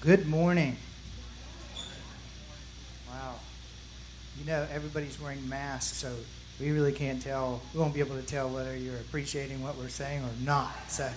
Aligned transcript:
Good 0.00 0.28
morning. 0.28 0.76
Wow. 3.08 3.36
You 4.38 4.44
know, 4.44 4.66
everybody's 4.70 5.18
wearing 5.20 5.48
masks, 5.48 5.96
so 5.96 6.14
we 6.60 6.70
really 6.70 6.92
can't 6.92 7.20
tell. 7.20 7.62
We 7.72 7.80
won't 7.80 7.94
be 7.94 8.00
able 8.00 8.16
to 8.16 8.22
tell 8.22 8.48
whether 8.50 8.76
you're 8.76 8.98
appreciating 8.98 9.62
what 9.62 9.76
we're 9.76 9.88
saying 9.88 10.22
or 10.22 10.30
not. 10.44 10.74
So 10.88 11.10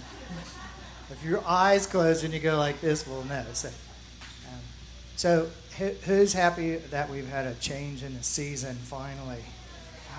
if 1.11 1.23
your 1.23 1.45
eyes 1.45 1.87
close 1.87 2.23
and 2.23 2.33
you 2.33 2.39
go 2.39 2.57
like 2.57 2.79
this, 2.79 3.05
we'll 3.05 3.25
know. 3.25 3.45
So, 3.53 3.67
um, 3.67 4.59
so 5.17 5.49
who's 6.05 6.31
happy 6.33 6.77
that 6.77 7.09
we've 7.09 7.29
had 7.29 7.47
a 7.47 7.55
change 7.55 8.01
in 8.01 8.15
the 8.15 8.23
season 8.23 8.75
finally? 8.75 9.43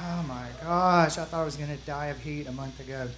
Oh 0.02 0.22
my 0.28 0.46
gosh, 0.62 1.16
I 1.16 1.24
thought 1.24 1.40
I 1.40 1.44
was 1.44 1.56
going 1.56 1.76
to 1.76 1.84
die 1.86 2.06
of 2.06 2.20
heat 2.20 2.46
a 2.46 2.52
month 2.52 2.78
ago. 2.78 3.08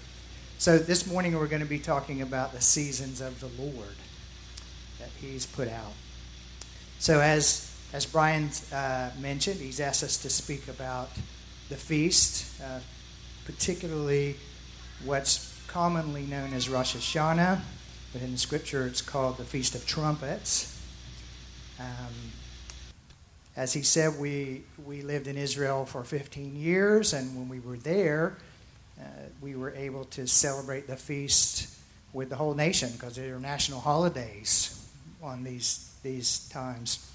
So 0.58 0.78
this 0.78 1.06
morning 1.06 1.36
we're 1.36 1.48
going 1.48 1.62
to 1.62 1.68
be 1.68 1.80
talking 1.80 2.22
about 2.22 2.52
the 2.52 2.60
seasons 2.60 3.20
of 3.20 3.40
the 3.40 3.48
Lord 3.60 3.96
He's 5.22 5.46
put 5.46 5.68
out. 5.68 5.92
So 6.98 7.20
as 7.20 7.68
as 7.92 8.06
Brian 8.06 8.50
uh, 8.72 9.10
mentioned, 9.20 9.60
he's 9.60 9.80
asked 9.80 10.02
us 10.02 10.16
to 10.18 10.30
speak 10.30 10.68
about 10.68 11.10
the 11.68 11.76
feast, 11.76 12.60
uh, 12.62 12.80
particularly 13.44 14.36
what's 15.04 15.54
commonly 15.66 16.22
known 16.22 16.52
as 16.54 16.68
Rosh 16.68 16.96
Hashanah, 16.96 17.60
but 18.12 18.22
in 18.22 18.32
the 18.32 18.38
Scripture 18.38 18.86
it's 18.86 19.02
called 19.02 19.36
the 19.36 19.44
Feast 19.44 19.74
of 19.74 19.86
Trumpets. 19.86 20.78
Um, 21.78 22.32
as 23.56 23.72
he 23.72 23.82
said, 23.82 24.18
we 24.18 24.62
we 24.84 25.02
lived 25.02 25.28
in 25.28 25.36
Israel 25.36 25.86
for 25.86 26.02
15 26.04 26.56
years, 26.56 27.12
and 27.12 27.36
when 27.36 27.48
we 27.48 27.60
were 27.60 27.76
there 27.76 28.36
uh, 29.00 29.04
we 29.40 29.54
were 29.54 29.74
able 29.74 30.04
to 30.04 30.26
celebrate 30.26 30.86
the 30.86 30.96
feast 30.96 31.68
with 32.12 32.28
the 32.28 32.36
whole 32.36 32.54
nation 32.54 32.90
because 32.92 33.16
there 33.16 33.34
are 33.34 33.40
national 33.40 33.80
holidays 33.80 34.81
on 35.22 35.44
these 35.44 35.94
these 36.02 36.48
times. 36.48 37.10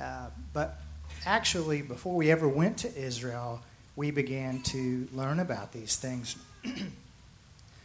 Uh, 0.00 0.26
but 0.52 0.80
actually, 1.26 1.82
before 1.82 2.14
we 2.14 2.30
ever 2.30 2.48
went 2.48 2.78
to 2.78 2.96
Israel, 2.96 3.60
we 3.96 4.10
began 4.10 4.60
to 4.62 5.08
learn 5.12 5.40
about 5.40 5.72
these 5.72 5.96
things. 5.96 6.36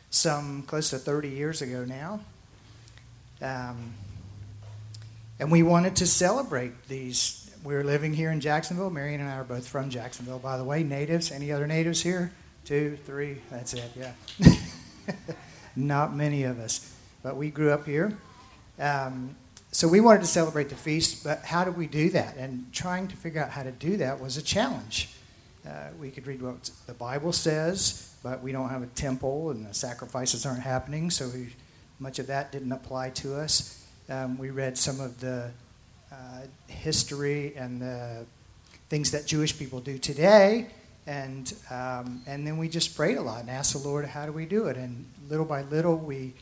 Some 0.09 0.63
close 0.63 0.91
to 0.91 0.97
30 0.97 1.29
years 1.29 1.61
ago 1.61 1.83
now. 1.83 2.21
Um, 3.41 3.93
and 5.39 5.51
we 5.51 5.63
wanted 5.63 5.97
to 5.97 6.07
celebrate 6.07 6.87
these. 6.87 7.51
We 7.63 7.73
were 7.73 7.83
living 7.83 8.13
here 8.13 8.31
in 8.31 8.39
Jacksonville. 8.39 8.89
Marianne 8.89 9.19
and 9.19 9.29
I 9.29 9.35
are 9.35 9.43
both 9.43 9.67
from 9.67 9.89
Jacksonville, 9.89 10.39
by 10.39 10.57
the 10.57 10.63
way. 10.63 10.83
Natives. 10.83 11.31
Any 11.31 11.51
other 11.51 11.67
natives 11.67 12.01
here? 12.01 12.31
two, 12.65 12.97
three, 13.05 13.37
that's 13.51 13.73
it, 13.75 13.91
yeah. 13.95 14.11
Not 15.75 16.15
many 16.15 16.43
of 16.43 16.59
us, 16.59 16.93
but 17.21 17.37
we 17.37 17.51
grew 17.51 17.71
up 17.71 17.85
here. 17.85 18.17
Um, 18.79 19.35
so 19.75 19.89
we 19.89 19.99
wanted 19.99 20.21
to 20.21 20.27
celebrate 20.27 20.69
the 20.69 20.75
feast, 20.75 21.21
but 21.21 21.43
how 21.43 21.65
do 21.65 21.71
we 21.71 21.85
do 21.85 22.09
that? 22.11 22.37
And 22.37 22.71
trying 22.71 23.09
to 23.09 23.17
figure 23.17 23.43
out 23.43 23.49
how 23.49 23.61
to 23.61 23.73
do 23.73 23.97
that 23.97 24.21
was 24.21 24.37
a 24.37 24.41
challenge. 24.41 25.09
Uh, 25.67 25.87
we 25.99 26.11
could 26.11 26.25
read 26.27 26.41
what 26.41 26.69
the 26.87 26.93
Bible 26.93 27.33
says, 27.33 28.15
but 28.23 28.41
we 28.41 28.53
don't 28.53 28.69
have 28.69 28.83
a 28.83 28.87
temple 28.87 29.51
and 29.51 29.65
the 29.65 29.73
sacrifices 29.73 30.45
aren't 30.45 30.61
happening, 30.61 31.09
so 31.09 31.27
we, 31.27 31.53
much 31.99 32.19
of 32.19 32.27
that 32.27 32.53
didn't 32.53 32.71
apply 32.71 33.09
to 33.09 33.35
us. 33.35 33.85
Um, 34.07 34.37
we 34.37 34.49
read 34.49 34.77
some 34.77 35.01
of 35.01 35.19
the 35.19 35.51
uh, 36.09 36.15
history 36.67 37.53
and 37.57 37.81
the 37.81 38.25
things 38.87 39.11
that 39.11 39.25
Jewish 39.25 39.59
people 39.59 39.81
do 39.81 39.97
today, 39.97 40.67
and 41.05 41.53
um, 41.69 42.21
and 42.27 42.47
then 42.47 42.57
we 42.57 42.69
just 42.69 42.95
prayed 42.95 43.17
a 43.17 43.21
lot 43.21 43.41
and 43.41 43.49
asked 43.49 43.73
the 43.73 43.85
Lord, 43.85 44.05
how 44.05 44.25
do 44.25 44.31
we 44.31 44.45
do 44.45 44.67
it? 44.67 44.77
And 44.77 45.05
little 45.29 45.43
by 45.43 45.63
little, 45.63 45.97
we 45.97 46.33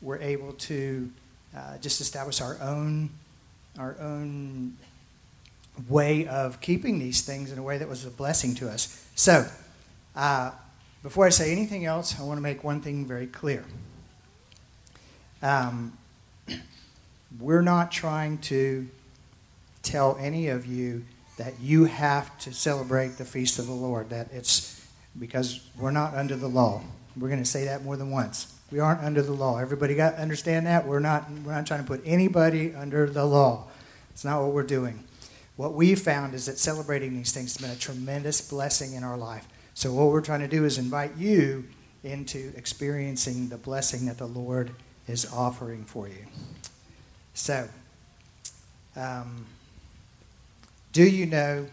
were 0.00 0.22
able 0.22 0.52
to 0.52 1.10
uh, 1.56 1.78
just 1.78 2.00
establish 2.00 2.40
our 2.40 2.58
own 2.60 3.10
our 3.78 3.96
own 4.00 4.76
way 5.88 6.26
of 6.26 6.60
keeping 6.60 6.98
these 6.98 7.22
things 7.22 7.52
in 7.52 7.58
a 7.58 7.62
way 7.62 7.78
that 7.78 7.88
was 7.88 8.04
a 8.06 8.10
blessing 8.10 8.54
to 8.54 8.68
us. 8.68 9.06
So, 9.14 9.46
uh, 10.14 10.50
before 11.02 11.26
I 11.26 11.28
say 11.28 11.52
anything 11.52 11.84
else, 11.84 12.18
I 12.18 12.22
want 12.22 12.38
to 12.38 12.42
make 12.42 12.64
one 12.64 12.80
thing 12.80 13.04
very 13.04 13.26
clear. 13.26 13.64
Um, 15.42 15.96
we're 17.38 17.62
not 17.62 17.92
trying 17.92 18.38
to 18.38 18.88
tell 19.82 20.16
any 20.18 20.48
of 20.48 20.64
you 20.66 21.04
that 21.36 21.60
you 21.60 21.84
have 21.84 22.36
to 22.38 22.52
celebrate 22.52 23.18
the 23.18 23.24
feast 23.24 23.58
of 23.58 23.66
the 23.66 23.74
Lord. 23.74 24.08
That 24.08 24.28
it's 24.32 24.86
because 25.18 25.60
we're 25.78 25.90
not 25.90 26.14
under 26.14 26.36
the 26.36 26.48
law. 26.48 26.82
We're 27.16 27.28
going 27.28 27.42
to 27.42 27.48
say 27.48 27.64
that 27.66 27.84
more 27.84 27.96
than 27.96 28.10
once. 28.10 28.55
We 28.70 28.80
aren't 28.80 29.00
under 29.00 29.22
the 29.22 29.32
law. 29.32 29.58
Everybody 29.58 29.94
got 29.94 30.14
understand 30.14 30.66
that? 30.66 30.86
We're 30.86 31.00
not 31.00 31.30
we're 31.44 31.52
not 31.52 31.66
trying 31.66 31.82
to 31.82 31.86
put 31.86 32.02
anybody 32.04 32.74
under 32.74 33.08
the 33.08 33.24
law. 33.24 33.64
It's 34.10 34.24
not 34.24 34.42
what 34.42 34.52
we're 34.52 34.62
doing. 34.64 35.04
What 35.56 35.72
we 35.74 35.94
found 35.94 36.34
is 36.34 36.46
that 36.46 36.58
celebrating 36.58 37.16
these 37.16 37.32
things 37.32 37.56
has 37.56 37.62
been 37.62 37.74
a 37.74 37.78
tremendous 37.78 38.40
blessing 38.40 38.94
in 38.94 39.04
our 39.04 39.16
life. 39.16 39.46
So 39.74 39.92
what 39.92 40.08
we're 40.08 40.20
trying 40.20 40.40
to 40.40 40.48
do 40.48 40.64
is 40.64 40.78
invite 40.78 41.16
you 41.16 41.64
into 42.02 42.52
experiencing 42.56 43.48
the 43.48 43.56
blessing 43.56 44.06
that 44.06 44.18
the 44.18 44.26
Lord 44.26 44.70
is 45.08 45.30
offering 45.32 45.84
for 45.84 46.08
you. 46.08 46.26
So, 47.34 47.68
um, 48.96 49.46
do 50.92 51.04
you 51.04 51.26
know 51.26 51.66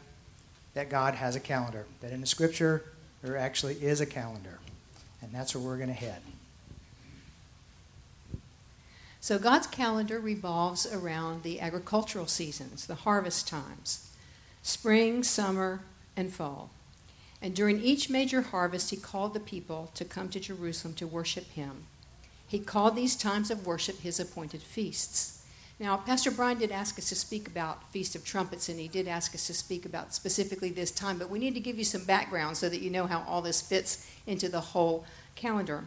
that 0.73 0.89
God 0.89 1.15
has 1.15 1.35
a 1.35 1.39
calendar? 1.39 1.85
That 2.01 2.11
in 2.11 2.21
the 2.21 2.27
scripture, 2.27 2.83
there 3.21 3.37
actually 3.37 3.75
is 3.75 4.01
a 4.01 4.05
calendar. 4.05 4.59
And 5.21 5.31
that's 5.31 5.55
where 5.55 5.63
we're 5.63 5.77
going 5.77 5.87
to 5.87 5.93
head. 5.93 6.21
So, 9.23 9.39
God's 9.39 9.67
calendar 9.67 10.19
revolves 10.19 10.85
around 10.85 11.43
the 11.43 11.61
agricultural 11.61 12.27
seasons, 12.27 12.87
the 12.87 13.07
harvest 13.07 13.47
times 13.47 14.11
spring, 14.63 15.23
summer, 15.23 15.79
and 16.17 16.33
fall. 16.33 16.71
And 17.41 17.55
during 17.55 17.81
each 17.81 18.09
major 18.09 18.41
harvest, 18.41 18.89
He 18.89 18.97
called 18.97 19.33
the 19.33 19.39
people 19.39 19.91
to 19.95 20.03
come 20.03 20.27
to 20.27 20.41
Jerusalem 20.41 20.93
to 20.95 21.07
worship 21.07 21.49
Him. 21.51 21.85
He 22.45 22.59
called 22.59 22.97
these 22.97 23.15
times 23.15 23.49
of 23.49 23.65
worship 23.65 24.01
His 24.01 24.19
appointed 24.19 24.61
feasts. 24.61 25.45
Now, 25.79 25.95
Pastor 25.95 26.29
Brian 26.29 26.57
did 26.57 26.73
ask 26.73 26.99
us 26.99 27.07
to 27.07 27.15
speak 27.15 27.47
about 27.47 27.89
Feast 27.93 28.17
of 28.17 28.25
Trumpets, 28.25 28.67
and 28.67 28.77
he 28.77 28.89
did 28.89 29.07
ask 29.07 29.33
us 29.33 29.47
to 29.47 29.53
speak 29.53 29.85
about 29.85 30.13
specifically 30.13 30.69
this 30.69 30.91
time, 30.91 31.17
but 31.17 31.29
we 31.29 31.39
need 31.39 31.53
to 31.53 31.61
give 31.61 31.77
you 31.77 31.85
some 31.85 32.03
background 32.03 32.57
so 32.57 32.67
that 32.67 32.81
you 32.81 32.89
know 32.89 33.07
how 33.07 33.23
all 33.25 33.41
this 33.41 33.61
fits 33.61 34.05
into 34.27 34.49
the 34.49 34.59
whole 34.59 35.05
calendar. 35.35 35.85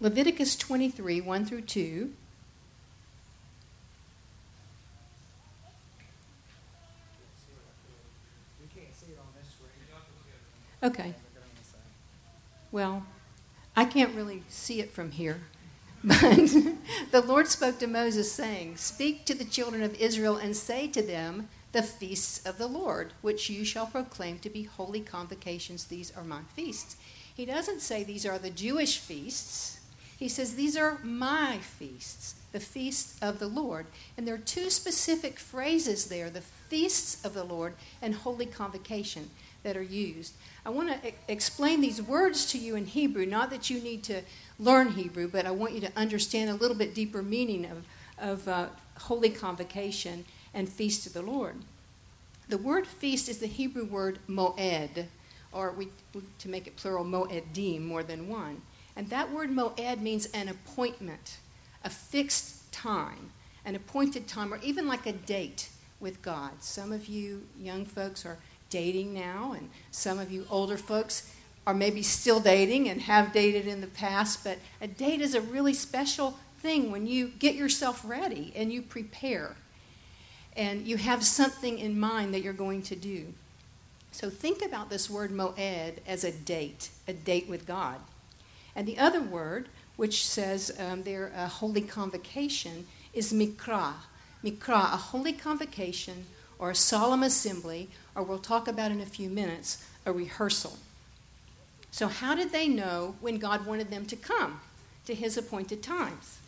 Leviticus 0.00 0.56
23, 0.56 1.20
1 1.20 1.46
through 1.46 1.62
2. 1.62 2.12
Okay. 10.82 11.14
Well, 12.70 13.04
I 13.74 13.86
can't 13.86 14.14
really 14.14 14.42
see 14.48 14.80
it 14.80 14.92
from 14.92 15.10
here. 15.10 15.40
But 16.04 16.20
the 17.10 17.22
Lord 17.26 17.48
spoke 17.48 17.78
to 17.78 17.86
Moses, 17.86 18.30
saying, 18.30 18.76
Speak 18.76 19.24
to 19.24 19.34
the 19.34 19.44
children 19.44 19.82
of 19.82 19.94
Israel 19.94 20.36
and 20.36 20.56
say 20.56 20.86
to 20.88 21.02
them, 21.02 21.48
The 21.72 21.82
feasts 21.82 22.46
of 22.46 22.58
the 22.58 22.68
Lord, 22.68 23.14
which 23.22 23.50
you 23.50 23.64
shall 23.64 23.86
proclaim 23.86 24.38
to 24.40 24.50
be 24.50 24.64
holy 24.64 25.00
convocations. 25.00 25.86
These 25.86 26.14
are 26.16 26.22
my 26.22 26.42
feasts. 26.54 26.96
He 27.34 27.44
doesn't 27.46 27.80
say 27.80 28.04
these 28.04 28.24
are 28.24 28.38
the 28.38 28.50
Jewish 28.50 28.98
feasts. 28.98 29.75
He 30.18 30.28
says 30.28 30.54
these 30.54 30.76
are 30.76 30.98
my 31.02 31.58
feasts, 31.58 32.36
the 32.52 32.60
feasts 32.60 33.18
of 33.20 33.38
the 33.38 33.48
Lord. 33.48 33.86
And 34.16 34.26
there 34.26 34.34
are 34.34 34.38
two 34.38 34.70
specific 34.70 35.38
phrases 35.38 36.06
there 36.06 36.30
the 36.30 36.40
feasts 36.40 37.24
of 37.24 37.34
the 37.34 37.44
Lord 37.44 37.74
and 38.00 38.14
holy 38.14 38.46
convocation 38.46 39.30
that 39.62 39.76
are 39.76 39.82
used. 39.82 40.32
I 40.64 40.70
want 40.70 41.02
to 41.02 41.12
explain 41.28 41.80
these 41.80 42.00
words 42.00 42.46
to 42.52 42.58
you 42.58 42.76
in 42.76 42.86
Hebrew, 42.86 43.26
not 43.26 43.50
that 43.50 43.68
you 43.68 43.80
need 43.80 44.02
to 44.04 44.22
learn 44.58 44.92
Hebrew, 44.92 45.28
but 45.28 45.44
I 45.44 45.50
want 45.50 45.74
you 45.74 45.80
to 45.80 45.92
understand 45.96 46.50
a 46.50 46.54
little 46.54 46.76
bit 46.76 46.94
deeper 46.94 47.22
meaning 47.22 47.66
of, 47.66 47.84
of 48.18 48.48
uh, 48.48 48.66
holy 49.00 49.30
convocation 49.30 50.24
and 50.54 50.68
feast 50.68 51.06
of 51.06 51.12
the 51.12 51.22
Lord. 51.22 51.56
The 52.48 52.58
word 52.58 52.86
feast 52.86 53.28
is 53.28 53.38
the 53.38 53.46
Hebrew 53.46 53.84
word 53.84 54.18
moed, 54.28 55.06
or 55.52 55.72
we, 55.72 55.88
to 56.38 56.48
make 56.48 56.66
it 56.66 56.76
plural, 56.76 57.04
moedim, 57.04 57.82
more 57.82 58.02
than 58.02 58.28
one. 58.28 58.62
And 58.96 59.10
that 59.10 59.30
word 59.30 59.50
moed 59.50 60.00
means 60.00 60.26
an 60.26 60.48
appointment, 60.48 61.38
a 61.84 61.90
fixed 61.90 62.72
time, 62.72 63.30
an 63.64 63.74
appointed 63.74 64.26
time, 64.26 64.52
or 64.52 64.58
even 64.62 64.88
like 64.88 65.06
a 65.06 65.12
date 65.12 65.68
with 66.00 66.22
God. 66.22 66.62
Some 66.62 66.92
of 66.92 67.06
you 67.06 67.42
young 67.58 67.84
folks 67.84 68.24
are 68.24 68.38
dating 68.70 69.12
now, 69.14 69.52
and 69.52 69.70
some 69.90 70.18
of 70.18 70.32
you 70.32 70.46
older 70.50 70.76
folks 70.76 71.32
are 71.66 71.74
maybe 71.74 72.02
still 72.02 72.40
dating 72.40 72.88
and 72.88 73.02
have 73.02 73.32
dated 73.32 73.66
in 73.66 73.80
the 73.80 73.86
past, 73.88 74.44
but 74.44 74.58
a 74.80 74.86
date 74.86 75.20
is 75.20 75.34
a 75.34 75.40
really 75.40 75.74
special 75.74 76.38
thing 76.60 76.90
when 76.90 77.06
you 77.06 77.28
get 77.28 77.54
yourself 77.54 78.02
ready 78.04 78.52
and 78.56 78.72
you 78.72 78.80
prepare 78.80 79.56
and 80.56 80.86
you 80.86 80.96
have 80.96 81.24
something 81.24 81.78
in 81.78 81.98
mind 81.98 82.32
that 82.32 82.40
you're 82.40 82.52
going 82.52 82.82
to 82.82 82.96
do. 82.96 83.26
So 84.12 84.30
think 84.30 84.64
about 84.64 84.88
this 84.88 85.10
word 85.10 85.30
moed 85.30 85.96
as 86.06 86.24
a 86.24 86.32
date, 86.32 86.88
a 87.06 87.12
date 87.12 87.48
with 87.48 87.66
God. 87.66 88.00
And 88.76 88.86
the 88.86 88.98
other 88.98 89.22
word, 89.22 89.70
which 89.96 90.26
says 90.26 90.70
um, 90.78 91.02
there 91.02 91.32
a 91.34 91.48
holy 91.48 91.80
convocation, 91.80 92.86
is 93.14 93.32
mikra. 93.32 93.94
Mikra, 94.44 94.92
a 94.92 94.98
holy 94.98 95.32
convocation 95.32 96.26
or 96.58 96.70
a 96.70 96.74
solemn 96.74 97.22
assembly, 97.22 97.88
or 98.14 98.22
we'll 98.22 98.38
talk 98.38 98.68
about 98.68 98.90
in 98.90 99.00
a 99.00 99.06
few 99.06 99.28
minutes, 99.28 99.84
a 100.04 100.12
rehearsal. 100.12 100.78
So, 101.90 102.08
how 102.08 102.34
did 102.34 102.52
they 102.52 102.68
know 102.68 103.16
when 103.20 103.38
God 103.38 103.66
wanted 103.66 103.90
them 103.90 104.06
to 104.06 104.16
come 104.16 104.60
to 105.06 105.14
his 105.14 105.36
appointed 105.36 105.82
times? 105.82 106.38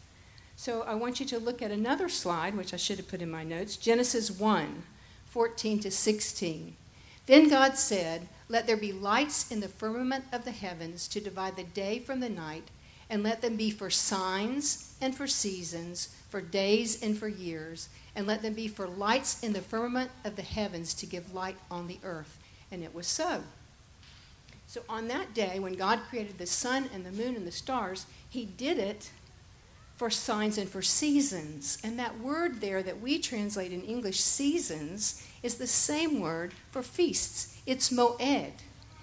So, 0.57 0.83
I 0.83 0.95
want 0.95 1.21
you 1.21 1.27
to 1.27 1.39
look 1.39 1.63
at 1.63 1.71
another 1.71 2.09
slide, 2.09 2.57
which 2.57 2.75
I 2.75 2.77
should 2.77 2.99
have 2.99 3.09
put 3.09 3.23
in 3.23 3.31
my 3.31 3.45
notes 3.45 3.77
Genesis 3.77 4.31
1 4.31 4.83
14 5.27 5.81
to 5.81 5.91
16. 5.91 6.77
Then 7.27 7.49
God 7.51 7.77
said, 7.77 8.29
Let 8.49 8.67
there 8.67 8.77
be 8.77 8.93
lights 8.93 9.51
in 9.51 9.61
the 9.61 9.69
firmament 9.69 10.25
of 10.33 10.45
the 10.45 10.51
heavens 10.51 11.09
to 11.09 11.21
divide 11.21 11.57
the 11.57 11.65
day 11.65 11.99
from 11.99 12.21
the 12.21 12.29
night, 12.29 12.69
and 13.11 13.23
let 13.23 13.43
them 13.43 13.57
be 13.57 13.71
for 13.71 13.91
signs 13.91 14.95
and 15.01 15.15
for 15.15 15.27
seasons, 15.27 16.15
for 16.29 16.41
days 16.41 17.03
and 17.03 17.17
for 17.17 17.29
years 17.29 17.89
and 18.19 18.27
let 18.27 18.43
them 18.43 18.53
be 18.53 18.67
for 18.67 18.89
lights 18.89 19.45
in 19.45 19.53
the 19.53 19.61
firmament 19.61 20.11
of 20.25 20.35
the 20.35 20.43
heavens 20.43 20.93
to 20.93 21.07
give 21.07 21.33
light 21.33 21.57
on 21.71 21.87
the 21.87 22.01
earth. 22.03 22.37
And 22.73 22.83
it 22.83 22.93
was 22.93 23.07
so. 23.07 23.45
So 24.67 24.83
on 24.89 25.07
that 25.07 25.35
day, 25.35 25.61
when 25.61 25.75
God 25.75 26.01
created 26.11 26.37
the 26.37 26.45
sun 26.45 26.91
and 26.93 27.07
the 27.07 27.13
moon 27.13 27.37
and 27.37 27.47
the 27.47 27.53
stars, 27.53 28.07
He 28.29 28.45
did 28.45 28.77
it 28.77 29.13
for 29.97 30.11
signs 30.11 30.59
and 30.59 30.69
for 30.69 30.83
seasons. 30.83 31.79
And 31.85 31.97
that 32.01 32.19
word 32.19 32.61
there 32.61 32.83
that 32.83 33.01
we 33.01 33.21
translate 33.21 33.73
in 33.73 33.83
English, 33.83 34.19
seasons, 34.19 35.25
is 35.45 35.55
the 35.55 35.69
same 35.69 36.19
word 36.19 36.55
for 36.73 36.83
feasts. 36.83 37.57
It's 37.69 37.91
moed. 37.91 38.53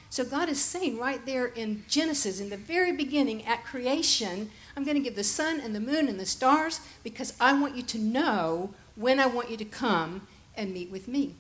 So 0.10 0.26
God 0.26 0.50
is 0.50 0.60
saying 0.60 0.98
right 0.98 1.24
there 1.24 1.46
in 1.46 1.84
Genesis, 1.88 2.40
in 2.40 2.50
the 2.50 2.58
very 2.58 2.92
beginning, 2.92 3.46
at 3.46 3.64
creation, 3.64 4.50
I'm 4.76 4.84
going 4.84 4.98
to 4.98 5.04
give 5.04 5.16
the 5.16 5.24
sun 5.24 5.60
and 5.60 5.76
the 5.76 5.80
moon 5.80 6.08
and 6.08 6.20
the 6.20 6.26
stars 6.26 6.80
because 7.04 7.34
I 7.40 7.54
want 7.54 7.76
you 7.76 7.84
to 7.84 8.00
know 8.00 8.74
when 8.96 9.20
I 9.20 9.28
want 9.28 9.52
you 9.52 9.58
to 9.58 9.66
come 9.66 10.26
and 10.58 10.74
meet 10.74 10.90
with 10.90 11.08
me. 11.08 11.36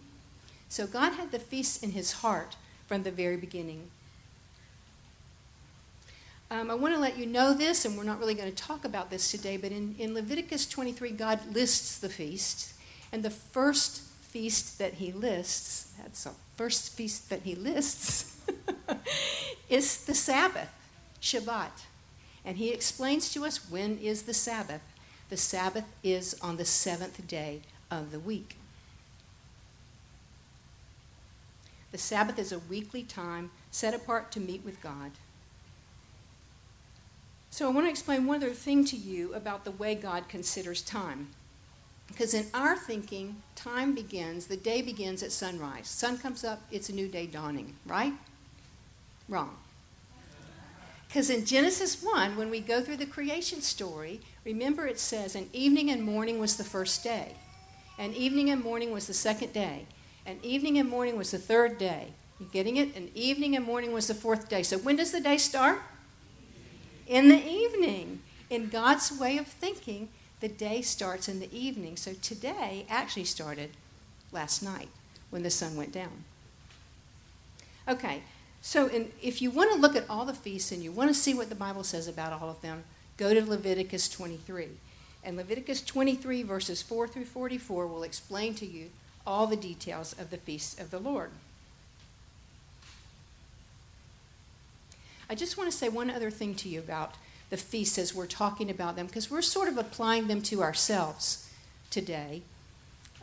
So 0.69 0.85
God 0.85 1.13
had 1.13 1.31
the 1.31 1.39
feast 1.39 1.83
in 1.83 1.93
his 1.93 2.11
heart 2.13 2.57
from 2.85 3.01
the 3.01 3.11
very 3.11 3.37
beginning. 3.37 3.89
Um, 6.51 6.69
I 6.69 6.75
want 6.75 6.93
to 6.93 6.99
let 6.99 7.17
you 7.17 7.25
know 7.25 7.55
this, 7.55 7.85
and 7.85 7.97
we're 7.97 8.03
not 8.03 8.19
really 8.19 8.35
going 8.35 8.51
to 8.51 8.63
talk 8.63 8.85
about 8.85 9.09
this 9.09 9.31
today, 9.31 9.57
but 9.57 9.71
in, 9.71 9.95
in 9.97 10.13
Leviticus 10.13 10.67
23, 10.67 11.09
God 11.11 11.39
lists 11.51 11.97
the 11.97 12.09
feast. 12.09 12.73
And 13.11 13.23
the 13.23 13.31
first 13.31 14.03
feast 14.35 14.79
that 14.79 14.95
he 14.95 15.13
lists, 15.13 15.93
that's 15.97 16.25
the 16.25 16.31
first 16.57 16.91
feast 16.91 17.29
that 17.29 17.43
he 17.43 17.55
lists, 17.55 18.37
is 19.69 20.03
the 20.03 20.13
Sabbath, 20.13 20.67
Shabbat. 21.21 21.71
And 22.43 22.57
he 22.57 22.71
explains 22.71 23.31
to 23.31 23.45
us 23.45 23.71
when 23.71 23.97
is 23.97 24.23
the 24.23 24.33
Sabbath. 24.33 24.81
The 25.29 25.37
Sabbath 25.37 25.85
is 26.03 26.37
on 26.41 26.57
the 26.57 26.65
seventh 26.65 27.25
day 27.29 27.61
of 27.89 28.11
the 28.11 28.19
week. 28.19 28.57
The 31.93 31.97
Sabbath 31.97 32.37
is 32.37 32.51
a 32.51 32.59
weekly 32.59 33.03
time 33.03 33.51
set 33.71 33.93
apart 33.93 34.33
to 34.33 34.41
meet 34.41 34.65
with 34.65 34.81
God. 34.81 35.11
So 37.51 37.69
I 37.69 37.71
want 37.71 37.87
to 37.87 37.89
explain 37.89 38.25
one 38.25 38.43
other 38.43 38.49
thing 38.49 38.83
to 38.83 38.97
you 38.97 39.33
about 39.33 39.63
the 39.63 39.71
way 39.71 39.95
God 39.95 40.27
considers 40.27 40.81
time. 40.81 41.29
Because 42.07 42.33
in 42.33 42.45
our 42.53 42.75
thinking, 42.75 43.41
time 43.55 43.93
begins, 43.93 44.47
the 44.47 44.57
day 44.57 44.81
begins 44.81 45.23
at 45.23 45.31
sunrise. 45.31 45.87
Sun 45.87 46.19
comes 46.19 46.43
up, 46.43 46.61
it's 46.71 46.89
a 46.89 46.93
new 46.93 47.07
day 47.07 47.25
dawning, 47.25 47.73
right? 47.85 48.13
Wrong. 49.27 49.57
Because 51.07 51.29
in 51.29 51.45
Genesis 51.45 52.03
1, 52.03 52.35
when 52.35 52.49
we 52.49 52.59
go 52.59 52.81
through 52.81 52.97
the 52.97 53.05
creation 53.05 53.61
story, 53.61 54.21
remember 54.43 54.85
it 54.85 54.99
says, 54.99 55.35
and 55.35 55.53
evening 55.53 55.89
and 55.89 56.03
morning 56.03 56.39
was 56.39 56.57
the 56.57 56.63
first 56.63 57.03
day, 57.03 57.35
and 57.97 58.13
evening 58.13 58.49
and 58.49 58.63
morning 58.63 58.91
was 58.91 59.07
the 59.07 59.13
second 59.13 59.53
day, 59.53 59.85
and 60.25 60.43
evening 60.43 60.77
and 60.77 60.89
morning 60.89 61.17
was 61.17 61.31
the 61.31 61.37
third 61.37 61.77
day. 61.77 62.07
You 62.39 62.47
getting 62.51 62.77
it? 62.77 62.95
And 62.95 63.15
evening 63.15 63.55
and 63.55 63.65
morning 63.65 63.93
was 63.93 64.07
the 64.07 64.13
fourth 64.13 64.49
day. 64.49 64.63
So 64.63 64.77
when 64.77 64.97
does 64.97 65.11
the 65.11 65.21
day 65.21 65.37
start? 65.37 65.79
In 67.07 67.29
the 67.29 67.41
evening. 67.41 68.21
In 68.49 68.69
God's 68.69 69.11
way 69.17 69.37
of 69.37 69.47
thinking, 69.47 70.09
the 70.39 70.47
day 70.47 70.81
starts 70.81 71.27
in 71.27 71.39
the 71.39 71.53
evening. 71.55 71.97
So 71.97 72.13
today 72.13 72.85
actually 72.89 73.25
started 73.25 73.71
last 74.31 74.61
night 74.61 74.89
when 75.29 75.43
the 75.43 75.49
sun 75.49 75.75
went 75.75 75.91
down. 75.91 76.23
Okay, 77.87 78.21
so, 78.67 78.87
in, 78.87 79.11
if 79.21 79.43
you 79.43 79.51
want 79.51 79.71
to 79.73 79.77
look 79.77 79.95
at 79.95 80.09
all 80.09 80.25
the 80.25 80.33
feasts 80.33 80.71
and 80.71 80.81
you 80.81 80.91
want 80.91 81.11
to 81.11 81.13
see 81.13 81.35
what 81.35 81.49
the 81.49 81.55
Bible 81.55 81.83
says 81.83 82.07
about 82.07 82.33
all 82.33 82.49
of 82.49 82.61
them, 82.61 82.83
go 83.15 83.31
to 83.31 83.45
Leviticus 83.45 84.09
23. 84.09 84.69
And 85.23 85.37
Leviticus 85.37 85.83
23, 85.83 86.41
verses 86.41 86.81
4 86.81 87.07
through 87.07 87.25
44, 87.25 87.85
will 87.85 88.01
explain 88.01 88.55
to 88.55 88.65
you 88.65 88.89
all 89.23 89.45
the 89.45 89.55
details 89.55 90.13
of 90.13 90.31
the 90.31 90.37
feasts 90.37 90.81
of 90.81 90.89
the 90.89 90.97
Lord. 90.97 91.29
I 95.29 95.35
just 95.35 95.59
want 95.59 95.69
to 95.69 95.77
say 95.77 95.87
one 95.87 96.09
other 96.09 96.31
thing 96.31 96.55
to 96.55 96.67
you 96.67 96.79
about 96.79 97.13
the 97.55 97.61
feasts 97.61 97.97
as 97.97 98.13
we're 98.13 98.25
talking 98.25 98.69
about 98.69 98.97
them, 98.97 99.07
because 99.07 99.31
we're 99.31 99.41
sort 99.41 99.69
of 99.69 99.77
applying 99.77 100.27
them 100.27 100.41
to 100.41 100.61
ourselves 100.61 101.49
today. 101.89 102.41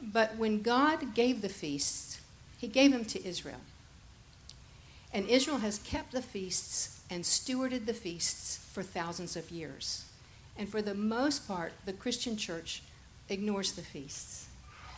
But 0.01 0.37
when 0.37 0.63
God 0.63 1.15
gave 1.15 1.43
the 1.43 1.51
feasts, 1.51 2.19
He 2.57 2.67
gave 2.67 2.93
them 2.93 3.05
to 3.05 3.23
Israel. 3.29 3.61
And 5.13 5.29
Israel 5.29 5.59
has 5.59 5.79
kept 5.81 6.13
the 6.13 6.23
feasts 6.23 7.03
and 7.11 7.25
stewarded 7.25 7.85
the 7.85 7.93
feasts 7.93 8.57
for 8.73 8.83
thousands 8.83 9.37
of 9.37 9.51
years. 9.51 10.07
And 10.57 10.67
for 10.67 10.81
the 10.81 10.95
most 10.95 11.47
part, 11.47 11.75
the 11.85 11.93
Christian 11.93 12.39
church 12.39 12.83
ignores 13.29 13.73
the 13.73 13.83
feasts. 13.83 14.47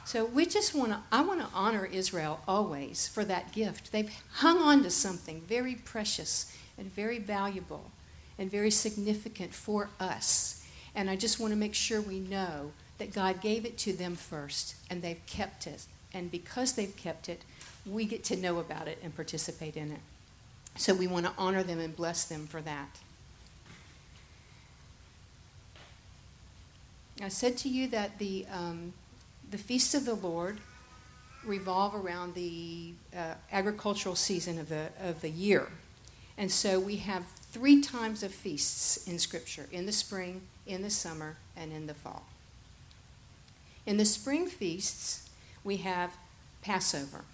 So 0.05 0.25
we 0.25 0.47
just 0.47 0.77
want 0.77 0.93
to, 0.93 1.01
I 1.11 1.23
want 1.23 1.41
to 1.41 1.49
honor 1.53 1.87
Israel 1.87 2.39
always 2.47 3.09
for 3.09 3.25
that 3.25 3.51
gift. 3.51 3.91
They've 3.91 4.15
hung 4.35 4.59
on 4.59 4.85
to 4.85 4.91
something 4.91 5.41
very 5.41 5.75
precious 5.75 6.57
and 6.79 6.95
very 6.95 7.19
valuable 7.19 7.91
and 8.39 8.51
very 8.51 8.71
significant 8.71 9.55
for 9.55 9.91
us. 10.01 10.67
And 10.95 11.11
I 11.11 11.17
just 11.17 11.41
want 11.41 11.53
to 11.53 11.59
make 11.59 11.75
sure 11.75 12.01
we 12.01 12.21
know 12.21 12.73
that 12.99 13.13
God 13.13 13.41
gave 13.41 13.65
it 13.65 13.77
to 13.79 13.93
them 13.93 14.15
first 14.15 14.77
and 14.91 15.03
they've 15.03 15.25
kept 15.27 15.67
it. 15.67 15.87
And 16.13 16.31
because 16.31 16.75
they've 16.75 16.97
kept 16.97 17.29
it, 17.29 17.43
we 17.85 18.05
get 18.05 18.25
to 18.25 18.37
know 18.37 18.59
about 18.59 18.89
it 18.89 18.99
and 19.03 19.15
participate 19.15 19.77
in 19.77 19.93
it. 19.93 20.01
So 20.77 20.95
we 20.95 21.07
want 21.07 21.27
to 21.27 21.33
honor 21.37 21.63
them 21.63 21.79
and 21.79 21.95
bless 21.95 22.25
them 22.25 22.47
for 22.47 22.61
that. 22.63 22.99
I 27.23 27.29
said 27.29 27.57
to 27.59 27.69
you 27.69 27.88
that 27.88 28.19
the, 28.19 28.45
um, 28.53 28.93
the 29.50 29.59
feasts 29.59 29.95
of 29.95 30.05
the 30.05 30.14
Lord 30.14 30.59
revolve 31.45 31.95
around 31.95 32.35
the 32.35 32.93
uh, 33.17 33.35
agricultural 33.53 34.17
season 34.17 34.59
of 34.59 34.69
the, 34.69 34.88
of 35.00 35.21
the 35.21 35.31
year. 35.31 35.69
And 36.37 36.50
so 36.50 36.81
we 36.81 36.97
have 36.97 37.25
three 37.54 37.80
times 37.80 38.25
of 38.25 38.34
feasts 38.34 39.06
in 39.06 39.16
Scripture 39.16 39.68
in 39.70 39.87
the 39.87 39.92
spring, 39.92 40.42
in 40.66 40.82
the 40.82 40.90
summer, 40.90 41.37
and 41.56 41.73
in 41.73 41.87
the 41.87 41.94
fall. 41.94 42.26
In 43.87 43.96
the 43.96 44.04
spring 44.04 44.49
feasts, 44.49 45.30
we 45.62 45.76
have 45.78 46.16
Passover. 46.62 47.25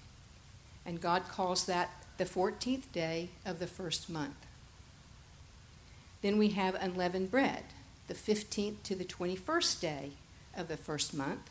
And 0.84 1.00
God 1.00 1.22
calls 1.28 1.64
that 1.64 1.90
the 2.18 2.26
14th 2.26 2.92
day 2.92 3.30
of 3.46 3.60
the 3.60 3.66
first 3.66 4.10
month. 4.10 4.36
Then 6.20 6.36
we 6.36 6.48
have 6.48 6.74
unleavened 6.74 7.30
bread, 7.30 7.64
the 8.06 8.14
15th 8.14 8.82
to 8.84 8.94
the 8.94 9.06
21st 9.06 9.80
day 9.80 10.10
of 10.54 10.68
the 10.68 10.76
first 10.76 11.14
month. 11.14 11.48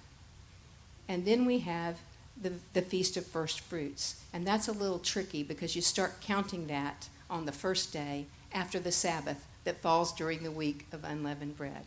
And 1.08 1.26
then 1.26 1.46
we 1.48 1.60
have 1.60 2.02
the, 2.40 2.54
the 2.74 2.84
Feast 2.84 3.18
of 3.18 3.26
First 3.26 3.62
Fruits. 3.62 4.22
And 4.32 4.46
that's 4.46 4.68
a 4.68 4.74
little 4.74 5.00
tricky 5.00 5.42
because 5.42 5.76
you 5.76 5.82
start 5.82 6.22
counting 6.22 6.68
that 6.68 7.10
on 7.32 7.48
the 7.48 7.52
first 7.52 7.92
day 7.92 8.28
after 8.54 8.80
the 8.80 8.92
Sabbath 8.92 9.46
that 9.64 9.82
falls 9.82 10.14
during 10.14 10.44
the 10.44 10.52
week 10.52 10.88
of 10.92 11.04
unleavened 11.04 11.58
bread. 11.58 11.86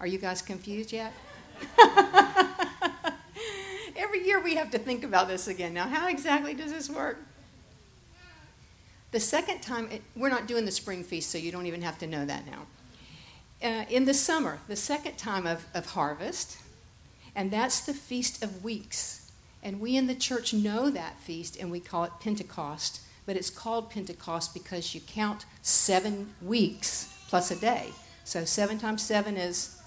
Are 0.00 0.06
you 0.06 0.18
guys 0.18 0.42
confused 0.42 0.92
yet? 0.92 1.12
Every 3.96 4.24
year 4.24 4.40
we 4.40 4.56
have 4.56 4.70
to 4.70 4.78
think 4.78 5.04
about 5.04 5.28
this 5.28 5.48
again. 5.48 5.74
Now, 5.74 5.88
how 5.88 6.08
exactly 6.08 6.54
does 6.54 6.72
this 6.72 6.88
work? 6.88 7.18
The 9.12 9.20
second 9.20 9.60
time, 9.60 9.90
it, 9.90 10.02
we're 10.16 10.30
not 10.30 10.46
doing 10.46 10.64
the 10.64 10.70
spring 10.70 11.04
feast, 11.04 11.30
so 11.30 11.38
you 11.38 11.52
don't 11.52 11.66
even 11.66 11.82
have 11.82 11.98
to 11.98 12.06
know 12.06 12.24
that 12.24 12.44
now. 12.46 12.66
Uh, 13.62 13.84
in 13.90 14.06
the 14.06 14.14
summer, 14.14 14.58
the 14.68 14.76
second 14.76 15.18
time 15.18 15.46
of, 15.46 15.66
of 15.74 15.86
harvest, 15.86 16.58
and 17.36 17.50
that's 17.50 17.80
the 17.80 17.94
Feast 17.94 18.42
of 18.42 18.64
Weeks. 18.64 19.30
And 19.62 19.80
we 19.80 19.96
in 19.96 20.06
the 20.06 20.14
church 20.14 20.52
know 20.52 20.90
that 20.90 21.20
feast, 21.20 21.56
and 21.56 21.70
we 21.70 21.78
call 21.78 22.04
it 22.04 22.12
Pentecost. 22.20 23.02
But 23.24 23.36
it's 23.36 23.50
called 23.50 23.90
Pentecost 23.90 24.52
because 24.52 24.94
you 24.94 25.00
count 25.00 25.44
seven 25.62 26.34
weeks 26.42 27.14
plus 27.28 27.50
a 27.50 27.56
day. 27.56 27.90
So 28.24 28.44
seven 28.44 28.78
times 28.78 29.02
seven 29.02 29.36
is 29.36 29.80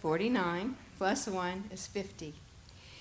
49 0.00 0.76
plus 0.98 1.26
1 1.26 1.64
is 1.72 1.86
50. 1.86 2.34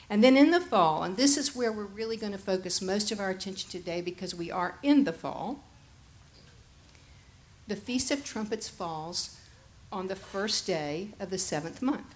And 0.09 0.23
then 0.23 0.37
in 0.37 0.51
the 0.51 0.59
fall, 0.59 1.03
and 1.03 1.17
this 1.17 1.37
is 1.37 1.55
where 1.55 1.71
we're 1.71 1.83
really 1.83 2.17
going 2.17 2.31
to 2.31 2.37
focus 2.37 2.81
most 2.81 3.11
of 3.11 3.19
our 3.19 3.29
attention 3.29 3.69
today 3.69 4.01
because 4.01 4.35
we 4.35 4.51
are 4.51 4.77
in 4.83 5.03
the 5.03 5.13
fall, 5.13 5.63
the 7.67 7.75
Feast 7.75 8.11
of 8.11 8.23
Trumpets 8.23 8.69
falls 8.69 9.37
on 9.91 10.07
the 10.07 10.15
first 10.15 10.67
day 10.67 11.09
of 11.19 11.29
the 11.29 11.37
seventh 11.37 11.81
month. 11.81 12.15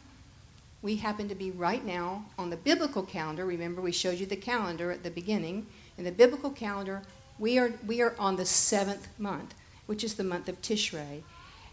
We 0.81 0.97
happen 0.97 1.27
to 1.29 1.35
be 1.35 1.51
right 1.51 1.85
now 1.85 2.25
on 2.37 2.49
the 2.49 2.57
biblical 2.57 3.03
calendar. 3.03 3.45
Remember, 3.45 3.81
we 3.81 3.91
showed 3.91 4.19
you 4.19 4.25
the 4.25 4.35
calendar 4.35 4.91
at 4.91 5.03
the 5.03 5.09
beginning. 5.09 5.67
In 5.97 6.03
the 6.03 6.11
biblical 6.11 6.49
calendar, 6.49 7.01
we 7.39 7.57
are, 7.57 7.73
we 7.85 8.01
are 8.01 8.15
on 8.19 8.35
the 8.35 8.45
seventh 8.45 9.07
month, 9.17 9.53
which 9.85 10.03
is 10.03 10.15
the 10.15 10.23
month 10.23 10.47
of 10.47 10.61
Tishrei. 10.61 11.23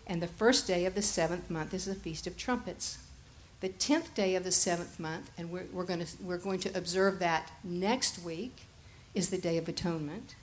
And 0.06 0.22
the 0.22 0.28
first 0.28 0.66
day 0.66 0.84
of 0.84 0.94
the 0.94 1.02
seventh 1.02 1.50
month 1.50 1.72
is 1.74 1.84
the 1.84 1.94
Feast 1.94 2.26
of 2.26 2.36
Trumpets. 2.36 2.98
The 3.60 3.68
tenth 3.68 4.14
day 4.14 4.34
of 4.34 4.44
the 4.44 4.52
seventh 4.52 5.00
month, 5.00 5.30
and 5.38 5.50
we're, 5.50 5.66
we're, 5.72 5.86
to, 5.86 6.06
we're 6.22 6.38
going 6.38 6.60
to 6.60 6.76
observe 6.76 7.18
that 7.20 7.50
next 7.62 8.22
week, 8.22 8.62
is 9.14 9.30
the 9.30 9.38
Day 9.38 9.56
of 9.56 9.68
Atonement. 9.68 10.34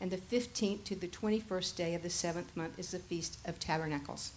And 0.00 0.10
the 0.10 0.18
15th 0.18 0.84
to 0.84 0.94
the 0.94 1.08
21st 1.08 1.76
day 1.76 1.94
of 1.94 2.02
the 2.02 2.10
seventh 2.10 2.54
month 2.54 2.78
is 2.78 2.90
the 2.90 2.98
Feast 2.98 3.38
of 3.46 3.58
Tabernacles. 3.58 4.32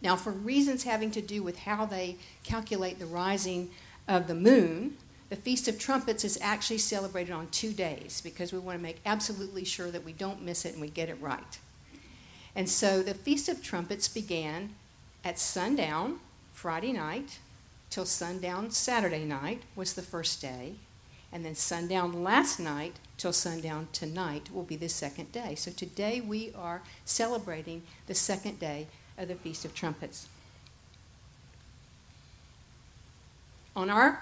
Now, 0.00 0.16
for 0.16 0.30
reasons 0.30 0.84
having 0.84 1.10
to 1.12 1.20
do 1.20 1.42
with 1.42 1.60
how 1.60 1.86
they 1.86 2.16
calculate 2.44 2.98
the 2.98 3.06
rising 3.06 3.70
of 4.06 4.28
the 4.28 4.34
moon, 4.34 4.96
the 5.30 5.36
Feast 5.36 5.68
of 5.68 5.78
Trumpets 5.78 6.24
is 6.24 6.36
actually 6.42 6.78
celebrated 6.78 7.32
on 7.32 7.46
two 7.48 7.72
days 7.72 8.20
because 8.20 8.52
we 8.52 8.58
want 8.58 8.76
to 8.76 8.82
make 8.82 9.00
absolutely 9.06 9.64
sure 9.64 9.90
that 9.92 10.04
we 10.04 10.12
don't 10.12 10.42
miss 10.42 10.64
it 10.64 10.72
and 10.72 10.80
we 10.80 10.88
get 10.88 11.08
it 11.08 11.16
right. 11.20 11.58
And 12.56 12.68
so 12.68 13.00
the 13.00 13.14
Feast 13.14 13.48
of 13.48 13.62
Trumpets 13.62 14.08
began 14.08 14.74
at 15.24 15.38
sundown, 15.38 16.18
Friday 16.52 16.92
night, 16.92 17.38
till 17.90 18.04
sundown 18.04 18.72
Saturday 18.72 19.24
night 19.24 19.62
was 19.76 19.92
the 19.92 20.02
first 20.02 20.42
day. 20.42 20.74
And 21.32 21.44
then 21.44 21.54
sundown 21.54 22.24
last 22.24 22.58
night 22.58 22.94
till 23.16 23.32
sundown 23.32 23.86
tonight 23.92 24.48
will 24.52 24.64
be 24.64 24.74
the 24.74 24.88
second 24.88 25.30
day. 25.30 25.54
So 25.54 25.70
today 25.70 26.20
we 26.20 26.52
are 26.58 26.82
celebrating 27.04 27.82
the 28.08 28.16
second 28.16 28.58
day 28.58 28.88
of 29.16 29.28
the 29.28 29.36
Feast 29.36 29.64
of 29.64 29.76
Trumpets. 29.76 30.26
On 33.76 33.88
our 33.88 34.20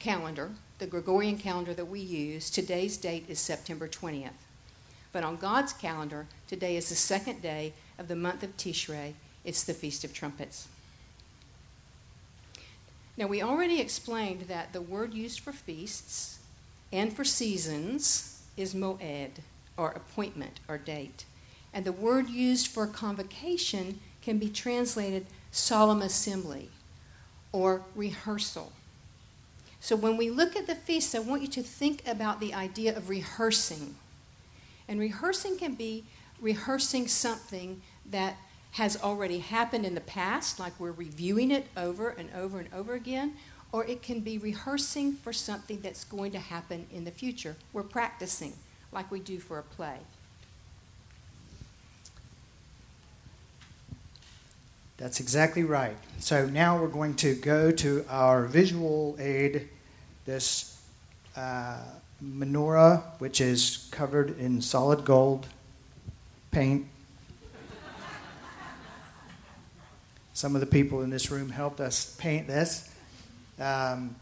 calendar, 0.00 0.50
the 0.78 0.86
Gregorian 0.86 1.36
calendar 1.38 1.74
that 1.74 1.84
we 1.84 2.00
use, 2.00 2.50
today's 2.50 2.96
date 2.96 3.26
is 3.28 3.38
September 3.38 3.86
20th. 3.86 4.30
But 5.12 5.24
on 5.24 5.36
God's 5.36 5.72
calendar, 5.72 6.26
today 6.48 6.76
is 6.76 6.88
the 6.88 6.94
second 6.94 7.42
day 7.42 7.74
of 7.98 8.08
the 8.08 8.16
month 8.16 8.42
of 8.42 8.56
Tishrei. 8.56 9.12
It's 9.44 9.62
the 9.62 9.74
Feast 9.74 10.02
of 10.02 10.12
Trumpets. 10.12 10.68
Now, 13.16 13.26
we 13.26 13.42
already 13.42 13.80
explained 13.80 14.42
that 14.42 14.72
the 14.72 14.80
word 14.80 15.12
used 15.12 15.40
for 15.40 15.52
feasts 15.52 16.38
and 16.92 17.12
for 17.12 17.24
seasons 17.24 18.42
is 18.56 18.74
moed, 18.74 19.40
or 19.76 19.90
appointment 19.90 20.60
or 20.68 20.78
date. 20.78 21.24
And 21.72 21.84
the 21.84 21.92
word 21.92 22.28
used 22.28 22.68
for 22.68 22.86
convocation 22.86 24.00
can 24.22 24.38
be 24.38 24.48
translated 24.48 25.26
solemn 25.50 26.02
assembly 26.02 26.70
or 27.52 27.82
rehearsal. 27.94 28.72
So 29.80 29.96
when 29.96 30.16
we 30.16 30.30
look 30.30 30.56
at 30.56 30.66
the 30.66 30.74
feast, 30.74 31.14
I 31.14 31.20
want 31.20 31.42
you 31.42 31.48
to 31.48 31.62
think 31.62 32.06
about 32.06 32.38
the 32.38 32.52
idea 32.52 32.96
of 32.96 33.08
rehearsing. 33.08 33.96
And 34.86 35.00
rehearsing 35.00 35.56
can 35.56 35.74
be 35.74 36.04
rehearsing 36.40 37.08
something 37.08 37.80
that 38.06 38.36
has 38.72 39.00
already 39.02 39.38
happened 39.38 39.84
in 39.84 39.94
the 39.94 40.00
past, 40.00 40.60
like 40.60 40.78
we're 40.78 40.92
reviewing 40.92 41.50
it 41.50 41.66
over 41.76 42.10
and 42.10 42.28
over 42.34 42.60
and 42.60 42.72
over 42.72 42.94
again, 42.94 43.34
or 43.72 43.84
it 43.86 44.02
can 44.02 44.20
be 44.20 44.38
rehearsing 44.38 45.14
for 45.14 45.32
something 45.32 45.80
that's 45.80 46.04
going 46.04 46.32
to 46.32 46.38
happen 46.38 46.86
in 46.92 47.04
the 47.04 47.10
future. 47.10 47.56
We're 47.72 47.82
practicing, 47.82 48.52
like 48.92 49.10
we 49.10 49.20
do 49.20 49.38
for 49.40 49.58
a 49.58 49.62
play. 49.62 49.98
That's 55.00 55.18
exactly 55.18 55.64
right. 55.64 55.96
So 56.18 56.44
now 56.44 56.78
we're 56.78 56.88
going 56.88 57.14
to 57.16 57.34
go 57.34 57.70
to 57.70 58.04
our 58.10 58.44
visual 58.44 59.16
aid, 59.18 59.70
this 60.26 60.78
uh, 61.34 61.78
menorah, 62.22 63.02
which 63.18 63.40
is 63.40 63.88
covered 63.92 64.38
in 64.38 64.60
solid 64.60 65.06
gold 65.06 65.46
paint. 66.50 66.86
Some 70.34 70.54
of 70.54 70.60
the 70.60 70.66
people 70.66 71.00
in 71.00 71.08
this 71.08 71.30
room 71.30 71.48
helped 71.48 71.80
us 71.80 72.14
paint 72.16 72.46
this. 72.46 72.94
Um, 73.58 74.16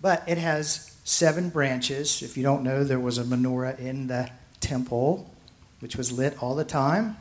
but 0.00 0.24
it 0.26 0.38
has 0.38 0.96
seven 1.04 1.50
branches. 1.50 2.20
If 2.20 2.36
you 2.36 2.42
don't 2.42 2.64
know, 2.64 2.82
there 2.82 2.98
was 2.98 3.16
a 3.16 3.22
menorah 3.22 3.78
in 3.78 4.08
the 4.08 4.28
temple, 4.58 5.32
which 5.78 5.94
was 5.94 6.10
lit 6.10 6.42
all 6.42 6.56
the 6.56 6.64
time. 6.64 7.16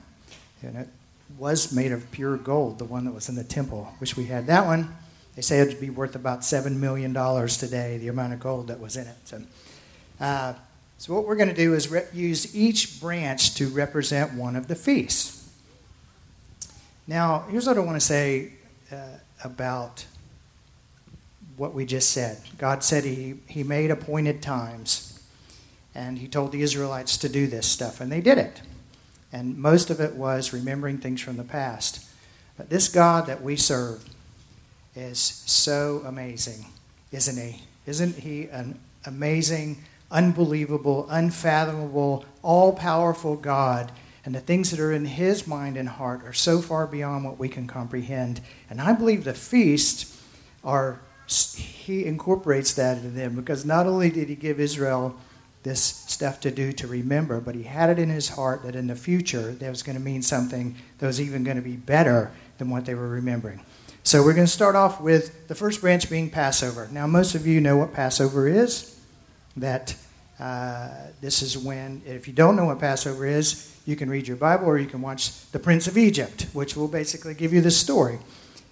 And 0.63 0.75
it 0.77 0.89
was 1.37 1.73
made 1.73 1.91
of 1.91 2.09
pure 2.11 2.37
gold, 2.37 2.79
the 2.79 2.85
one 2.85 3.05
that 3.05 3.13
was 3.13 3.29
in 3.29 3.35
the 3.35 3.43
temple. 3.43 3.93
Wish 3.99 4.15
we 4.15 4.25
had 4.25 4.47
that 4.47 4.65
one. 4.65 4.95
They 5.35 5.41
say 5.41 5.59
it'd 5.59 5.79
be 5.79 5.89
worth 5.89 6.15
about 6.15 6.41
$7 6.41 6.75
million 6.75 7.13
today, 7.13 7.97
the 7.97 8.07
amount 8.07 8.33
of 8.33 8.39
gold 8.39 8.67
that 8.67 8.79
was 8.79 8.97
in 8.97 9.07
it. 9.07 9.15
So, 9.25 9.41
uh, 10.19 10.53
so 10.97 11.13
what 11.13 11.27
we're 11.27 11.35
going 11.35 11.49
to 11.49 11.55
do 11.55 11.73
is 11.75 11.91
re- 11.91 12.07
use 12.11 12.55
each 12.55 12.99
branch 12.99 13.53
to 13.55 13.67
represent 13.67 14.33
one 14.33 14.55
of 14.55 14.67
the 14.67 14.75
feasts. 14.75 15.47
Now, 17.05 17.45
here's 17.49 17.67
what 17.67 17.77
I 17.77 17.81
want 17.81 17.97
to 17.97 18.05
say 18.05 18.53
uh, 18.91 18.95
about 19.43 20.05
what 21.57 21.73
we 21.73 21.85
just 21.85 22.11
said. 22.11 22.39
God 22.57 22.83
said 22.83 23.03
he, 23.03 23.35
he 23.47 23.63
made 23.63 23.91
appointed 23.91 24.41
times, 24.41 25.19
and 25.93 26.17
He 26.19 26.27
told 26.27 26.51
the 26.51 26.61
Israelites 26.61 27.17
to 27.17 27.29
do 27.29 27.47
this 27.47 27.65
stuff, 27.65 27.99
and 27.99 28.11
they 28.11 28.21
did 28.21 28.37
it. 28.37 28.61
And 29.31 29.57
most 29.57 29.89
of 29.89 29.99
it 29.99 30.15
was 30.15 30.53
remembering 30.53 30.97
things 30.97 31.21
from 31.21 31.37
the 31.37 31.43
past. 31.43 32.05
But 32.57 32.69
this 32.69 32.87
God 32.87 33.27
that 33.27 33.43
we 33.43 33.55
serve 33.55 34.03
is 34.95 35.19
so 35.19 36.01
amazing, 36.05 36.65
isn't 37.11 37.37
he? 37.37 37.61
Isn't 37.85 38.15
he 38.15 38.47
an 38.47 38.79
amazing, 39.05 39.83
unbelievable, 40.09 41.07
unfathomable, 41.09 42.25
all 42.41 42.73
powerful 42.73 43.35
God? 43.35 43.91
And 44.25 44.35
the 44.35 44.41
things 44.41 44.71
that 44.71 44.79
are 44.79 44.91
in 44.91 45.05
his 45.05 45.47
mind 45.47 45.77
and 45.77 45.87
heart 45.87 46.25
are 46.25 46.33
so 46.33 46.61
far 46.61 46.85
beyond 46.87 47.23
what 47.23 47.39
we 47.39 47.47
can 47.47 47.67
comprehend. 47.67 48.41
And 48.69 48.81
I 48.81 48.91
believe 48.91 49.23
the 49.23 49.33
feast 49.33 50.13
are, 50.63 50.99
he 51.55 52.05
incorporates 52.05 52.73
that 52.73 52.97
into 52.97 53.09
them 53.09 53.35
because 53.35 53.63
not 53.63 53.87
only 53.87 54.09
did 54.09 54.27
he 54.27 54.35
give 54.35 54.59
Israel 54.59 55.15
this 55.67 55.81
stuff 55.81 56.39
to 56.39 56.49
do 56.49 56.71
to 56.71 56.87
remember, 56.87 57.41
but 57.41 57.53
he 57.53 57.63
had 57.63 57.89
it 57.89 57.99
in 57.99 58.09
his 58.09 58.29
heart 58.29 58.63
that 58.63 58.73
in 58.73 58.87
the 58.87 58.95
future 58.95 59.51
that 59.51 59.69
was 59.69 59.83
going 59.83 59.97
to 59.97 60.01
mean 60.01 60.21
something 60.21 60.75
that 60.97 61.05
was 61.05 61.19
even 61.19 61.43
going 61.43 61.57
to 61.57 61.63
be 61.63 61.75
better 61.75 62.31
than 62.57 62.69
what 62.69 62.85
they 62.85 62.95
were 62.95 63.09
remembering. 63.09 63.59
So 64.03 64.23
we're 64.23 64.33
going 64.33 64.47
to 64.47 64.51
start 64.51 64.77
off 64.77 65.01
with 65.01 65.49
the 65.49 65.55
first 65.55 65.81
branch 65.81 66.09
being 66.09 66.29
Passover. 66.29 66.87
Now, 66.89 67.05
most 67.05 67.35
of 67.35 67.45
you 67.45 67.59
know 67.59 67.75
what 67.75 67.93
Passover 67.93 68.47
is. 68.47 68.97
That 69.57 69.93
uh, 70.39 70.89
this 71.19 71.41
is 71.41 71.57
when, 71.57 72.01
if 72.05 72.27
you 72.27 72.33
don't 72.33 72.55
know 72.55 72.65
what 72.65 72.79
Passover 72.79 73.25
is, 73.25 73.75
you 73.85 73.97
can 73.97 74.09
read 74.09 74.25
your 74.25 74.37
Bible 74.37 74.67
or 74.67 74.77
you 74.77 74.87
can 74.87 75.01
watch 75.01 75.51
The 75.51 75.59
Prince 75.59 75.87
of 75.87 75.97
Egypt, 75.97 76.47
which 76.53 76.77
will 76.77 76.87
basically 76.87 77.33
give 77.33 77.51
you 77.51 77.59
the 77.59 77.71
story. 77.71 78.19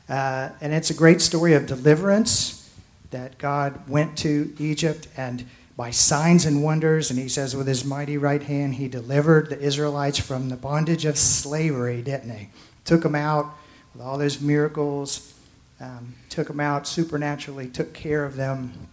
Uh, 0.07 0.49
and 0.61 0.71
it's 0.73 0.91
a 0.91 0.93
great 0.93 1.19
story 1.19 1.53
of 1.55 1.65
deliverance 1.65 2.69
that 3.11 3.37
God 3.37 3.89
went 3.89 4.17
to 4.19 4.55
Egypt 4.59 5.09
and 5.17 5.45
by 5.77 5.91
signs 5.91 6.45
and 6.45 6.63
wonders. 6.63 7.09
And 7.09 7.19
he 7.19 7.27
says, 7.27 7.55
with 7.55 7.67
his 7.67 7.83
mighty 7.83 8.17
right 8.17 8.41
hand, 8.41 8.75
he 8.75 8.87
delivered 8.87 9.49
the 9.49 9.59
Israelites 9.59 10.19
from 10.19 10.49
the 10.49 10.55
bondage 10.55 11.05
of 11.05 11.17
slavery, 11.17 12.01
didn't 12.01 12.29
he? 12.29 12.49
Took 12.85 13.03
them 13.03 13.15
out 13.15 13.53
with 13.93 14.01
all 14.01 14.17
those 14.17 14.41
miracles, 14.41 15.33
um, 15.79 16.15
took 16.29 16.47
them 16.47 16.59
out 16.59 16.87
supernaturally, 16.87 17.67
took 17.67 17.93
care 17.93 18.23
of 18.23 18.35
them. 18.35 18.87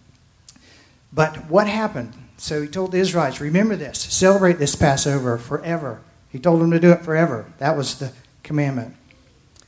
But 1.12 1.48
what 1.48 1.66
happened? 1.66 2.14
So 2.36 2.62
he 2.62 2.68
told 2.68 2.92
the 2.92 2.98
Israelites, 2.98 3.40
remember 3.40 3.76
this, 3.76 4.00
celebrate 4.00 4.58
this 4.58 4.74
Passover 4.74 5.38
forever. 5.38 6.00
He 6.30 6.38
told 6.38 6.60
them 6.60 6.70
to 6.70 6.80
do 6.80 6.90
it 6.90 7.04
forever. 7.04 7.52
That 7.58 7.76
was 7.76 7.98
the 7.98 8.12
commandment. 8.42 8.96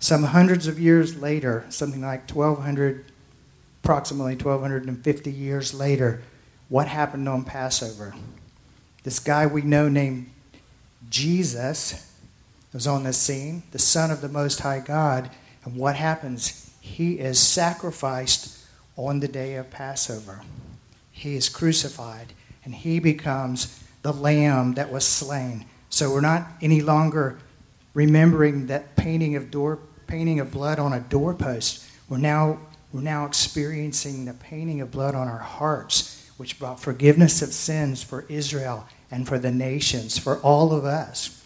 Some 0.01 0.25
hundreds 0.25 0.67
of 0.67 0.79
years 0.79 1.17
later, 1.17 1.65
something 1.69 2.01
like 2.01 2.29
1200, 2.29 3.05
approximately 3.83 4.35
1250 4.35 5.31
years 5.31 5.73
later, 5.73 6.23
what 6.69 6.89
happened 6.89 7.29
on 7.29 7.45
Passover. 7.45 8.15
This 9.03 9.19
guy 9.19 9.47
we 9.47 9.63
know 9.63 9.89
named 9.89 10.31
Jesus 11.11 12.11
was 12.73 12.87
on 12.87 13.05
the 13.05 13.13
scene, 13.13 13.63
the 13.71 13.79
Son 13.79 14.11
of 14.11 14.21
the 14.21 14.29
Most 14.29 14.61
High 14.61 14.81
God. 14.81 15.31
And 15.65 15.77
what 15.77 15.97
happens? 15.97 16.73
He 16.81 17.19
is 17.19 17.39
sacrificed 17.39 18.59
on 18.97 19.21
the 19.21 19.29
day 19.29 19.55
of 19.55 19.71
Passover. 19.71 20.41
He 21.13 21.37
is 21.37 21.49
crucified, 21.49 22.33
and 22.65 22.75
he 22.75 22.99
becomes 22.99 23.83
the 24.03 24.13
lamb 24.13 24.75
that 24.75 24.93
was 24.93 25.07
slain. 25.07 25.67
So 25.89 26.11
we're 26.11 26.21
not 26.21 26.47
any 26.61 26.81
longer 26.81 27.39
remembering 27.95 28.67
that 28.67 28.97
painting 28.97 29.37
of 29.37 29.51
door 29.51 29.79
painting 30.07 30.39
of 30.41 30.51
blood 30.51 30.79
on 30.79 30.93
a 30.93 31.01
doorpost. 31.01 31.85
We're 32.09 32.19
now 32.19 32.59
we're 32.93 33.01
now 33.01 33.25
experiencing 33.27 34.25
the 34.25 34.35
painting 34.35 34.81
of 34.81 34.91
blood 34.91 35.15
on 35.15 35.29
our 35.29 35.39
hearts 35.39 36.14
which 36.37 36.59
brought 36.59 36.81
forgiveness 36.81 37.43
of 37.43 37.53
sins 37.53 38.03
for 38.03 38.25
Israel 38.29 38.87
and 39.11 39.27
for 39.29 39.39
the 39.39 39.53
nations, 39.53 40.19
for 40.19 40.39
all 40.39 40.73
of 40.73 40.85
us. 40.85 41.41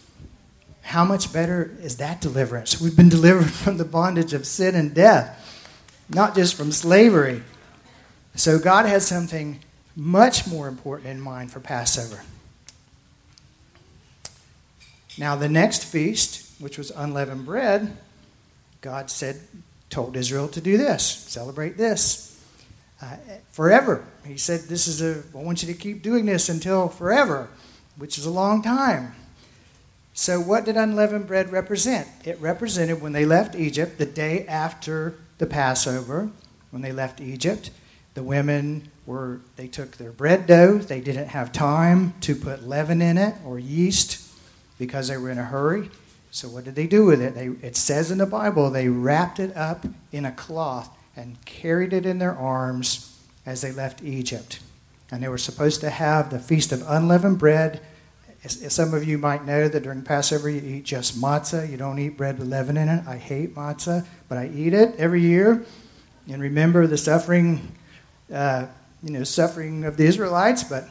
how 0.81 1.05
much 1.05 1.31
better 1.31 1.77
is 1.81 1.97
that 1.97 2.19
deliverance? 2.19 2.81
We've 2.81 2.97
been 2.97 3.09
delivered 3.19 3.51
from 3.51 3.77
the 3.77 3.85
bondage 3.85 4.33
of 4.33 4.47
sin 4.47 4.73
and 4.73 4.93
death, 4.93 5.37
not 6.09 6.33
just 6.33 6.55
from 6.55 6.71
slavery. 6.71 7.43
So 8.35 8.57
God 8.57 8.85
has 8.87 9.05
something 9.05 9.59
much 9.95 10.47
more 10.47 10.67
important 10.67 11.09
in 11.09 11.21
mind 11.21 11.51
for 11.51 11.59
Passover. 11.59 12.23
Now, 15.17 15.35
the 15.35 15.49
next 15.49 15.83
feast, 15.83 16.49
which 16.59 16.77
was 16.77 16.91
unleavened 16.91 17.45
bread, 17.45 17.95
God 18.81 19.11
said, 19.11 19.39
told 19.89 20.15
Israel 20.15 20.47
to 20.47 20.61
do 20.61 20.77
this, 20.77 21.03
celebrate 21.03 21.77
this 21.77 22.28
uh, 23.01 23.15
forever. 23.51 24.03
He 24.25 24.37
said, 24.37 24.61
This 24.61 24.87
is 24.87 25.01
a, 25.01 25.23
I 25.33 25.41
want 25.41 25.63
you 25.63 25.73
to 25.73 25.79
keep 25.79 26.01
doing 26.01 26.25
this 26.25 26.49
until 26.49 26.87
forever, 26.89 27.49
which 27.97 28.17
is 28.17 28.25
a 28.25 28.31
long 28.31 28.61
time. 28.61 29.15
So, 30.13 30.41
what 30.41 30.65
did 30.65 30.75
unleavened 30.75 31.27
bread 31.27 31.51
represent? 31.51 32.07
It 32.25 32.39
represented 32.41 33.01
when 33.01 33.13
they 33.13 33.25
left 33.25 33.55
Egypt, 33.55 33.97
the 33.97 34.05
day 34.05 34.45
after 34.47 35.15
the 35.37 35.45
Passover, 35.45 36.29
when 36.71 36.81
they 36.81 36.91
left 36.91 37.21
Egypt, 37.21 37.71
the 38.15 38.23
women 38.23 38.89
were, 39.05 39.39
they 39.55 39.67
took 39.67 39.91
their 39.95 40.11
bread 40.11 40.45
dough. 40.45 40.79
They 40.79 40.99
didn't 40.99 41.29
have 41.29 41.53
time 41.53 42.13
to 42.21 42.35
put 42.35 42.67
leaven 42.67 43.01
in 43.01 43.17
it 43.17 43.35
or 43.45 43.59
yeast 43.59 44.21
because 44.77 45.07
they 45.07 45.15
were 45.17 45.29
in 45.29 45.37
a 45.37 45.45
hurry. 45.45 45.89
So, 46.31 46.49
what 46.49 46.65
did 46.65 46.75
they 46.75 46.85
do 46.85 47.05
with 47.05 47.21
it? 47.21 47.33
They, 47.33 47.47
it 47.65 47.77
says 47.77 48.11
in 48.11 48.17
the 48.17 48.25
Bible 48.25 48.69
they 48.69 48.89
wrapped 48.89 49.39
it 49.39 49.55
up 49.55 49.85
in 50.11 50.25
a 50.25 50.33
cloth 50.33 50.89
and 51.19 51.43
carried 51.45 51.91
it 51.91 52.05
in 52.05 52.17
their 52.17 52.35
arms 52.35 53.19
as 53.45 53.61
they 53.61 53.73
left 53.73 54.01
Egypt. 54.01 54.59
And 55.11 55.21
they 55.21 55.27
were 55.27 55.37
supposed 55.37 55.81
to 55.81 55.89
have 55.89 56.29
the 56.29 56.39
Feast 56.39 56.71
of 56.71 56.81
Unleavened 56.87 57.39
Bread. 57.39 57.81
Some 58.45 58.93
of 58.93 59.03
you 59.03 59.17
might 59.17 59.45
know 59.45 59.67
that 59.67 59.83
during 59.83 60.03
Passover 60.03 60.49
you 60.49 60.61
eat 60.61 60.85
just 60.85 61.19
matzah. 61.19 61.69
You 61.69 61.75
don't 61.75 61.99
eat 61.99 62.15
bread 62.15 62.39
with 62.39 62.47
leaven 62.47 62.77
in 62.77 62.87
it. 62.87 63.05
I 63.05 63.17
hate 63.17 63.53
matzah, 63.53 64.05
but 64.29 64.37
I 64.37 64.47
eat 64.47 64.73
it 64.73 64.95
every 64.97 65.21
year 65.21 65.65
and 66.29 66.41
remember 66.41 66.87
the 66.87 66.97
suffering, 66.97 67.75
uh, 68.31 68.67
you 69.03 69.11
know, 69.11 69.25
suffering 69.25 69.83
of 69.83 69.97
the 69.97 70.05
Israelites. 70.05 70.63
But 70.63 70.87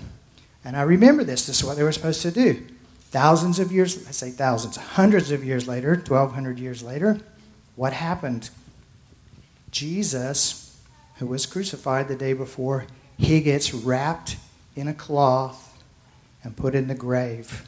and 0.62 0.76
I 0.76 0.82
remember 0.82 1.24
this. 1.24 1.46
This 1.46 1.60
is 1.60 1.64
what 1.64 1.78
they 1.78 1.84
were 1.84 1.92
supposed 1.92 2.20
to 2.22 2.30
do. 2.30 2.66
Thousands 3.10 3.58
of 3.58 3.72
years, 3.72 4.06
I 4.06 4.10
say 4.10 4.30
thousands, 4.30 4.76
hundreds 4.76 5.30
of 5.30 5.42
years 5.42 5.66
later, 5.66 5.94
1,200 5.94 6.58
years 6.58 6.82
later, 6.82 7.18
what 7.76 7.94
happened? 7.94 8.50
Jesus, 9.70 10.80
who 11.16 11.26
was 11.26 11.46
crucified 11.46 12.08
the 12.08 12.16
day 12.16 12.32
before, 12.32 12.86
he 13.16 13.40
gets 13.40 13.74
wrapped 13.74 14.36
in 14.76 14.88
a 14.88 14.94
cloth 14.94 15.82
and 16.42 16.56
put 16.56 16.74
in 16.74 16.88
the 16.88 16.94
grave. 16.94 17.66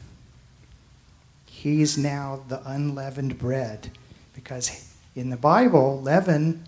He's 1.45 1.97
now 1.97 2.41
the 2.47 2.61
unleavened 2.67 3.37
bread 3.37 3.91
because 4.33 4.91
in 5.15 5.29
the 5.29 5.37
Bible, 5.37 6.01
leaven 6.01 6.65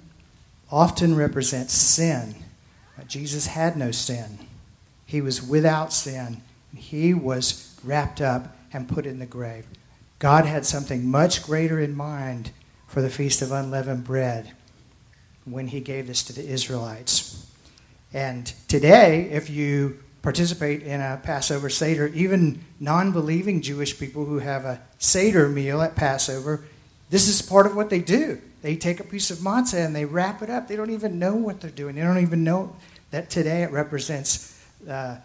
often 0.69 1.15
represents 1.15 1.73
sin. 1.73 2.35
But 2.97 3.07
Jesus 3.07 3.47
had 3.47 3.77
no 3.77 3.91
sin, 3.91 4.39
he 5.05 5.21
was 5.21 5.41
without 5.41 5.93
sin. 5.93 6.41
He 6.75 7.13
was 7.13 7.79
wrapped 7.83 8.19
up 8.19 8.55
and 8.73 8.89
put 8.89 9.05
in 9.05 9.19
the 9.19 9.27
grave. 9.27 9.67
God 10.17 10.45
had 10.45 10.65
something 10.65 11.05
much 11.05 11.43
greater 11.43 11.79
in 11.79 11.95
mind 11.95 12.49
for 12.87 13.01
the 13.01 13.11
Feast 13.11 13.43
of 13.43 13.51
Unleavened 13.51 14.03
Bread 14.03 14.53
when 15.45 15.67
he 15.67 15.79
gave 15.79 16.07
this 16.07 16.23
to 16.23 16.33
the 16.33 16.47
Israelites. 16.47 17.45
And 18.13 18.45
today, 18.67 19.29
if 19.31 19.49
you 19.49 19.99
participate 20.21 20.83
in 20.83 21.01
a 21.01 21.19
Passover 21.21 21.69
Seder, 21.69 22.07
even 22.07 22.63
non 22.79 23.11
believing 23.11 23.61
Jewish 23.61 23.97
people 23.99 24.25
who 24.25 24.39
have 24.39 24.65
a 24.65 24.81
Seder 24.99 25.49
meal 25.49 25.81
at 25.81 25.95
Passover, 25.95 26.63
this 27.09 27.27
is 27.27 27.41
part 27.41 27.65
of 27.65 27.75
what 27.75 27.89
they 27.89 27.99
do. 27.99 28.41
They 28.61 28.75
take 28.75 28.99
a 28.99 29.03
piece 29.03 29.29
of 29.29 29.39
matzah 29.39 29.85
and 29.85 29.95
they 29.95 30.05
wrap 30.05 30.41
it 30.41 30.49
up. 30.49 30.67
They 30.67 30.75
don't 30.75 30.89
even 30.89 31.19
know 31.19 31.35
what 31.35 31.59
they're 31.59 31.69
doing. 31.69 31.95
They 31.95 32.01
don't 32.01 32.19
even 32.19 32.43
know 32.43 32.75
that 33.11 33.29
today 33.29 33.63
it 33.63 33.71
represents 33.71 34.59
uh, 34.89 35.17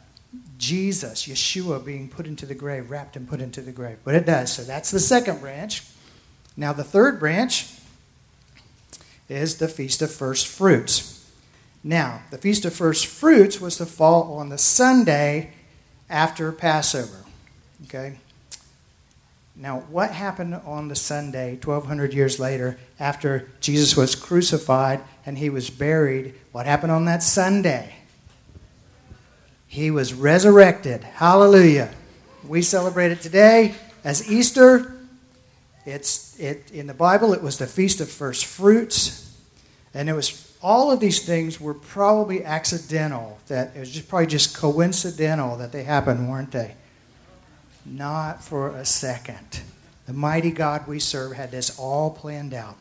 Jesus, 0.59 1.27
Yeshua, 1.27 1.85
being 1.85 2.09
put 2.09 2.27
into 2.27 2.45
the 2.45 2.55
grave, 2.55 2.91
wrapped 2.91 3.17
and 3.17 3.29
put 3.29 3.41
into 3.41 3.61
the 3.61 3.73
grave. 3.73 3.99
But 4.05 4.15
it 4.15 4.27
does. 4.27 4.53
So 4.53 4.65
that's 4.65 4.91
the 4.91 5.01
second 5.01 5.41
branch. 5.41 5.85
Now, 6.57 6.73
the 6.73 6.85
third 6.85 7.21
branch 7.21 7.73
is 9.29 9.57
the 9.57 9.69
Feast 9.69 10.03
of 10.03 10.11
First 10.11 10.47
Fruits. 10.47 11.15
Now, 11.85 12.23
the 12.31 12.39
Feast 12.39 12.65
of 12.65 12.75
First 12.75 13.07
Fruits 13.07 13.61
was 13.61 13.77
to 13.77 13.87
fall 13.87 14.35
on 14.39 14.49
the 14.49 14.59
Sunday 14.59 15.53
after 16.11 16.51
Passover. 16.53 17.25
Okay? 17.85 18.19
Now, 19.55 19.81
what 19.91 20.13
happened 20.13 20.55
on 20.55 20.89
the 20.89 20.95
Sunday, 20.95 21.59
1200 21.63 22.15
years 22.15 22.39
later, 22.39 22.79
after 23.01 23.51
Jesus 23.61 23.97
was 23.97 24.15
crucified 24.15 25.01
and 25.27 25.37
he 25.37 25.51
was 25.51 25.69
buried? 25.69 26.35
What 26.53 26.67
happened 26.67 26.93
on 26.93 27.07
that 27.07 27.23
Sunday? 27.23 27.95
He 29.67 29.91
was 29.91 30.15
resurrected. 30.15 31.03
Hallelujah. 31.03 31.91
We 32.47 32.63
celebrate 32.63 33.13
it 33.13 33.21
today 33.21 33.75
as 34.05 34.31
Easter. 34.31 34.98
It's 35.89 36.39
it 36.39 36.71
in 36.71 36.87
the 36.87 36.95
Bible 36.95 37.33
it 37.33 37.43
was 37.43 37.59
the 37.59 37.67
feast 37.67 38.01
of 38.01 38.11
first 38.11 38.45
fruits. 38.45 39.25
And 39.95 40.09
it 40.09 40.13
was 40.13 40.55
all 40.61 40.91
of 40.91 41.01
these 41.01 41.25
things 41.25 41.61
were 41.61 41.75
probably 41.75 42.45
accidental, 42.45 43.39
that 43.49 43.75
it 43.75 43.81
was 43.81 43.91
just 43.91 44.09
probably 44.09 44.27
just 44.27 44.57
coincidental 44.57 45.57
that 45.57 45.73
they 45.73 45.85
happened, 45.85 46.29
weren't 46.29 46.53
they? 46.53 46.75
Not 47.87 48.45
for 48.45 48.71
a 48.71 48.85
second. 48.85 49.61
The 50.07 50.13
mighty 50.13 50.51
God 50.51 50.87
we 50.87 50.99
serve 50.99 51.33
had 51.33 51.51
this 51.51 51.79
all 51.79 52.11
planned 52.11 52.55
out. 52.55 52.77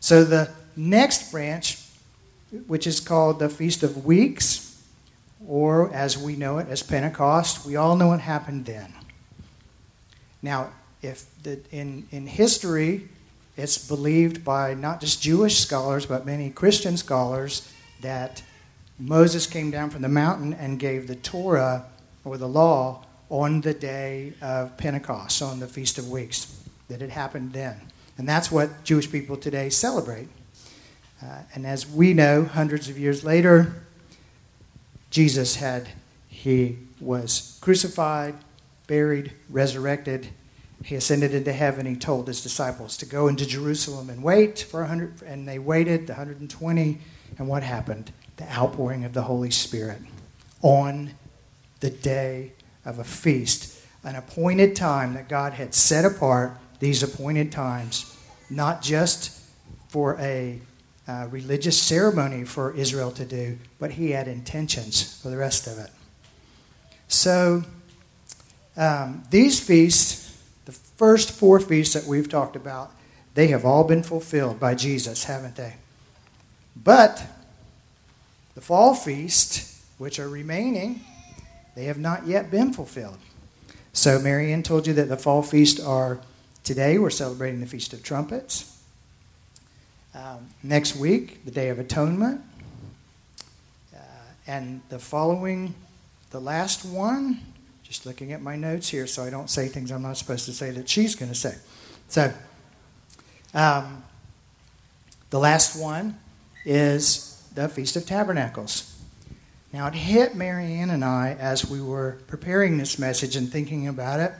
So 0.00 0.24
the 0.24 0.50
next 0.76 1.32
branch, 1.32 1.82
which 2.66 2.86
is 2.86 3.00
called 3.00 3.38
the 3.38 3.48
Feast 3.48 3.82
of 3.82 4.04
Weeks, 4.04 4.80
or 5.46 5.92
as 5.92 6.18
we 6.18 6.36
know 6.36 6.58
it 6.58 6.68
as 6.68 6.82
Pentecost. 6.82 7.64
We 7.64 7.76
all 7.76 7.96
know 7.96 8.08
what 8.08 8.20
happened 8.20 8.66
then. 8.66 8.92
Now, 10.42 10.70
if 11.02 11.26
the, 11.42 11.60
in, 11.70 12.06
in 12.10 12.26
history, 12.26 13.08
it's 13.56 13.78
believed 13.78 14.44
by 14.44 14.74
not 14.74 15.00
just 15.00 15.22
Jewish 15.22 15.58
scholars, 15.58 16.06
but 16.06 16.26
many 16.26 16.50
Christian 16.50 16.96
scholars 16.96 17.72
that 18.00 18.42
Moses 18.98 19.46
came 19.46 19.70
down 19.70 19.90
from 19.90 20.02
the 20.02 20.08
mountain 20.08 20.54
and 20.54 20.78
gave 20.78 21.06
the 21.06 21.16
Torah 21.16 21.84
or 22.24 22.36
the 22.36 22.48
law 22.48 23.04
on 23.30 23.60
the 23.60 23.74
day 23.74 24.32
of 24.40 24.76
Pentecost, 24.76 25.42
on 25.42 25.60
the 25.60 25.66
Feast 25.66 25.98
of 25.98 26.08
Weeks, 26.10 26.60
that 26.88 27.02
it 27.02 27.10
happened 27.10 27.52
then. 27.52 27.76
And 28.16 28.28
that's 28.28 28.50
what 28.50 28.84
Jewish 28.84 29.10
people 29.10 29.36
today 29.36 29.70
celebrate. 29.70 30.28
Uh, 31.22 31.42
and 31.54 31.66
as 31.66 31.88
we 31.88 32.14
know, 32.14 32.44
hundreds 32.44 32.88
of 32.88 32.98
years 32.98 33.24
later, 33.24 33.82
Jesus 35.10 35.56
had, 35.56 35.88
he 36.28 36.78
was 37.00 37.58
crucified, 37.60 38.34
buried, 38.86 39.32
resurrected. 39.48 40.28
He 40.84 40.94
ascended 40.94 41.34
into 41.34 41.52
heaven. 41.52 41.86
He 41.86 41.96
told 41.96 42.28
his 42.28 42.42
disciples 42.42 42.96
to 42.98 43.06
go 43.06 43.28
into 43.28 43.46
Jerusalem 43.46 44.10
and 44.10 44.22
wait 44.22 44.60
for 44.60 44.80
100, 44.80 45.22
and 45.22 45.46
they 45.48 45.58
waited, 45.58 46.06
the 46.06 46.12
120. 46.12 46.98
And 47.38 47.48
what 47.48 47.62
happened? 47.62 48.12
The 48.36 48.50
outpouring 48.52 49.04
of 49.04 49.12
the 49.12 49.22
Holy 49.22 49.50
Spirit 49.50 49.98
on 50.62 51.12
the 51.80 51.90
day 51.90 52.52
of 52.84 52.98
a 52.98 53.04
feast, 53.04 53.80
an 54.04 54.16
appointed 54.16 54.74
time 54.74 55.14
that 55.14 55.28
God 55.28 55.52
had 55.52 55.74
set 55.74 56.04
apart, 56.04 56.56
these 56.80 57.02
appointed 57.02 57.50
times, 57.50 58.16
not 58.50 58.82
just 58.82 59.38
for 59.88 60.16
a 60.20 60.60
uh, 61.08 61.26
religious 61.30 61.80
ceremony 61.80 62.44
for 62.44 62.74
Israel 62.74 63.10
to 63.10 63.24
do, 63.24 63.58
but 63.78 63.92
he 63.92 64.10
had 64.10 64.28
intentions 64.28 65.20
for 65.20 65.30
the 65.30 65.36
rest 65.36 65.66
of 65.66 65.78
it. 65.78 65.90
So, 67.08 67.64
um, 68.76 69.24
these 69.30 69.58
feasts, 69.58 70.27
the 70.68 70.72
first 70.72 71.32
four 71.32 71.58
feasts 71.60 71.94
that 71.94 72.04
we've 72.04 72.28
talked 72.28 72.54
about, 72.54 72.90
they 73.32 73.46
have 73.46 73.64
all 73.64 73.84
been 73.84 74.02
fulfilled 74.02 74.60
by 74.60 74.74
Jesus, 74.74 75.24
haven't 75.24 75.56
they? 75.56 75.76
But 76.76 77.24
the 78.54 78.60
fall 78.60 78.94
feast, 78.94 79.82
which 79.96 80.18
are 80.18 80.28
remaining, 80.28 81.00
they 81.74 81.84
have 81.84 81.96
not 81.96 82.26
yet 82.26 82.50
been 82.50 82.74
fulfilled. 82.74 83.16
So, 83.94 84.18
Marianne 84.18 84.62
told 84.62 84.86
you 84.86 84.92
that 84.92 85.08
the 85.08 85.16
fall 85.16 85.42
feasts 85.42 85.80
are 85.80 86.20
today, 86.64 86.98
we're 86.98 87.08
celebrating 87.08 87.60
the 87.60 87.66
Feast 87.66 87.94
of 87.94 88.02
Trumpets. 88.02 88.78
Um, 90.14 90.50
next 90.62 90.96
week, 90.96 91.46
the 91.46 91.50
Day 91.50 91.70
of 91.70 91.78
Atonement. 91.78 92.42
Uh, 93.96 94.00
and 94.46 94.82
the 94.90 94.98
following, 94.98 95.74
the 96.28 96.42
last 96.42 96.84
one, 96.84 97.40
just 97.88 98.04
looking 98.04 98.32
at 98.32 98.42
my 98.42 98.54
notes 98.54 98.88
here 98.90 99.06
so 99.06 99.24
I 99.24 99.30
don't 99.30 99.48
say 99.48 99.66
things 99.66 99.90
I'm 99.90 100.02
not 100.02 100.18
supposed 100.18 100.44
to 100.44 100.52
say 100.52 100.70
that 100.72 100.88
she's 100.88 101.14
going 101.14 101.30
to 101.30 101.34
say. 101.34 101.54
So, 102.08 102.32
um, 103.54 104.04
the 105.30 105.38
last 105.38 105.80
one 105.80 106.18
is 106.64 107.42
the 107.54 107.68
Feast 107.68 107.96
of 107.96 108.06
Tabernacles. 108.06 108.94
Now, 109.72 109.86
it 109.86 109.94
hit 109.94 110.34
Marianne 110.34 110.90
and 110.90 111.04
I 111.04 111.36
as 111.38 111.68
we 111.68 111.80
were 111.80 112.18
preparing 112.26 112.78
this 112.78 112.98
message 112.98 113.36
and 113.36 113.50
thinking 113.50 113.88
about 113.88 114.20
it 114.20 114.32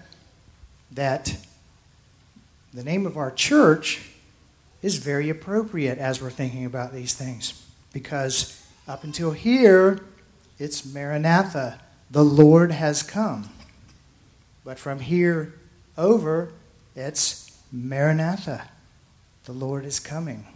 that 0.93 1.37
The 2.75 2.85
name 2.85 3.07
of 3.07 3.17
our 3.17 3.31
church 3.31 4.11
is 4.83 4.97
very 4.97 5.31
appropriate 5.31 5.99
as 5.99 6.21
we're 6.21 6.31
thinking 6.31 6.67
about 6.67 6.93
these 6.93 7.15
things 7.15 7.65
because 7.93 8.63
up 8.87 9.05
until 9.05 9.33
here, 9.33 10.01
it's 10.59 10.85
Maranatha, 10.85 11.81
the 12.11 12.25
Lord 12.25 12.73
has 12.73 13.03
come. 13.03 13.51
But 14.65 14.79
from 14.79 15.01
here 15.01 15.55
over, 15.97 16.53
it's 16.95 17.59
Maranatha, 17.73 18.69
the 19.45 19.53
Lord 19.53 19.85
is 19.85 20.01
coming. 20.01 20.47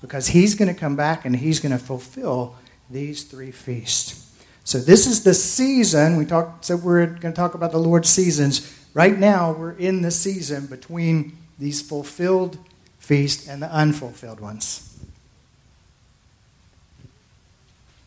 Because 0.00 0.28
he's 0.28 0.54
going 0.54 0.72
to 0.72 0.78
come 0.78 0.96
back 0.96 1.24
and 1.24 1.36
he's 1.36 1.60
going 1.60 1.72
to 1.72 1.78
fulfill 1.78 2.56
these 2.88 3.24
three 3.24 3.50
feasts. 3.50 4.26
So 4.64 4.78
this 4.78 5.06
is 5.06 5.24
the 5.24 5.34
season. 5.34 6.16
We 6.16 6.24
talked 6.24 6.64
said 6.64 6.82
we're 6.82 7.06
going 7.06 7.32
to 7.32 7.32
talk 7.32 7.54
about 7.54 7.72
the 7.72 7.78
Lord's 7.78 8.08
seasons. 8.08 8.76
Right 8.94 9.18
now, 9.18 9.52
we're 9.52 9.72
in 9.72 10.02
the 10.02 10.10
season 10.10 10.66
between 10.66 11.36
these 11.58 11.82
fulfilled 11.82 12.58
feasts 12.98 13.48
and 13.48 13.62
the 13.62 13.70
unfulfilled 13.70 14.40
ones. 14.40 14.86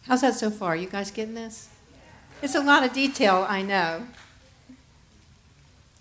How's 0.08 0.22
that 0.22 0.36
so 0.36 0.50
far? 0.50 0.76
You 0.76 0.88
guys 0.88 1.12
getting 1.12 1.36
this? 1.36 1.70
It's 2.43 2.56
a 2.56 2.60
lot 2.60 2.84
of 2.84 2.91
detail, 2.91 3.45
I 3.47 3.62
know. 3.62 4.06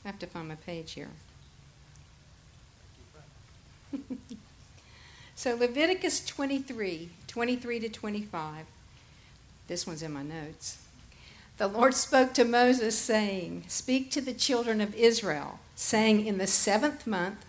I 0.05 0.09
have 0.09 0.19
to 0.19 0.27
find 0.27 0.49
my 0.49 0.57
page 0.57 0.91
here. 0.95 1.11
so 5.37 5.55
Leviticus 5.55 6.27
23, 6.27 7.11
23 7.29 7.79
to 7.79 7.89
25. 7.89 8.67
This 9.69 9.87
one's 9.87 10.03
in 10.03 10.13
my 10.13 10.25
notes. 10.25 10.79
The 11.59 11.69
Lord 11.69 11.95
spoke 11.95 12.35
to 12.35 12.45
Moses, 12.45 12.99
saying, 12.99 13.63
Speak 13.69 14.11
to 14.11 14.21
the 14.21 14.35
children 14.35 14.81
of 14.81 14.97
Israel, 14.97 15.61
saying, 15.77 16.27
In 16.27 16.39
the 16.39 16.49
seventh 16.49 17.07
month, 17.07 17.47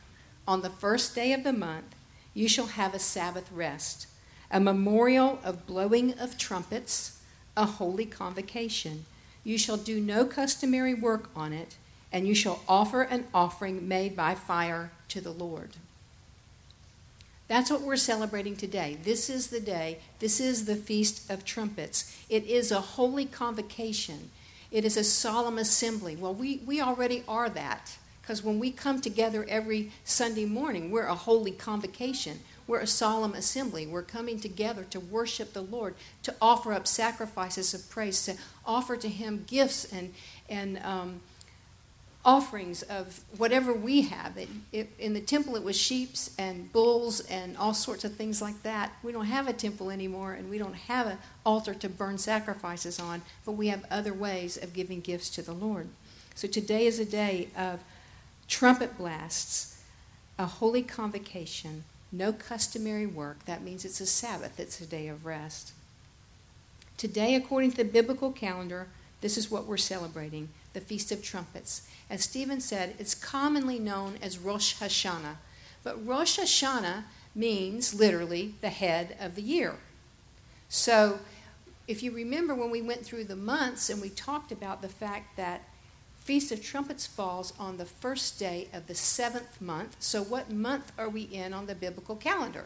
on 0.47 0.61
the 0.61 0.69
first 0.69 1.15
day 1.15 1.33
of 1.33 1.43
the 1.43 1.51
month, 1.51 1.95
you 2.35 2.47
shall 2.47 2.67
have 2.67 2.93
a 2.93 2.99
Sabbath 2.99 3.51
rest, 3.51 4.05
a 4.51 4.59
memorial 4.59 5.39
of 5.43 5.65
blowing 5.65 6.13
of 6.19 6.37
trumpets, 6.37 7.22
a 7.55 7.65
holy 7.65 8.05
convocation. 8.05 9.05
You 9.43 9.57
shall 9.57 9.77
do 9.77 9.99
no 9.99 10.25
customary 10.25 10.93
work 10.93 11.29
on 11.35 11.53
it, 11.53 11.75
and 12.11 12.27
you 12.27 12.35
shall 12.35 12.63
offer 12.67 13.01
an 13.01 13.25
offering 13.33 13.87
made 13.87 14.15
by 14.15 14.35
fire 14.35 14.91
to 15.09 15.21
the 15.21 15.31
Lord. 15.31 15.71
That's 17.47 17.69
what 17.69 17.81
we're 17.81 17.97
celebrating 17.97 18.55
today. 18.55 18.97
This 19.03 19.29
is 19.29 19.47
the 19.47 19.59
day, 19.59 19.99
this 20.19 20.39
is 20.39 20.65
the 20.65 20.75
Feast 20.75 21.29
of 21.29 21.43
Trumpets. 21.43 22.17
It 22.29 22.45
is 22.45 22.71
a 22.71 22.81
holy 22.81 23.25
convocation, 23.25 24.31
it 24.71 24.85
is 24.85 24.97
a 24.97 25.03
solemn 25.03 25.57
assembly. 25.57 26.15
Well, 26.15 26.33
we, 26.33 26.61
we 26.65 26.81
already 26.81 27.23
are 27.27 27.49
that 27.49 27.97
because 28.21 28.41
when 28.41 28.57
we 28.57 28.71
come 28.71 29.01
together 29.01 29.45
every 29.49 29.91
Sunday 30.05 30.45
morning, 30.45 30.89
we're 30.89 31.07
a 31.07 31.13
holy 31.13 31.51
convocation. 31.51 32.39
We're 32.67 32.79
a 32.79 32.87
solemn 32.87 33.33
assembly. 33.33 33.85
We're 33.85 34.03
coming 34.03 34.39
together 34.39 34.83
to 34.91 34.99
worship 34.99 35.53
the 35.53 35.61
Lord, 35.61 35.95
to 36.23 36.33
offer 36.41 36.73
up 36.73 36.87
sacrifices 36.87 37.73
of 37.73 37.89
praise, 37.89 38.25
to 38.25 38.35
offer 38.65 38.95
to 38.97 39.09
Him 39.09 39.43
gifts 39.47 39.91
and, 39.91 40.13
and 40.49 40.79
um, 40.79 41.21
offerings 42.25 42.83
of 42.83 43.19
whatever 43.37 43.73
we 43.73 44.03
have. 44.03 44.37
It, 44.37 44.49
it, 44.71 44.91
in 44.97 45.13
the 45.13 45.21
temple, 45.21 45.55
it 45.55 45.63
was 45.63 45.77
sheep 45.77 46.11
and 46.37 46.71
bulls 46.71 47.19
and 47.21 47.57
all 47.57 47.73
sorts 47.73 48.05
of 48.05 48.15
things 48.15 48.41
like 48.41 48.63
that. 48.63 48.93
We 49.03 49.11
don't 49.11 49.25
have 49.25 49.47
a 49.47 49.53
temple 49.53 49.91
anymore, 49.91 50.33
and 50.33 50.49
we 50.49 50.57
don't 50.57 50.75
have 50.75 51.07
an 51.07 51.17
altar 51.45 51.73
to 51.73 51.89
burn 51.89 52.17
sacrifices 52.17 52.99
on, 52.99 53.23
but 53.45 53.53
we 53.53 53.67
have 53.67 53.85
other 53.91 54.13
ways 54.13 54.57
of 54.57 54.73
giving 54.73 55.01
gifts 55.01 55.29
to 55.31 55.41
the 55.41 55.53
Lord. 55.53 55.89
So 56.35 56.47
today 56.47 56.85
is 56.85 56.99
a 56.99 57.05
day 57.05 57.49
of 57.57 57.81
trumpet 58.47 58.97
blasts, 58.97 59.81
a 60.39 60.45
holy 60.45 60.81
convocation, 60.81 61.83
no 62.13 62.31
customary 62.31 63.07
work. 63.07 63.43
That 63.45 63.63
means 63.63 63.83
it's 63.83 63.99
a 63.99 64.05
Sabbath, 64.05 64.59
it's 64.59 64.79
a 64.79 64.85
day 64.85 65.07
of 65.07 65.25
rest. 65.25 65.73
Today, 66.95 67.35
according 67.35 67.71
to 67.71 67.77
the 67.77 67.83
biblical 67.83 68.31
calendar, 68.31 68.87
this 69.21 69.37
is 69.37 69.49
what 69.49 69.65
we're 69.65 69.77
celebrating 69.77 70.49
the 70.73 70.79
Feast 70.79 71.11
of 71.11 71.23
Trumpets. 71.23 71.87
As 72.09 72.23
Stephen 72.23 72.61
said, 72.61 72.95
it's 72.99 73.15
commonly 73.15 73.79
known 73.79 74.17
as 74.21 74.37
Rosh 74.37 74.75
Hashanah. 74.75 75.37
But 75.83 76.05
Rosh 76.05 76.39
Hashanah 76.39 77.03
means 77.35 77.93
literally 77.93 78.53
the 78.61 78.69
head 78.69 79.17
of 79.19 79.35
the 79.35 79.41
year. 79.41 79.75
So, 80.69 81.19
if 81.87 82.01
you 82.01 82.11
remember 82.11 82.55
when 82.55 82.69
we 82.69 82.81
went 82.81 83.05
through 83.05 83.25
the 83.25 83.35
months 83.35 83.89
and 83.89 84.01
we 84.01 84.09
talked 84.09 84.51
about 84.51 84.81
the 84.81 84.89
fact 84.89 85.35
that 85.35 85.63
Feast 86.23 86.53
of 86.53 86.63
Trumpets 86.63 87.05
falls 87.05 87.51
on 87.59 87.75
the 87.75 87.85
first 87.85 88.39
day 88.39 88.69
of 88.71 88.87
the 88.87 88.95
seventh 88.95 89.59
month. 89.59 89.97
So, 89.99 90.23
what 90.23 90.49
month 90.49 90.93
are 90.97 91.09
we 91.09 91.23
in 91.23 91.53
on 91.53 91.65
the 91.65 91.75
biblical 91.75 92.15
calendar? 92.15 92.65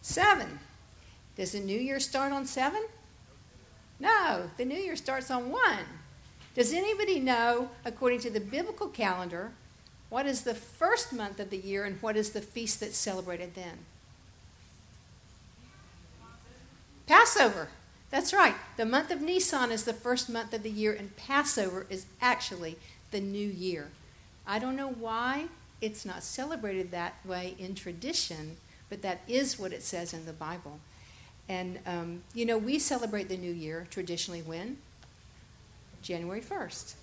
Seven. 0.00 0.60
Does 1.36 1.52
the 1.52 1.60
new 1.60 1.78
year 1.78 1.98
start 1.98 2.32
on 2.32 2.46
seven? 2.46 2.84
No, 3.98 4.50
the 4.56 4.64
new 4.64 4.78
year 4.78 4.94
starts 4.94 5.28
on 5.28 5.50
one. 5.50 5.84
Does 6.54 6.72
anybody 6.72 7.18
know, 7.18 7.70
according 7.84 8.20
to 8.20 8.30
the 8.30 8.40
biblical 8.40 8.88
calendar, 8.88 9.50
what 10.08 10.24
is 10.24 10.42
the 10.42 10.54
first 10.54 11.12
month 11.12 11.40
of 11.40 11.50
the 11.50 11.56
year 11.56 11.84
and 11.84 12.00
what 12.00 12.16
is 12.16 12.30
the 12.30 12.42
feast 12.42 12.78
that's 12.78 12.96
celebrated 12.96 13.54
then? 13.54 13.78
Passover. 17.06 17.68
That's 18.12 18.34
right. 18.34 18.54
The 18.76 18.84
month 18.84 19.10
of 19.10 19.22
Nisan 19.22 19.72
is 19.72 19.84
the 19.84 19.94
first 19.94 20.28
month 20.28 20.52
of 20.52 20.62
the 20.62 20.70
year, 20.70 20.92
and 20.92 21.16
Passover 21.16 21.86
is 21.88 22.04
actually 22.20 22.76
the 23.10 23.20
new 23.20 23.48
year. 23.48 23.88
I 24.46 24.58
don't 24.58 24.76
know 24.76 24.90
why 24.90 25.46
it's 25.80 26.04
not 26.04 26.22
celebrated 26.22 26.90
that 26.90 27.14
way 27.24 27.56
in 27.58 27.74
tradition, 27.74 28.58
but 28.90 29.00
that 29.00 29.20
is 29.26 29.58
what 29.58 29.72
it 29.72 29.82
says 29.82 30.12
in 30.12 30.26
the 30.26 30.34
Bible. 30.34 30.78
And, 31.48 31.78
um, 31.86 32.22
you 32.34 32.44
know, 32.44 32.58
we 32.58 32.78
celebrate 32.78 33.30
the 33.30 33.38
new 33.38 33.50
year 33.50 33.86
traditionally 33.90 34.42
when? 34.42 34.76
January 36.02 36.42
1st. 36.42 36.96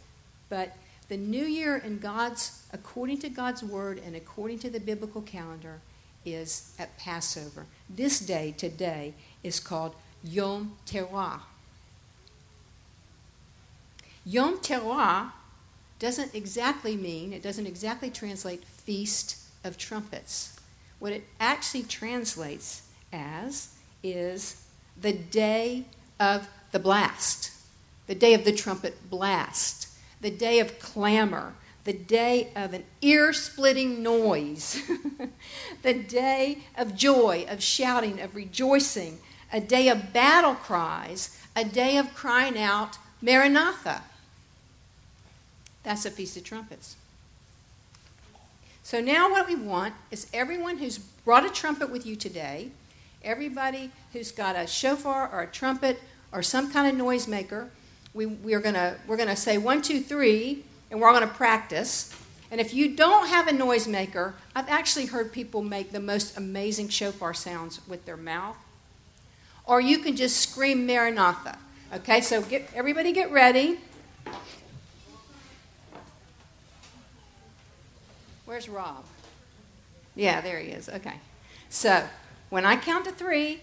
But 0.48 0.78
the 1.08 1.17
new 1.17 1.43
year 1.43 1.78
in 1.78 1.98
God's, 1.98 2.67
according 2.72 3.17
to 3.22 3.30
God's 3.30 3.63
word 3.63 4.00
and 4.06 4.15
according 4.15 4.60
to 4.60 4.69
the 4.69 4.80
biblical 4.80 5.24
calendar, 5.24 5.82
is 6.24 6.76
at 6.78 7.00
Passover. 7.00 7.65
This 7.89 8.19
day, 8.19 8.54
today, 8.56 9.15
is 9.41 9.60
called 9.60 9.95
Yom 10.23 10.77
Teruah. 10.86 11.41
Yom 14.25 14.60
Teruah 14.60 15.32
doesn't 15.97 16.34
exactly 16.34 16.95
mean, 16.95 17.34
it 17.34 17.43
doesn't 17.43 17.65
exactly 17.65 18.10
translate 18.10 18.63
Feast 18.63 19.38
of 19.63 19.77
Trumpets. 19.77 20.60
What 20.99 21.12
it 21.12 21.23
actually 21.39 21.84
translates 21.84 22.84
as 23.12 23.75
is 24.03 24.65
the 24.99 25.13
day 25.13 25.86
of 26.19 26.47
the 26.71 26.79
blast, 26.79 27.51
the 28.08 28.15
day 28.15 28.34
of 28.34 28.45
the 28.45 28.51
trumpet 28.51 29.10
blast, 29.10 29.89
the 30.21 30.32
day 30.32 30.60
of 30.60 30.79
clamor, 30.79 31.53
the 31.86 31.93
day 31.93 32.51
of 32.55 32.73
an 32.73 32.84
ear 33.01 33.34
splitting 33.34 34.03
noise, 34.03 34.82
the 35.82 35.93
day 35.93 36.60
of 36.77 36.95
joy, 36.95 37.45
of 37.49 37.63
shouting, 37.63 38.19
of 38.19 38.36
rejoicing, 38.36 39.19
a 39.51 39.59
day 39.59 39.89
of 39.89 40.13
battle 40.13 40.55
cries, 40.55 41.38
a 41.55 41.63
day 41.63 41.97
of 41.97 42.13
crying 42.13 42.57
out, 42.57 42.97
Maranatha. 43.21 44.03
That's 45.83 46.05
a 46.05 46.12
Feast 46.12 46.38
of 46.38 46.43
Trumpets. 46.43 46.95
So 48.83 49.01
now 49.01 49.29
what 49.29 49.47
we 49.47 49.55
want 49.55 49.93
is 50.12 50.27
everyone 50.33 50.77
who's 50.77 50.97
brought 50.97 51.45
a 51.45 51.49
trumpet 51.49 51.89
with 51.89 52.05
you 52.05 52.15
today, 52.15 52.69
everybody 53.23 53.91
who's 54.13 54.31
got 54.31 54.55
a 54.55 54.65
shofar 54.65 55.29
or 55.31 55.41
a 55.41 55.47
trumpet 55.47 55.99
or 56.31 56.41
some 56.41 56.71
kind 56.71 56.88
of 56.88 57.05
noisemaker, 57.05 57.69
we, 58.13 58.25
we're 58.25 58.59
going 58.59 58.75
we're 59.07 59.17
gonna 59.17 59.35
say 59.35 59.57
one, 59.57 59.81
two, 59.81 60.01
three, 60.01 60.63
and 60.89 60.99
we're 60.99 61.07
all 61.07 61.15
going 61.15 61.27
to 61.27 61.33
practice. 61.33 62.15
And 62.51 62.59
if 62.59 62.73
you 62.73 62.95
don't 62.95 63.27
have 63.27 63.47
a 63.47 63.51
noisemaker, 63.51 64.33
I've 64.55 64.69
actually 64.69 65.05
heard 65.07 65.31
people 65.31 65.62
make 65.62 65.91
the 65.91 65.99
most 65.99 66.35
amazing 66.35 66.89
shofar 66.89 67.33
sounds 67.33 67.79
with 67.88 68.05
their 68.05 68.17
mouth 68.17 68.57
or 69.69 69.79
you 69.79 69.99
can 69.99 70.15
just 70.15 70.38
scream 70.38 70.88
Maranatha. 70.88 71.58
Okay, 71.93 72.21
so 72.21 72.41
get 72.41 72.67
everybody 72.73 73.13
get 73.13 73.32
ready. 73.32 73.77
Where's 78.45 78.67
Rob? 78.67 79.05
Yeah, 80.15 80.41
there 80.41 80.60
he 80.60 80.71
is. 80.71 80.89
Okay. 80.89 81.13
So, 81.69 82.03
when 82.49 82.65
I 82.65 82.77
count 82.77 83.05
to 83.05 83.12
three, 83.12 83.62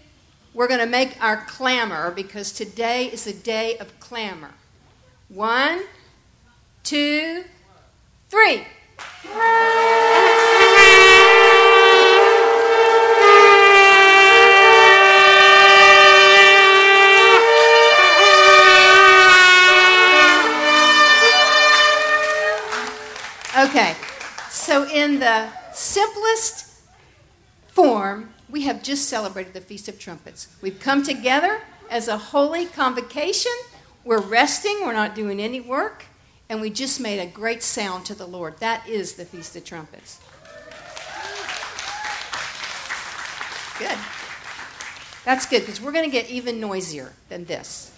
we're 0.53 0.69
going 0.69 0.79
to 0.79 0.85
make 0.85 1.21
our 1.21 1.43
clamor 1.45 2.09
because 2.09 2.53
today 2.53 3.07
is 3.07 3.25
the 3.25 3.33
day 3.33 3.77
of 3.77 3.99
clamor. 3.99 4.51
One, 5.27 5.83
two, 6.83 7.43
three. 8.29 8.65
Okay, 23.67 23.97
so 24.49 24.87
in 24.87 25.19
the 25.19 25.49
simplest 25.73 26.67
form, 27.67 28.33
we 28.49 28.61
have 28.61 28.81
just 28.81 29.09
celebrated 29.09 29.53
the 29.53 29.59
Feast 29.59 29.89
of 29.89 29.99
Trumpets. 29.99 30.47
We've 30.61 30.79
come 30.79 31.03
together 31.03 31.59
as 31.89 32.07
a 32.07 32.17
holy 32.17 32.67
convocation. 32.67 33.51
We're 34.05 34.21
resting, 34.21 34.77
we're 34.83 34.93
not 34.93 35.15
doing 35.15 35.41
any 35.41 35.59
work, 35.59 36.05
and 36.47 36.61
we 36.61 36.69
just 36.69 37.01
made 37.01 37.19
a 37.19 37.25
great 37.25 37.61
sound 37.61 38.05
to 38.05 38.15
the 38.15 38.25
Lord. 38.25 38.57
That 38.59 38.87
is 38.87 39.15
the 39.15 39.25
Feast 39.25 39.53
of 39.57 39.65
Trumpets. 39.65 40.21
Good. 43.79 43.97
That's 45.25 45.45
good 45.45 45.59
because 45.59 45.81
we're 45.81 45.91
going 45.91 46.05
to 46.05 46.11
get 46.11 46.29
even 46.29 46.61
noisier 46.61 47.11
than 47.27 47.43
this. 47.43 47.96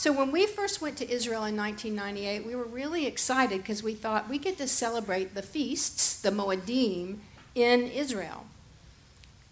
So, 0.00 0.12
when 0.12 0.32
we 0.32 0.46
first 0.46 0.80
went 0.80 0.96
to 0.96 1.10
Israel 1.10 1.44
in 1.44 1.58
1998, 1.58 2.46
we 2.46 2.54
were 2.54 2.64
really 2.64 3.04
excited 3.04 3.58
because 3.58 3.82
we 3.82 3.92
thought 3.92 4.30
we 4.30 4.38
get 4.38 4.56
to 4.56 4.66
celebrate 4.66 5.34
the 5.34 5.42
feasts, 5.42 6.18
the 6.18 6.30
Moedim, 6.30 7.18
in 7.54 7.82
Israel. 7.82 8.46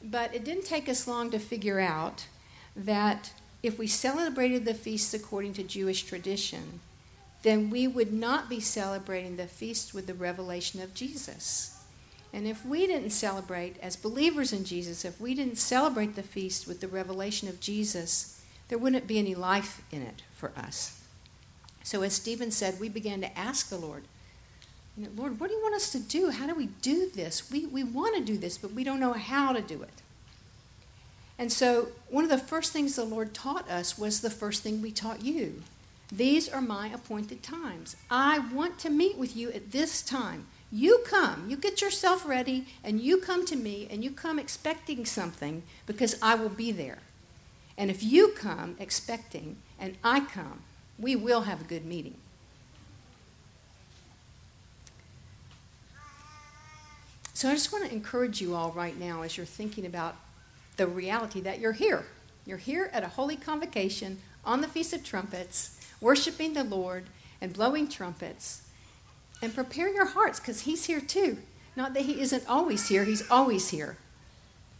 But 0.02 0.34
it 0.34 0.44
didn't 0.44 0.64
take 0.64 0.88
us 0.88 1.06
long 1.06 1.30
to 1.32 1.38
figure 1.38 1.80
out 1.80 2.28
that 2.74 3.34
if 3.62 3.78
we 3.78 3.86
celebrated 3.86 4.64
the 4.64 4.72
feasts 4.72 5.12
according 5.12 5.52
to 5.52 5.62
Jewish 5.62 6.04
tradition, 6.04 6.80
then 7.42 7.68
we 7.68 7.86
would 7.86 8.14
not 8.14 8.48
be 8.48 8.58
celebrating 8.58 9.36
the 9.36 9.46
feast 9.46 9.92
with 9.92 10.06
the 10.06 10.14
revelation 10.14 10.80
of 10.80 10.94
Jesus. 10.94 11.78
And 12.32 12.46
if 12.46 12.64
we 12.64 12.86
didn't 12.86 13.10
celebrate, 13.10 13.76
as 13.82 13.96
believers 13.96 14.54
in 14.54 14.64
Jesus, 14.64 15.04
if 15.04 15.20
we 15.20 15.34
didn't 15.34 15.58
celebrate 15.58 16.16
the 16.16 16.22
feast 16.22 16.66
with 16.66 16.80
the 16.80 16.88
revelation 16.88 17.50
of 17.50 17.60
Jesus, 17.60 18.37
there 18.68 18.78
wouldn't 18.78 19.06
be 19.06 19.18
any 19.18 19.34
life 19.34 19.82
in 19.90 20.02
it 20.02 20.22
for 20.32 20.52
us. 20.56 21.02
So, 21.82 22.02
as 22.02 22.12
Stephen 22.12 22.50
said, 22.50 22.80
we 22.80 22.88
began 22.88 23.20
to 23.22 23.38
ask 23.38 23.68
the 23.68 23.78
Lord, 23.78 24.04
you 24.96 25.04
know, 25.04 25.10
Lord, 25.16 25.40
what 25.40 25.48
do 25.48 25.56
you 25.56 25.62
want 25.62 25.74
us 25.74 25.90
to 25.92 25.98
do? 25.98 26.30
How 26.30 26.46
do 26.46 26.54
we 26.54 26.66
do 26.82 27.08
this? 27.08 27.50
We, 27.50 27.66
we 27.66 27.84
want 27.84 28.16
to 28.16 28.22
do 28.22 28.36
this, 28.36 28.58
but 28.58 28.72
we 28.72 28.84
don't 28.84 29.00
know 29.00 29.12
how 29.12 29.52
to 29.52 29.62
do 29.62 29.82
it. 29.82 30.02
And 31.38 31.52
so, 31.52 31.88
one 32.10 32.24
of 32.24 32.30
the 32.30 32.38
first 32.38 32.72
things 32.72 32.96
the 32.96 33.04
Lord 33.04 33.32
taught 33.32 33.70
us 33.70 33.96
was 33.96 34.20
the 34.20 34.30
first 34.30 34.62
thing 34.62 34.82
we 34.82 34.90
taught 34.90 35.22
you. 35.22 35.62
These 36.10 36.48
are 36.48 36.60
my 36.60 36.88
appointed 36.88 37.42
times. 37.42 37.96
I 38.10 38.40
want 38.40 38.78
to 38.80 38.90
meet 38.90 39.16
with 39.16 39.36
you 39.36 39.52
at 39.52 39.70
this 39.70 40.02
time. 40.02 40.46
You 40.72 41.02
come, 41.06 41.46
you 41.48 41.56
get 41.56 41.80
yourself 41.80 42.26
ready, 42.26 42.66
and 42.82 43.00
you 43.00 43.18
come 43.18 43.46
to 43.46 43.56
me, 43.56 43.86
and 43.90 44.02
you 44.02 44.10
come 44.10 44.38
expecting 44.38 45.06
something 45.06 45.62
because 45.86 46.18
I 46.20 46.34
will 46.34 46.48
be 46.48 46.72
there. 46.72 46.98
And 47.78 47.90
if 47.90 48.02
you 48.02 48.32
come 48.36 48.76
expecting 48.80 49.56
and 49.78 49.96
I 50.02 50.20
come, 50.20 50.62
we 50.98 51.14
will 51.14 51.42
have 51.42 51.60
a 51.60 51.64
good 51.64 51.86
meeting. 51.86 52.16
So 57.32 57.48
I 57.48 57.52
just 57.52 57.72
want 57.72 57.86
to 57.86 57.92
encourage 57.92 58.40
you 58.40 58.56
all 58.56 58.72
right 58.72 58.98
now 58.98 59.22
as 59.22 59.36
you're 59.36 59.46
thinking 59.46 59.86
about 59.86 60.16
the 60.76 60.88
reality 60.88 61.40
that 61.42 61.60
you're 61.60 61.72
here. 61.72 62.04
You're 62.44 62.58
here 62.58 62.90
at 62.92 63.04
a 63.04 63.08
holy 63.08 63.36
convocation 63.36 64.18
on 64.44 64.60
the 64.60 64.66
Feast 64.66 64.92
of 64.92 65.04
Trumpets, 65.04 65.78
worshiping 66.00 66.54
the 66.54 66.64
Lord 66.64 67.04
and 67.40 67.52
blowing 67.52 67.86
trumpets 67.86 68.62
and 69.40 69.54
prepare 69.54 69.88
your 69.88 70.06
hearts 70.06 70.40
because 70.40 70.62
He's 70.62 70.86
here 70.86 71.00
too. 71.00 71.38
Not 71.76 71.94
that 71.94 72.06
He 72.06 72.20
isn't 72.20 72.42
always 72.48 72.88
here, 72.88 73.04
He's 73.04 73.30
always 73.30 73.68
here. 73.68 73.98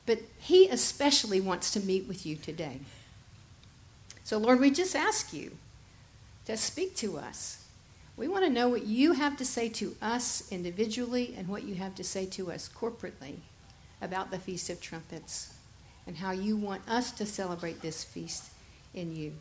But 0.09 0.21
He 0.39 0.69
especially 0.69 1.39
wants 1.39 1.71
to 1.73 1.81
meet 1.81 2.09
with 2.09 2.25
you 2.25 2.35
today. 2.37 2.81
So, 4.25 4.39
Lord, 4.39 4.59
we 4.59 4.71
just 4.71 4.97
ask 4.97 5.35
you 5.35 5.59
to 6.47 6.57
speak 6.57 6.97
to 6.97 7.19
us. 7.19 7.67
We 8.17 8.27
want 8.27 8.47
to 8.47 8.51
know 8.51 8.71
what 8.71 8.87
you 8.87 9.13
have 9.13 9.37
to 9.37 9.45
say 9.45 9.69
to 9.69 9.95
us 10.01 10.51
individually 10.51 11.35
and 11.37 11.47
what 11.47 11.65
you 11.65 11.75
have 11.75 11.95
to 11.97 12.05
say 12.05 12.25
to 12.25 12.51
us 12.51 12.71
corporately 12.75 13.37
about 14.01 14.31
the 14.31 14.39
Feast 14.39 14.71
of 14.71 14.81
Trumpets 14.81 15.53
and 16.07 16.17
how 16.17 16.31
you 16.31 16.57
want 16.57 16.89
us 16.89 17.13
to 17.13 17.27
celebrate 17.27 17.83
this 17.83 18.03
feast 18.03 18.45
in 18.95 19.15
you. 19.15 19.35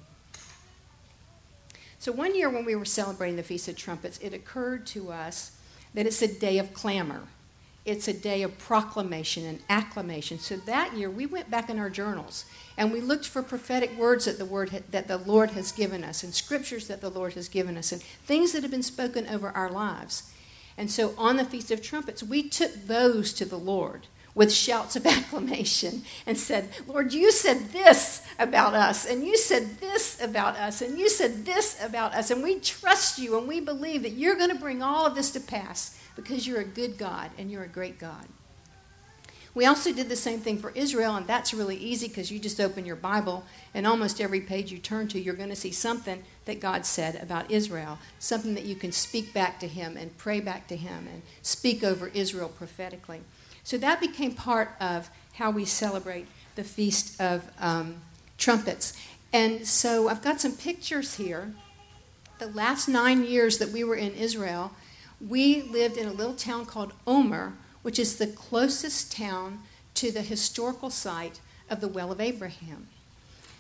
So, 1.98 2.12
one 2.12 2.36
year 2.36 2.50
when 2.50 2.66
we 2.66 2.76
were 2.76 2.84
celebrating 2.84 3.38
the 3.38 3.44
Feast 3.44 3.70
of 3.70 3.78
Trumpets, 3.78 4.18
it 4.18 4.34
occurred 4.34 4.86
to 4.88 5.14
us 5.14 5.54
that 5.94 6.06
it's 6.06 6.22
a 6.22 6.28
day 6.28 6.58
of 6.58 6.74
clamor. 6.74 7.22
It's 7.88 8.10
a 8.10 8.14
day 8.14 8.44
of 8.44 8.58
proclamation 8.58 9.46
and 9.46 9.62
acclamation. 9.70 10.40
So 10.40 10.58
that 10.58 10.98
year, 10.98 11.10
we 11.10 11.26
went 11.26 11.50
back 11.50 11.70
in 11.70 11.80
our 11.80 11.90
journals 11.90 12.44
and 12.76 12.92
we 12.92 13.00
looked 13.00 13.26
for 13.26 13.42
prophetic 13.42 13.98
words 13.98 14.26
that 14.26 14.38
the, 14.38 14.44
word 14.44 14.72
ha- 14.72 14.80
that 14.92 15.08
the 15.08 15.18
Lord 15.18 15.52
has 15.52 15.72
given 15.72 16.04
us 16.04 16.22
and 16.22 16.34
scriptures 16.34 16.90
that 16.90 17.00
the 17.00 17.10
Lord 17.10 17.36
has 17.36 17.48
given 17.48 17.78
us 17.78 17.94
and 17.94 18.04
things 18.04 18.52
that 18.52 18.64
have 18.64 18.72
been 18.72 18.84
spoken 18.84 19.26
over 19.28 19.52
our 19.52 19.72
lives. 19.72 20.34
And 20.78 20.92
so 20.92 21.14
on 21.18 21.38
the 21.38 21.46
Feast 21.46 21.72
of 21.72 21.82
Trumpets, 21.82 22.22
we 22.22 22.50
took 22.50 22.74
those 22.74 23.32
to 23.32 23.46
the 23.46 23.58
Lord 23.58 24.08
with 24.36 24.52
shouts 24.52 24.98
of 24.98 25.06
acclamation 25.08 26.02
and 26.26 26.38
said, 26.38 26.68
Lord, 26.88 27.14
you 27.14 27.32
said 27.32 27.70
this 27.72 28.22
about 28.38 28.74
us, 28.74 29.06
and 29.06 29.24
you 29.24 29.38
said 29.38 29.80
this 29.80 30.22
about 30.22 30.58
us, 30.58 30.82
and 30.82 31.00
you 31.00 31.08
said 31.08 31.46
this 31.46 31.82
about 31.82 32.14
us, 32.14 32.32
and 32.32 32.44
we 32.44 32.60
trust 32.60 33.18
you 33.18 33.38
and 33.38 33.48
we 33.48 33.62
believe 33.62 34.04
that 34.04 34.12
you're 34.12 34.36
going 34.36 34.52
to 34.52 34.60
bring 34.60 34.84
all 34.84 35.06
of 35.06 35.16
this 35.16 35.32
to 35.32 35.40
pass 35.40 35.98
because 36.18 36.46
you're 36.46 36.60
a 36.60 36.66
good 36.66 36.98
God 36.98 37.32
and 37.38 37.50
you're 37.50 37.64
a 37.64 37.70
great 37.70 37.98
God. 37.98 38.26
We 39.58 39.66
also 39.66 39.92
did 39.92 40.08
the 40.08 40.16
same 40.16 40.40
thing 40.40 40.60
for 40.60 40.70
Israel, 40.76 41.16
and 41.16 41.26
that's 41.26 41.52
really 41.52 41.78
easy 41.78 42.08
because 42.08 42.30
you 42.30 42.38
just 42.38 42.60
open 42.60 42.86
your 42.86 42.96
Bible, 42.96 43.44
and 43.74 43.88
almost 43.88 44.22
every 44.22 44.42
page 44.42 44.72
you 44.72 44.78
turn 44.78 45.08
to, 45.08 45.20
you're 45.20 45.34
going 45.34 45.50
to 45.50 45.56
see 45.56 45.72
something 45.72 46.24
that 46.46 46.60
God 46.60 46.86
said 46.86 47.16
about 47.16 47.50
Israel, 47.50 47.98
something 48.20 48.54
that 48.54 48.66
you 48.66 48.76
can 48.76 48.92
speak 48.92 49.34
back 49.34 49.60
to 49.62 49.68
Him 49.68 49.98
and 49.98 50.16
pray 50.16 50.42
back 50.42 50.68
to 50.68 50.76
Him 50.76 51.08
and 51.12 51.24
speak 51.42 51.84
over 51.84 52.10
Israel 52.10 52.50
prophetically. 52.50 53.22
So 53.64 53.80
that 53.80 54.00
became 54.00 54.36
part 54.36 54.76
of 54.80 55.10
how 55.34 55.50
we 55.50 55.66
celebrate 55.66 56.28
the 56.54 56.64
Feast 56.64 57.20
of 57.20 57.50
um, 57.60 57.96
Trumpets. 58.38 58.94
And 59.34 59.68
so 59.68 60.08
I've 60.08 60.22
got 60.22 60.40
some 60.40 60.56
pictures 60.56 61.16
here. 61.16 61.54
The 62.38 62.48
last 62.48 62.88
nine 62.88 63.24
years 63.24 63.58
that 63.58 63.70
we 63.70 63.84
were 63.84 63.96
in 63.96 64.14
Israel, 64.14 64.72
we 65.26 65.62
lived 65.64 65.98
in 65.98 66.08
a 66.08 66.14
little 66.14 66.36
town 66.36 66.66
called 66.66 66.94
Omer, 67.06 67.54
which 67.82 68.00
is 68.00 68.18
the 68.18 68.28
closest 68.28 69.12
town 69.12 69.60
to 69.96 70.12
the 70.12 70.22
historical 70.22 70.90
site 70.90 71.40
of 71.70 71.82
the 71.82 71.88
Well 71.88 72.12
of 72.12 72.22
Abraham. 72.22 72.88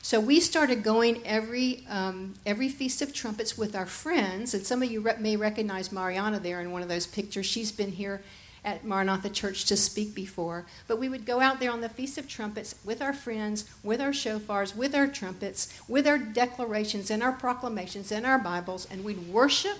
So 0.01 0.19
we 0.19 0.39
started 0.39 0.83
going 0.83 1.25
every 1.25 1.83
um, 1.89 2.35
every 2.45 2.69
feast 2.69 3.01
of 3.01 3.13
trumpets 3.13 3.57
with 3.57 3.75
our 3.75 3.85
friends, 3.85 4.53
and 4.53 4.65
some 4.65 4.81
of 4.81 4.89
you 4.89 5.01
re- 5.01 5.15
may 5.19 5.35
recognize 5.35 5.91
Mariana 5.91 6.39
there 6.39 6.61
in 6.61 6.71
one 6.71 6.81
of 6.81 6.87
those 6.87 7.05
pictures. 7.05 7.45
She's 7.45 7.71
been 7.71 7.91
here 7.91 8.21
at 8.63 8.85
Maranatha 8.85 9.29
Church 9.29 9.65
to 9.65 9.77
speak 9.77 10.13
before. 10.13 10.65
But 10.87 10.99
we 10.99 11.09
would 11.09 11.25
go 11.25 11.39
out 11.39 11.59
there 11.59 11.71
on 11.71 11.81
the 11.81 11.89
Feast 11.89 12.17
of 12.17 12.27
Trumpets 12.27 12.75
with 12.85 13.01
our 13.01 13.13
friends, 13.13 13.69
with 13.83 14.01
our 14.01 14.11
shofars, 14.11 14.75
with 14.75 14.93
our 14.93 15.07
trumpets, 15.07 15.77
with 15.87 16.07
our 16.07 16.17
declarations 16.17 17.09
and 17.09 17.23
our 17.23 17.31
proclamations 17.31 18.11
and 18.11 18.25
our 18.25 18.39
Bibles, 18.39 18.87
and 18.89 19.03
we'd 19.03 19.27
worship 19.27 19.79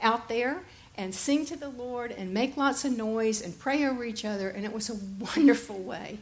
out 0.00 0.28
there 0.28 0.62
and 0.96 1.14
sing 1.14 1.44
to 1.46 1.56
the 1.56 1.68
Lord 1.68 2.12
and 2.12 2.32
make 2.32 2.56
lots 2.56 2.84
of 2.84 2.96
noise 2.96 3.40
and 3.40 3.58
pray 3.58 3.84
over 3.84 4.04
each 4.04 4.24
other. 4.24 4.48
And 4.48 4.64
it 4.64 4.72
was 4.72 4.88
a 4.88 4.94
wonderful 5.36 5.78
way 5.78 6.18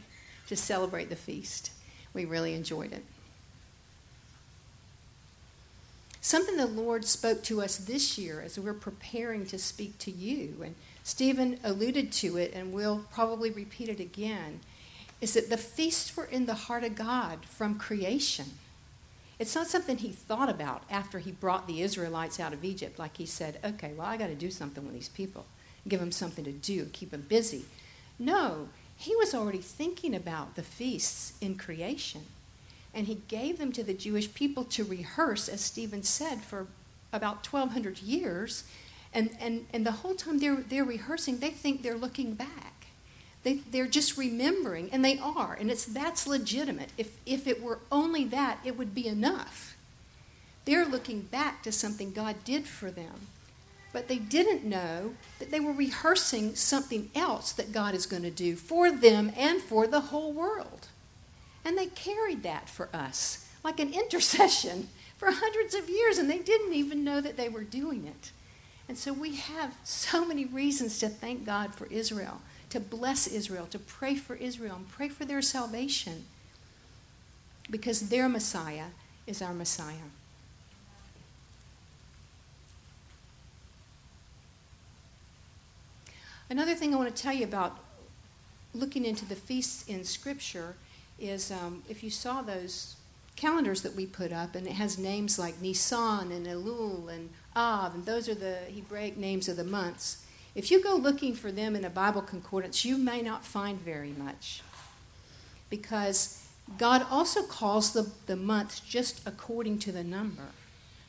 to 0.47 0.55
celebrate 0.55 1.09
the 1.09 1.15
feast. 1.15 1.71
We 2.13 2.25
really 2.25 2.53
enjoyed 2.53 2.93
it. 2.93 3.03
Something 6.21 6.57
the 6.57 6.65
Lord 6.65 7.05
spoke 7.05 7.43
to 7.43 7.61
us 7.61 7.77
this 7.77 8.17
year 8.17 8.41
as 8.41 8.57
we 8.57 8.63
we're 8.63 8.73
preparing 8.73 9.45
to 9.47 9.59
speak 9.59 9.97
to 9.99 10.11
you 10.11 10.61
and 10.63 10.75
Stephen 11.03 11.59
alluded 11.63 12.11
to 12.13 12.37
it, 12.37 12.53
and 12.53 12.71
we'll 12.71 13.05
probably 13.11 13.51
repeat 13.51 13.89
it 13.89 13.99
again, 13.99 14.61
is 15.19 15.33
that 15.33 15.49
the 15.49 15.57
feasts 15.57 16.15
were 16.15 16.25
in 16.25 16.45
the 16.45 16.53
heart 16.53 16.83
of 16.83 16.95
God 16.95 17.45
from 17.45 17.77
creation. 17.77 18.45
It's 19.39 19.55
not 19.55 19.67
something 19.67 19.97
he 19.97 20.11
thought 20.11 20.49
about 20.49 20.83
after 20.89 21.19
he 21.19 21.31
brought 21.31 21.67
the 21.67 21.81
Israelites 21.81 22.39
out 22.39 22.53
of 22.53 22.63
Egypt, 22.63 22.99
like 22.99 23.17
he 23.17 23.25
said, 23.25 23.59
okay, 23.63 23.93
well, 23.93 24.07
I 24.07 24.17
got 24.17 24.27
to 24.27 24.35
do 24.35 24.51
something 24.51 24.85
with 24.85 24.93
these 24.93 25.09
people, 25.09 25.45
give 25.87 25.99
them 25.99 26.11
something 26.11 26.45
to 26.45 26.51
do, 26.51 26.85
keep 26.93 27.11
them 27.11 27.25
busy. 27.27 27.65
No, 28.19 28.69
he 28.95 29.15
was 29.15 29.33
already 29.33 29.59
thinking 29.59 30.15
about 30.15 30.55
the 30.55 30.63
feasts 30.63 31.33
in 31.41 31.57
creation. 31.57 32.25
And 32.93 33.07
he 33.07 33.23
gave 33.27 33.57
them 33.57 33.71
to 33.71 33.83
the 33.83 33.95
Jewish 33.95 34.33
people 34.33 34.63
to 34.65 34.83
rehearse, 34.83 35.49
as 35.49 35.61
Stephen 35.61 36.03
said, 36.03 36.41
for 36.43 36.67
about 37.11 37.45
1,200 37.45 38.01
years 38.01 38.65
and, 39.13 39.29
and, 39.39 39.67
and 39.71 39.85
the 39.85 39.91
whole 39.91 40.15
time 40.15 40.39
they're, 40.39 40.55
they're 40.55 40.83
rehearsing, 40.83 41.37
they 41.37 41.51
think 41.51 41.83
they're 41.83 41.97
looking 41.97 42.33
back. 42.33 42.72
They, 43.43 43.55
they're 43.55 43.87
just 43.87 44.17
remembering, 44.17 44.89
and 44.91 45.03
they 45.03 45.19
are, 45.19 45.53
and 45.59 45.69
it's, 45.69 45.85
that's 45.85 46.25
legitimate. 46.25 46.89
If, 46.97 47.17
if 47.25 47.45
it 47.45 47.61
were 47.61 47.79
only 47.91 48.23
that, 48.25 48.59
it 48.63 48.77
would 48.77 48.95
be 48.95 49.07
enough. 49.07 49.75
They're 50.65 50.85
looking 50.85 51.21
back 51.21 51.61
to 51.63 51.71
something 51.71 52.11
God 52.11 52.45
did 52.45 52.65
for 52.65 52.89
them. 52.89 53.27
But 53.91 54.07
they 54.07 54.17
didn't 54.17 54.63
know 54.63 55.13
that 55.39 55.51
they 55.51 55.59
were 55.59 55.73
rehearsing 55.73 56.55
something 56.55 57.11
else 57.13 57.51
that 57.51 57.71
God 57.71 57.93
is 57.93 58.05
going 58.05 58.23
to 58.23 58.31
do 58.31 58.55
for 58.55 58.91
them 58.91 59.31
and 59.37 59.61
for 59.61 59.85
the 59.85 59.99
whole 59.99 60.31
world. 60.31 60.87
And 61.65 61.77
they 61.77 61.87
carried 61.87 62.43
that 62.43 62.69
for 62.69 62.89
us, 62.93 63.47
like 63.63 63.79
an 63.79 63.93
intercession, 63.93 64.87
for 65.17 65.31
hundreds 65.31 65.75
of 65.75 65.89
years, 65.89 66.17
and 66.17 66.29
they 66.29 66.39
didn't 66.39 66.73
even 66.73 67.03
know 67.03 67.21
that 67.21 67.37
they 67.37 67.49
were 67.49 67.63
doing 67.63 68.05
it. 68.05 68.31
And 68.89 68.97
so 68.97 69.13
we 69.13 69.35
have 69.35 69.75
so 69.83 70.25
many 70.25 70.43
reasons 70.43 70.99
to 70.99 71.07
thank 71.07 71.45
God 71.45 71.73
for 71.73 71.85
Israel, 71.87 72.41
to 72.73 72.79
bless 72.79 73.27
Israel, 73.27 73.67
to 73.67 73.77
pray 73.77 74.15
for 74.15 74.35
Israel, 74.35 74.77
and 74.77 74.89
pray 74.89 75.07
for 75.07 75.25
their 75.25 75.43
salvation. 75.43 76.25
Because 77.69 78.09
their 78.09 78.27
Messiah 78.27 78.87
is 79.27 79.43
our 79.43 79.53
Messiah. 79.53 80.09
Another 86.49 86.73
thing 86.73 86.95
I 86.95 86.97
want 86.97 87.15
to 87.15 87.21
tell 87.21 87.33
you 87.33 87.43
about 87.43 87.77
looking 88.73 89.05
into 89.05 89.23
the 89.23 89.35
feasts 89.35 89.87
in 89.87 90.03
Scripture 90.03 90.75
is 91.19 91.51
um, 91.51 91.83
if 91.87 92.03
you 92.03 92.09
saw 92.09 92.41
those 92.41 92.95
calendars 93.35 93.83
that 93.83 93.93
we 93.93 94.07
put 94.07 94.33
up, 94.33 94.55
and 94.55 94.65
it 94.65 94.73
has 94.73 94.97
names 94.97 95.37
like 95.37 95.61
Nisan 95.61 96.31
and 96.31 96.47
Elul 96.47 97.07
and 97.13 97.29
Av, 97.55 97.93
and 97.93 98.07
those 98.07 98.27
are 98.27 98.33
the 98.33 98.57
Hebraic 98.73 99.15
names 99.15 99.47
of 99.47 99.57
the 99.57 99.63
months. 99.63 100.22
If 100.55 100.69
you 100.69 100.83
go 100.83 100.95
looking 100.95 101.33
for 101.33 101.51
them 101.51 101.75
in 101.75 101.83
a 101.83 101.89
Bible 101.89 102.21
concordance, 102.21 102.85
you 102.85 102.97
may 102.97 103.21
not 103.21 103.43
find 103.43 103.79
very 103.79 104.11
much. 104.11 104.61
Because 105.69 106.47
God 106.77 107.05
also 107.09 107.43
calls 107.43 107.93
the, 107.93 108.11
the 108.27 108.35
months 108.35 108.79
just 108.79 109.27
according 109.27 109.79
to 109.79 109.91
the 109.91 110.03
number 110.03 110.49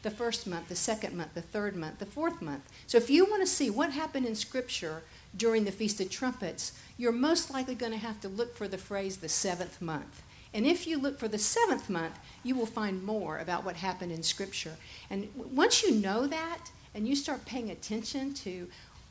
the 0.05 0.11
first 0.11 0.47
month, 0.47 0.69
the 0.69 0.77
second 0.77 1.17
month, 1.17 1.33
the 1.33 1.41
third 1.41 1.75
month, 1.75 1.99
the 1.99 2.07
fourth 2.07 2.43
month. 2.43 2.63
So 2.87 2.99
if 2.99 3.09
you 3.09 3.25
want 3.25 3.43
to 3.43 3.47
see 3.47 3.71
what 3.71 3.91
happened 3.91 4.27
in 4.27 4.35
Scripture 4.35 5.03
during 5.35 5.65
the 5.65 5.73
Feast 5.73 5.99
of 5.99 6.11
Trumpets, 6.11 6.79
you're 6.99 7.11
most 7.11 7.51
likely 7.51 7.75
going 7.75 7.93
to 7.93 7.99
have 7.99 8.21
to 8.21 8.29
look 8.29 8.55
for 8.55 8.69
the 8.69 8.77
phrase 8.77 9.17
the 9.17 9.31
seventh 9.31 9.81
month. 9.81 10.23
And 10.53 10.67
if 10.67 10.87
you 10.87 10.99
look 10.99 11.19
for 11.19 11.27
the 11.27 11.39
seventh 11.39 11.89
month, 11.89 12.19
you 12.45 12.55
will 12.55 12.67
find 12.67 13.03
more 13.03 13.39
about 13.39 13.65
what 13.65 13.77
happened 13.77 14.13
in 14.13 14.23
Scripture. 14.23 14.77
And 15.09 15.31
once 15.35 15.83
you 15.83 15.93
know 15.93 16.27
that 16.27 16.71
and 16.95 17.09
you 17.09 17.17
start 17.17 17.47
paying 17.47 17.71
attention 17.71 18.35
to 18.35 18.69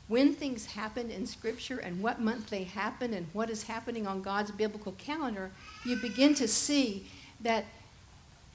when 0.08 0.34
things 0.34 0.66
happen 0.66 1.10
in 1.10 1.26
Scripture 1.26 1.78
and 1.78 2.02
what 2.02 2.20
month 2.20 2.50
they 2.50 2.64
happen 2.64 3.14
and 3.14 3.26
what 3.32 3.48
is 3.48 3.64
happening 3.64 4.06
on 4.06 4.22
God's 4.22 4.50
biblical 4.50 4.92
calendar, 4.92 5.50
you 5.84 5.96
begin 5.96 6.34
to 6.34 6.46
see 6.46 7.06
that 7.40 7.64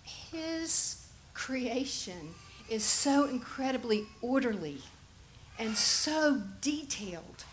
His 0.03 1.07
creation 1.33 2.35
is 2.69 2.83
so 2.83 3.25
incredibly 3.25 4.05
orderly 4.21 4.79
and 5.57 5.75
so 5.75 6.41
detailed 6.61 7.43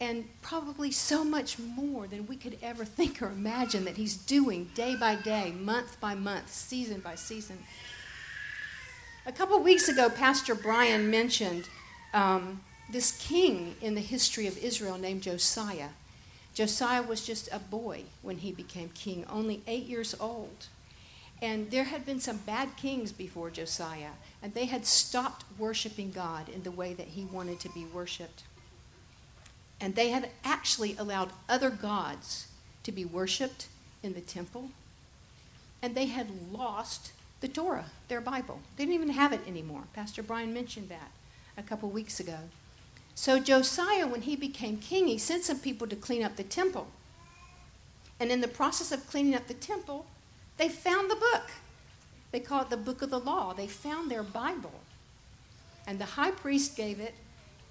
and 0.00 0.28
probably 0.42 0.90
so 0.90 1.24
much 1.24 1.58
more 1.58 2.06
than 2.06 2.26
we 2.26 2.36
could 2.36 2.58
ever 2.62 2.84
think 2.84 3.22
or 3.22 3.28
imagine 3.28 3.84
that 3.86 3.96
he's 3.96 4.16
doing 4.16 4.70
day 4.74 4.94
by 4.94 5.14
day, 5.14 5.52
month 5.52 5.98
by 6.00 6.14
month, 6.14 6.52
season 6.52 7.00
by 7.00 7.14
season. 7.14 7.58
A 9.24 9.32
couple 9.32 9.58
weeks 9.60 9.88
ago, 9.88 10.10
Pastor 10.10 10.54
Brian 10.54 11.10
mentioned 11.10 11.68
um, 12.12 12.60
this 12.88 13.12
king 13.12 13.74
in 13.80 13.94
the 13.94 14.00
history 14.00 14.46
of 14.46 14.58
Israel 14.58 14.98
named 14.98 15.22
Josiah. 15.22 15.90
Josiah 16.54 17.02
was 17.02 17.26
just 17.26 17.48
a 17.52 17.58
boy 17.58 18.04
when 18.22 18.38
he 18.38 18.52
became 18.52 18.88
king, 18.90 19.24
only 19.28 19.62
eight 19.66 19.84
years 19.84 20.14
old. 20.18 20.66
And 21.42 21.70
there 21.70 21.84
had 21.84 22.06
been 22.06 22.20
some 22.20 22.38
bad 22.38 22.76
kings 22.76 23.12
before 23.12 23.50
Josiah, 23.50 24.12
and 24.42 24.54
they 24.54 24.64
had 24.64 24.86
stopped 24.86 25.44
worshiping 25.58 26.10
God 26.12 26.48
in 26.48 26.62
the 26.62 26.70
way 26.70 26.94
that 26.94 27.08
he 27.08 27.24
wanted 27.24 27.60
to 27.60 27.68
be 27.70 27.84
worshiped. 27.84 28.42
And 29.80 29.94
they 29.94 30.08
had 30.08 30.30
actually 30.44 30.96
allowed 30.96 31.30
other 31.48 31.68
gods 31.68 32.48
to 32.84 32.92
be 32.92 33.04
worshiped 33.04 33.68
in 34.02 34.14
the 34.14 34.22
temple. 34.22 34.70
And 35.82 35.94
they 35.94 36.06
had 36.06 36.28
lost 36.50 37.12
the 37.40 37.48
Torah, 37.48 37.90
their 38.08 38.22
Bible. 38.22 38.60
They 38.76 38.84
didn't 38.84 38.94
even 38.94 39.10
have 39.10 39.34
it 39.34 39.46
anymore. 39.46 39.82
Pastor 39.92 40.22
Brian 40.22 40.54
mentioned 40.54 40.88
that 40.88 41.10
a 41.58 41.62
couple 41.62 41.90
weeks 41.90 42.18
ago. 42.18 42.38
So 43.16 43.40
Josiah, 43.40 44.06
when 44.06 44.22
he 44.22 44.36
became 44.36 44.76
king, 44.76 45.08
he 45.08 45.18
sent 45.18 45.42
some 45.42 45.58
people 45.58 45.88
to 45.88 45.96
clean 45.96 46.22
up 46.22 46.36
the 46.36 46.44
temple. 46.44 46.86
And 48.20 48.30
in 48.30 48.42
the 48.42 48.46
process 48.46 48.92
of 48.92 49.08
cleaning 49.08 49.34
up 49.34 49.48
the 49.48 49.54
temple, 49.54 50.06
they 50.58 50.68
found 50.68 51.10
the 51.10 51.16
book. 51.16 51.50
They 52.30 52.40
call 52.40 52.62
it 52.62 52.70
the 52.70 52.76
book 52.76 53.02
of 53.02 53.10
the 53.10 53.18
law. 53.18 53.54
They 53.54 53.66
found 53.66 54.10
their 54.10 54.22
Bible. 54.22 54.80
And 55.86 55.98
the 55.98 56.04
high 56.04 56.30
priest 56.30 56.76
gave 56.76 57.00
it 57.00 57.14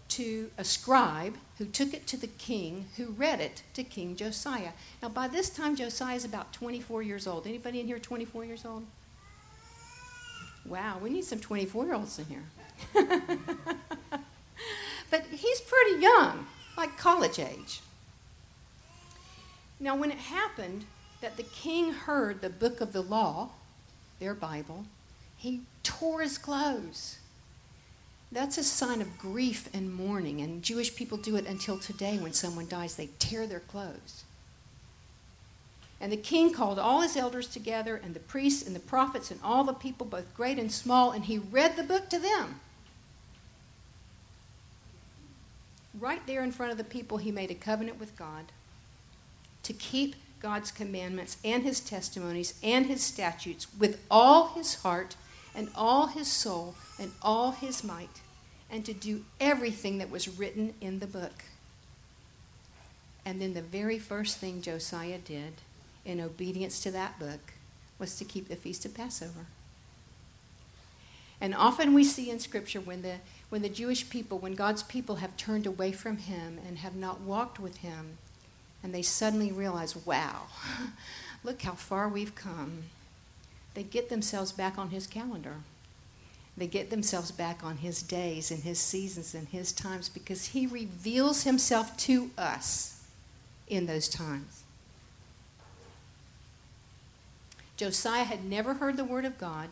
to 0.10 0.50
a 0.58 0.64
scribe 0.64 1.36
who 1.58 1.66
took 1.66 1.94
it 1.94 2.08
to 2.08 2.18
the 2.18 2.28
king 2.28 2.88
who 2.98 3.08
read 3.12 3.40
it 3.40 3.64
to 3.76 3.84
King 3.84 4.16
Josiah. 4.16 4.72
Now 5.02 5.10
by 5.10 5.28
this 5.28 5.50
time 5.50 5.76
Josiah 5.76 6.16
is 6.16 6.26
about 6.26 6.54
24 6.54 7.04
years 7.04 7.28
old. 7.28 7.46
Anybody 7.48 7.80
in 7.80 7.88
here 7.88 8.00
24 8.00 8.46
years 8.46 8.66
old? 8.66 8.86
Wow, 10.66 10.98
we 11.02 11.12
need 11.12 11.24
some 11.24 11.40
24-year-olds 11.40 12.20
in 12.20 12.26
here. 12.26 12.44
but 15.10 15.24
he's 15.32 15.62
pretty 15.62 16.02
young, 16.02 16.48
like 16.78 16.98
college 16.98 17.40
age. 17.40 17.82
Now 19.80 19.96
when 19.96 20.12
it 20.12 20.18
happened 20.18 20.86
that 21.22 21.38
the 21.38 21.44
king 21.44 21.92
heard 21.94 22.42
the 22.42 22.50
book 22.50 22.82
of 22.82 22.94
the 22.94 23.02
law, 23.02 23.50
their 24.20 24.34
Bible, 24.34 24.86
he 25.38 25.62
tore 25.84 26.22
his 26.22 26.38
clothes 26.38 27.18
that's 28.36 28.58
a 28.58 28.64
sign 28.64 29.02
of 29.02 29.18
grief 29.18 29.70
and 29.74 29.94
mourning. 29.94 30.42
And 30.42 30.62
Jewish 30.62 30.94
people 30.94 31.18
do 31.18 31.38
it 31.38 31.48
until 31.48 31.80
today 31.80 32.18
when 32.18 32.34
someone 32.34 32.68
dies, 32.68 32.96
they 32.96 33.10
tear 33.18 33.48
their 33.48 33.62
clothes. 33.62 34.26
And 36.02 36.12
the 36.12 36.18
king 36.18 36.52
called 36.52 36.78
all 36.78 37.02
his 37.02 37.16
elders 37.16 37.48
together, 37.48 37.96
and 37.96 38.14
the 38.14 38.20
priests 38.20 38.68
and 38.68 38.76
the 38.76 38.82
prophets, 38.82 39.32
and 39.32 39.40
all 39.42 39.64
the 39.64 39.74
people, 39.74 40.06
both 40.06 40.36
great 40.36 40.60
and 40.60 40.70
small, 40.70 41.12
and 41.12 41.24
he 41.26 41.38
read 41.38 41.78
the 41.78 41.84
book 41.84 42.10
to 42.10 42.20
them. 42.20 42.60
Right 46.00 46.26
there 46.28 46.44
in 46.44 46.52
front 46.52 46.72
of 46.72 46.78
the 46.78 46.84
people, 46.84 47.18
he 47.18 47.32
made 47.32 47.52
a 47.52 47.56
covenant 47.56 48.00
with 48.00 48.18
God 48.18 48.46
to 49.64 49.74
keep 49.74 50.16
God's 50.42 50.72
commandments 50.72 51.38
and 51.44 51.64
his 51.64 51.80
testimonies 51.80 52.54
and 52.62 52.86
his 52.86 53.02
statutes 53.02 53.68
with 53.80 54.00
all 54.12 54.50
his 54.50 54.76
heart 54.76 55.16
and 55.56 55.70
all 55.74 56.08
his 56.08 56.28
soul 56.30 56.76
and 57.00 57.12
all 57.22 57.52
his 57.52 57.84
might, 57.84 58.22
and 58.70 58.86
to 58.86 58.94
do 58.94 59.24
everything 59.40 59.98
that 60.00 60.12
was 60.12 60.38
written 60.38 60.74
in 60.82 61.00
the 61.00 61.08
book. 61.08 61.46
And 63.26 63.42
then 63.42 63.54
the 63.54 63.62
very 63.62 63.98
first 63.98 64.38
thing 64.38 64.62
Josiah 64.62 65.18
did 65.18 65.54
in 66.04 66.20
obedience 66.20 66.82
to 66.84 66.92
that 66.92 67.18
book 67.18 67.54
was 67.98 68.18
to 68.18 68.26
keep 68.26 68.50
the 68.50 68.56
Feast 68.56 68.86
of 68.86 68.94
Passover. 68.94 69.48
And 71.46 71.54
often 71.54 71.94
we 71.94 72.04
see 72.04 72.32
in 72.32 72.40
Scripture 72.40 72.82
when 72.82 73.04
the, 73.04 73.18
when 73.50 73.62
the 73.62 73.70
Jewish 73.70 74.10
people, 74.10 74.40
when 74.40 74.56
God's 74.56 74.82
people 74.82 75.18
have 75.18 75.38
turned 75.38 75.68
away 75.68 75.92
from 75.92 76.18
Him 76.18 76.58
and 76.68 76.80
have 76.80 76.96
not 76.96 77.22
walked 77.22 77.60
with 77.60 77.78
Him, 77.78 78.18
and 78.82 78.96
they 78.96 79.04
suddenly 79.04 79.52
realize, 79.52 79.96
wow, 79.96 80.48
look 81.44 81.62
how 81.62 81.74
far 81.74 82.10
we've 82.10 82.34
come 82.34 82.86
they 83.76 83.84
get 83.84 84.10
themselves 84.10 84.52
back 84.52 84.78
on 84.78 84.90
his 84.90 85.06
calendar. 85.06 85.58
They 86.58 86.66
get 86.66 86.90
themselves 86.90 87.32
back 87.32 87.64
on 87.64 87.78
his 87.78 88.02
days 88.02 88.50
and 88.50 88.64
his 88.64 88.80
seasons 88.80 89.36
and 89.36 89.50
his 89.50 89.74
times 89.74 90.08
because 90.08 90.48
he 90.48 90.66
reveals 90.66 91.44
himself 91.44 91.96
to 91.98 92.32
us 92.38 93.04
in 93.68 93.86
those 93.86 94.08
times. 94.08 94.64
Josiah 97.76 98.24
had 98.24 98.46
never 98.46 98.76
heard 98.76 98.96
the 98.96 99.04
word 99.04 99.26
of 99.26 99.38
God, 99.38 99.68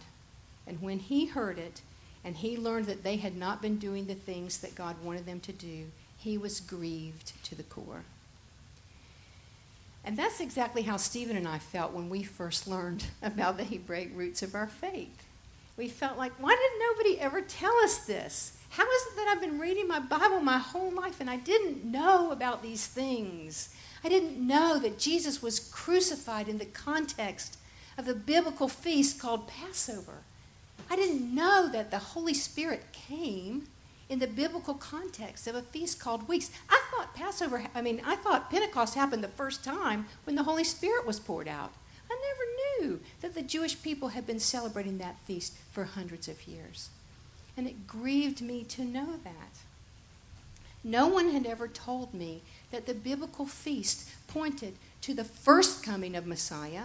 and 0.67 0.81
when 0.81 0.99
he 0.99 1.25
heard 1.25 1.57
it 1.57 1.81
and 2.23 2.37
he 2.37 2.57
learned 2.57 2.85
that 2.85 3.03
they 3.03 3.17
had 3.17 3.35
not 3.35 3.61
been 3.61 3.77
doing 3.77 4.05
the 4.05 4.15
things 4.15 4.59
that 4.59 4.75
God 4.75 4.95
wanted 5.03 5.25
them 5.25 5.39
to 5.41 5.51
do, 5.51 5.85
he 6.17 6.37
was 6.37 6.59
grieved 6.59 7.33
to 7.43 7.55
the 7.55 7.63
core. 7.63 8.03
And 10.05 10.17
that's 10.17 10.39
exactly 10.39 10.81
how 10.81 10.97
Stephen 10.97 11.37
and 11.37 11.47
I 11.47 11.59
felt 11.59 11.93
when 11.93 12.09
we 12.09 12.23
first 12.23 12.67
learned 12.67 13.05
about 13.21 13.57
the 13.57 13.63
Hebraic 13.63 14.11
roots 14.13 14.41
of 14.41 14.55
our 14.55 14.67
faith. 14.67 15.27
We 15.75 15.87
felt 15.87 16.17
like, 16.17 16.33
why 16.39 16.55
did 16.55 16.79
nobody 16.79 17.19
ever 17.19 17.41
tell 17.41 17.75
us 17.83 17.99
this? 18.05 18.57
How 18.69 18.83
is 18.83 19.01
it 19.07 19.15
that 19.17 19.27
I've 19.27 19.41
been 19.41 19.59
reading 19.59 19.87
my 19.87 19.99
Bible 19.99 20.39
my 20.39 20.57
whole 20.57 20.91
life 20.91 21.19
and 21.19 21.29
I 21.29 21.37
didn't 21.37 21.85
know 21.85 22.31
about 22.31 22.61
these 22.61 22.85
things? 22.85 23.69
I 24.03 24.09
didn't 24.09 24.45
know 24.45 24.79
that 24.79 24.99
Jesus 24.99 25.41
was 25.41 25.59
crucified 25.59 26.47
in 26.47 26.57
the 26.57 26.65
context 26.65 27.57
of 27.97 28.05
the 28.05 28.15
biblical 28.15 28.67
feast 28.67 29.19
called 29.19 29.47
Passover. 29.47 30.23
I 30.93 30.95
didn't 30.95 31.33
know 31.33 31.67
that 31.69 31.89
the 31.89 31.97
Holy 31.97 32.35
Spirit 32.35 32.83
came 32.91 33.63
in 34.09 34.19
the 34.19 34.27
biblical 34.27 34.75
context 34.75 35.47
of 35.47 35.55
a 35.55 35.63
feast 35.63 35.99
called 35.99 36.27
weeks. 36.27 36.51
I 36.69 36.79
thought 36.91 37.15
Passover, 37.15 37.63
I 37.73 37.81
mean, 37.81 37.99
I 38.05 38.15
thought 38.15 38.51
Pentecost 38.51 38.93
happened 38.93 39.23
the 39.23 39.27
first 39.27 39.63
time 39.63 40.05
when 40.25 40.35
the 40.35 40.43
Holy 40.43 40.63
Spirit 40.63 41.07
was 41.07 41.19
poured 41.19 41.47
out. 41.47 41.73
I 42.11 42.19
never 42.21 42.87
knew 42.91 42.99
that 43.21 43.33
the 43.33 43.41
Jewish 43.41 43.81
people 43.81 44.09
had 44.09 44.27
been 44.27 44.39
celebrating 44.39 44.99
that 44.99 45.17
feast 45.25 45.55
for 45.71 45.85
hundreds 45.85 46.27
of 46.27 46.47
years. 46.47 46.89
And 47.57 47.65
it 47.65 47.87
grieved 47.87 48.43
me 48.43 48.63
to 48.65 48.85
know 48.85 49.17
that. 49.23 49.61
No 50.83 51.07
one 51.07 51.31
had 51.31 51.47
ever 51.47 51.67
told 51.67 52.13
me 52.13 52.43
that 52.69 52.85
the 52.85 52.93
biblical 52.93 53.47
feast 53.47 54.11
pointed 54.27 54.75
to 55.01 55.15
the 55.15 55.23
first 55.23 55.81
coming 55.81 56.15
of 56.15 56.27
Messiah 56.27 56.83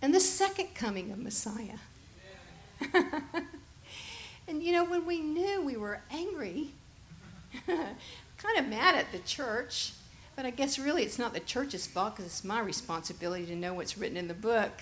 and 0.00 0.14
the 0.14 0.20
second 0.20 0.76
coming 0.76 1.10
of 1.10 1.18
Messiah. 1.18 1.78
And 4.48 4.62
you 4.62 4.72
know, 4.72 4.84
when 4.84 5.06
we 5.06 5.20
knew 5.20 5.62
we 5.62 5.76
were 5.76 6.00
angry, 6.10 6.68
kind 7.66 8.58
of 8.58 8.68
mad 8.68 8.94
at 8.94 9.12
the 9.12 9.18
church, 9.20 9.92
but 10.34 10.44
I 10.44 10.50
guess 10.50 10.78
really 10.78 11.04
it's 11.04 11.18
not 11.18 11.32
the 11.32 11.40
church's 11.40 11.86
fault 11.86 12.16
because 12.16 12.26
it's 12.26 12.44
my 12.44 12.60
responsibility 12.60 13.46
to 13.46 13.56
know 13.56 13.74
what's 13.74 13.96
written 13.96 14.16
in 14.16 14.28
the 14.28 14.34
book. 14.34 14.72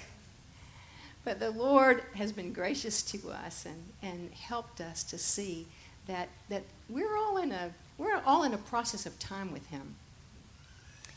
But 1.24 1.38
the 1.38 1.51
Lord 1.51 2.03
has 2.14 2.32
been 2.32 2.53
gracious 2.53 3.03
to 3.03 3.30
us 3.30 3.66
and, 3.66 3.92
and 4.03 4.32
helped 4.32 4.80
us 4.80 5.03
to 5.05 5.18
see 5.18 5.66
that, 6.07 6.28
that 6.48 6.62
we're 6.88 7.16
all 7.16 7.36
in 7.36 7.53
a 7.53 7.70
we're 7.98 8.22
all 8.24 8.44
in 8.44 8.55
a 8.55 8.59
process 8.59 9.05
of 9.05 9.18
time 9.18 9.53
with 9.53 9.66
him. 9.66 9.96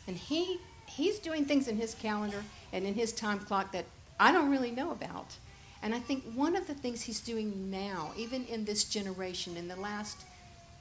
And 0.06 0.18
he 0.18 0.60
he's 0.86 1.18
doing 1.18 1.46
things 1.46 1.70
in 1.70 1.78
his 1.78 1.96
calendar 1.96 2.44
and 2.74 2.86
in 2.86 2.94
his 2.94 3.14
time 3.14 3.40
clock 3.40 3.72
that 3.72 3.86
I 4.20 4.34
don't 4.34 4.52
really 4.52 4.72
know 4.72 4.92
about. 4.92 5.38
And 5.84 5.94
I 5.94 6.00
think 6.00 6.24
one 6.34 6.56
of 6.56 6.66
the 6.66 6.74
things 6.74 7.02
he's 7.02 7.20
doing 7.20 7.70
now, 7.70 8.14
even 8.16 8.46
in 8.46 8.64
this 8.64 8.86
generation, 8.86 9.58
in 9.58 9.68
the 9.68 9.76
last 9.76 10.24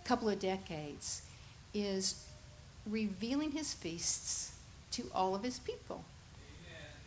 couple 0.04 0.28
of 0.28 0.38
decades, 0.38 1.22
is 1.74 2.24
revealing 2.86 3.50
his 3.50 3.74
feasts 3.74 4.54
to 4.92 5.02
all 5.12 5.34
of 5.34 5.42
his 5.42 5.58
people. 5.58 6.04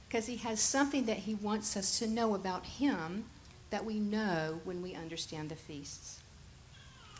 Because 0.07 0.25
he 0.25 0.35
has 0.37 0.59
something 0.59 1.05
that 1.05 1.19
he 1.19 1.35
wants 1.35 1.77
us 1.77 1.97
to 1.99 2.07
know 2.07 2.35
about 2.35 2.65
him 2.65 3.23
that 3.69 3.85
we 3.85 3.97
know 3.97 4.59
when 4.65 4.81
we 4.81 4.93
understand 4.93 5.49
the 5.49 5.55
feasts. 5.55 6.19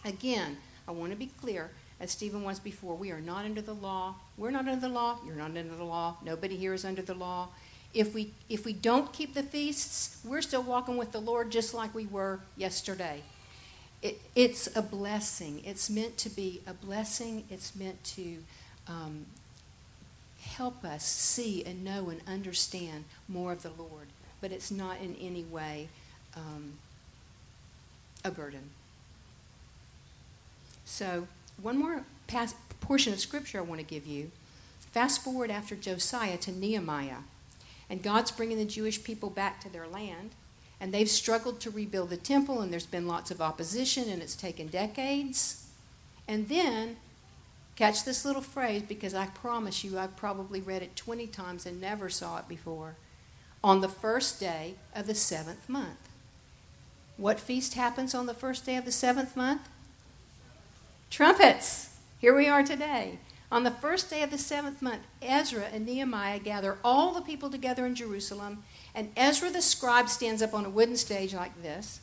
Again, 0.04 0.58
I 0.90 0.92
want 0.92 1.12
to 1.12 1.18
be 1.18 1.32
clear, 1.42 1.72
as 2.02 2.12
Stephen 2.12 2.44
was 2.44 2.60
before, 2.60 2.96
we 2.96 3.12
are 3.12 3.22
not 3.22 3.46
under 3.46 3.62
the 3.62 3.74
law. 3.74 4.16
We're 4.38 4.52
not 4.52 4.68
under 4.68 4.88
the 4.88 4.94
law. 4.94 5.20
You're 5.26 5.36
not 5.36 5.58
under 5.58 5.64
the 5.64 5.84
law. 5.86 6.18
Nobody 6.24 6.58
here 6.58 6.74
is 6.74 6.84
under 6.84 7.02
the 7.02 7.16
law 7.16 7.48
if 7.96 8.14
we 8.14 8.32
if 8.50 8.66
we 8.66 8.74
don't 8.74 9.12
keep 9.14 9.34
the 9.34 9.42
feasts, 9.42 10.18
we're 10.24 10.42
still 10.42 10.62
walking 10.62 10.98
with 10.98 11.12
the 11.12 11.22
Lord 11.22 11.50
just 11.50 11.74
like 11.74 11.96
we 11.96 12.06
were 12.06 12.42
yesterday. 12.58 13.22
It, 14.02 14.22
it's 14.36 14.76
a 14.76 14.82
blessing. 14.82 15.64
It's 15.66 15.90
meant 15.90 16.18
to 16.18 16.30
be 16.30 16.62
a 16.68 16.74
blessing. 16.74 17.46
It's 17.50 17.76
meant 17.76 18.04
to 18.04 18.38
um, 18.88 19.26
help 20.42 20.84
us 20.84 21.06
see 21.06 21.64
and 21.64 21.84
know 21.84 22.10
and 22.10 22.22
understand 22.28 23.06
more 23.28 23.52
of 23.54 23.64
the 23.64 23.72
Lord. 23.78 24.08
But 24.42 24.52
it's 24.52 24.70
not 24.70 25.00
in 25.02 25.16
any 25.20 25.44
way 25.44 25.88
um, 26.36 26.74
a 28.24 28.30
burden. 28.30 28.70
So, 30.84 31.28
one 31.62 31.78
more 31.78 32.04
portion 32.82 33.14
of 33.14 33.20
scripture 33.20 33.60
I 33.60 33.62
want 33.62 33.80
to 33.80 33.88
give 33.88 34.06
you. 34.06 34.32
Fast 34.92 35.24
forward 35.24 35.50
after 35.50 35.76
Josiah 35.76 36.38
to 36.38 36.52
Nehemiah. 36.52 37.24
And 37.90 38.04
God's 38.04 38.32
bringing 38.32 38.58
the 38.58 38.66
Jewish 38.66 39.04
people 39.04 39.30
back 39.30 39.60
to 39.62 39.70
their 39.70 39.88
land. 39.88 40.32
And 40.80 40.94
they've 40.94 41.10
struggled 41.10 41.60
to 41.62 41.70
rebuild 41.70 42.10
the 42.10 42.18
temple, 42.18 42.62
and 42.62 42.72
there's 42.72 42.86
been 42.86 43.08
lots 43.08 43.32
of 43.32 43.42
opposition, 43.42 44.10
and 44.10 44.22
it's 44.22 44.36
taken 44.36 44.68
decades. 44.68 45.68
And 46.28 46.50
then, 46.50 46.98
catch 47.76 48.04
this 48.04 48.26
little 48.26 48.42
phrase 48.42 48.84
because 48.84 49.14
I 49.14 49.28
promise 49.28 49.84
you 49.84 49.98
I've 49.98 50.16
probably 50.16 50.62
read 50.62 50.82
it 50.82 50.96
20 50.96 51.28
times 51.28 51.66
and 51.66 51.80
never 51.80 52.10
saw 52.10 52.40
it 52.40 52.48
before. 52.48 52.96
On 53.64 53.82
the 53.82 53.90
first 53.90 54.40
day 54.40 54.76
of 54.96 55.08
the 55.08 55.16
seventh 55.16 55.70
month. 55.70 56.10
What 57.18 57.40
feast 57.40 57.76
happens 57.76 58.14
on 58.14 58.26
the 58.26 58.34
first 58.34 58.66
day 58.66 58.76
of 58.76 58.86
the 58.86 58.92
seventh 58.92 59.36
month? 59.36 59.70
Trumpets. 61.10 61.90
Here 62.20 62.36
we 62.36 62.48
are 62.48 62.64
today. 62.64 63.20
On 63.56 63.64
the 63.64 63.72
first 63.72 64.10
day 64.10 64.22
of 64.22 64.32
the 64.32 64.38
seventh 64.38 64.82
month, 64.82 65.04
Ezra 65.22 65.68
and 65.72 65.86
Nehemiah 65.86 66.40
gather 66.40 66.78
all 66.84 67.14
the 67.14 67.22
people 67.22 67.50
together 67.50 67.86
in 67.86 67.96
Jerusalem, 67.96 68.66
and 68.94 69.14
Ezra 69.16 69.50
the 69.50 69.62
scribe 69.62 70.10
stands 70.10 70.42
up 70.42 70.54
on 70.54 70.66
a 70.66 70.70
wooden 70.70 70.98
stage 70.98 71.34
like 71.34 71.64
this, 71.64 72.02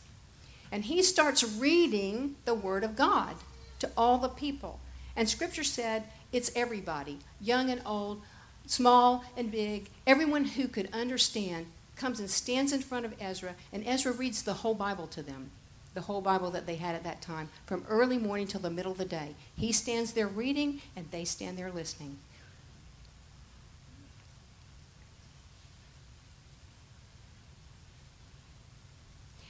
and 0.72 0.86
he 0.86 1.02
starts 1.02 1.44
reading 1.44 2.36
the 2.46 2.54
Word 2.54 2.84
of 2.84 2.96
God 2.96 3.36
to 3.80 3.90
all 3.98 4.16
the 4.16 4.30
people. 4.30 4.80
And 5.14 5.28
Scripture 5.28 5.62
said 5.62 6.04
it's 6.32 6.50
everybody, 6.56 7.18
young 7.38 7.68
and 7.68 7.82
old, 7.84 8.22
small 8.66 9.22
and 9.36 9.52
big, 9.52 9.90
everyone 10.06 10.46
who 10.46 10.66
could 10.68 10.88
understand 10.90 11.66
comes 11.96 12.18
and 12.18 12.30
stands 12.30 12.72
in 12.72 12.80
front 12.80 13.04
of 13.04 13.14
Ezra, 13.20 13.56
and 13.74 13.86
Ezra 13.86 14.12
reads 14.12 14.42
the 14.42 14.54
whole 14.54 14.74
Bible 14.74 15.06
to 15.08 15.22
them 15.22 15.50
the 15.94 16.02
whole 16.02 16.20
Bible 16.20 16.50
that 16.50 16.66
they 16.66 16.76
had 16.76 16.94
at 16.94 17.04
that 17.04 17.20
time, 17.20 17.50
from 17.66 17.84
early 17.88 18.18
morning 18.18 18.46
till 18.46 18.60
the 18.60 18.70
middle 18.70 18.92
of 18.92 18.98
the 18.98 19.04
day. 19.04 19.34
He 19.56 19.72
stands 19.72 20.12
there 20.12 20.26
reading, 20.26 20.80
and 20.96 21.10
they 21.10 21.24
stand 21.24 21.58
there 21.58 21.70
listening. 21.70 22.18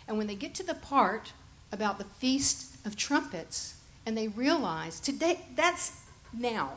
And 0.09 0.19
when 0.19 0.27
they 0.27 0.35
get 0.35 0.55
to 0.57 0.63
the 0.63 0.75
part 0.75 1.33
about 1.71 1.99
the 1.99 2.05
Feast 2.05 2.77
of 2.85 2.97
Trumpets, 2.97 3.77
and 4.05 4.17
they 4.17 4.29
realize 4.29 4.99
today, 4.99 5.41
that's 5.55 6.01
now, 6.33 6.73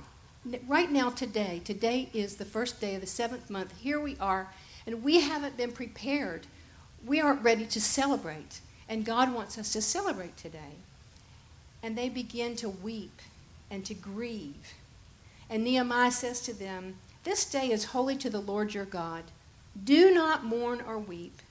right 0.68 0.92
now, 0.92 1.10
today, 1.10 1.60
today 1.64 2.10
is 2.14 2.36
the 2.36 2.46
first 2.46 2.80
day 2.80 2.96
of 2.96 3.02
the 3.02 3.08
seventh 3.08 3.50
month. 3.50 3.74
Here 3.80 4.00
we 4.00 4.16
are, 4.20 4.54
and 4.86 5.04
we 5.04 5.22
haven't 5.22 5.58
been 5.58 5.72
prepared. 5.72 6.46
We 7.06 7.20
aren't 7.20 7.42
ready 7.42 7.66
to 7.66 7.82
celebrate. 7.82 8.60
And 8.88 9.06
God 9.06 9.34
wants 9.34 9.58
us 9.58 9.74
to 9.74 9.82
celebrate 9.82 10.38
today. 10.38 10.80
And 11.82 11.98
they 11.98 12.10
begin 12.10 12.56
to 12.58 12.70
weep 12.70 13.22
and 13.70 13.86
to 13.86 13.94
grieve. 13.94 14.74
And 15.50 15.64
Nehemiah 15.64 16.12
says 16.12 16.42
to 16.42 16.54
them, 16.54 16.96
This 17.24 17.46
day 17.46 17.72
is 17.72 17.86
holy 17.86 18.16
to 18.18 18.30
the 18.30 18.42
Lord 18.42 18.74
your 18.74 18.86
God. 18.86 19.24
Do 19.84 20.14
not 20.14 20.46
mourn 20.46 20.82
or 20.86 20.98
weep. 20.98 21.42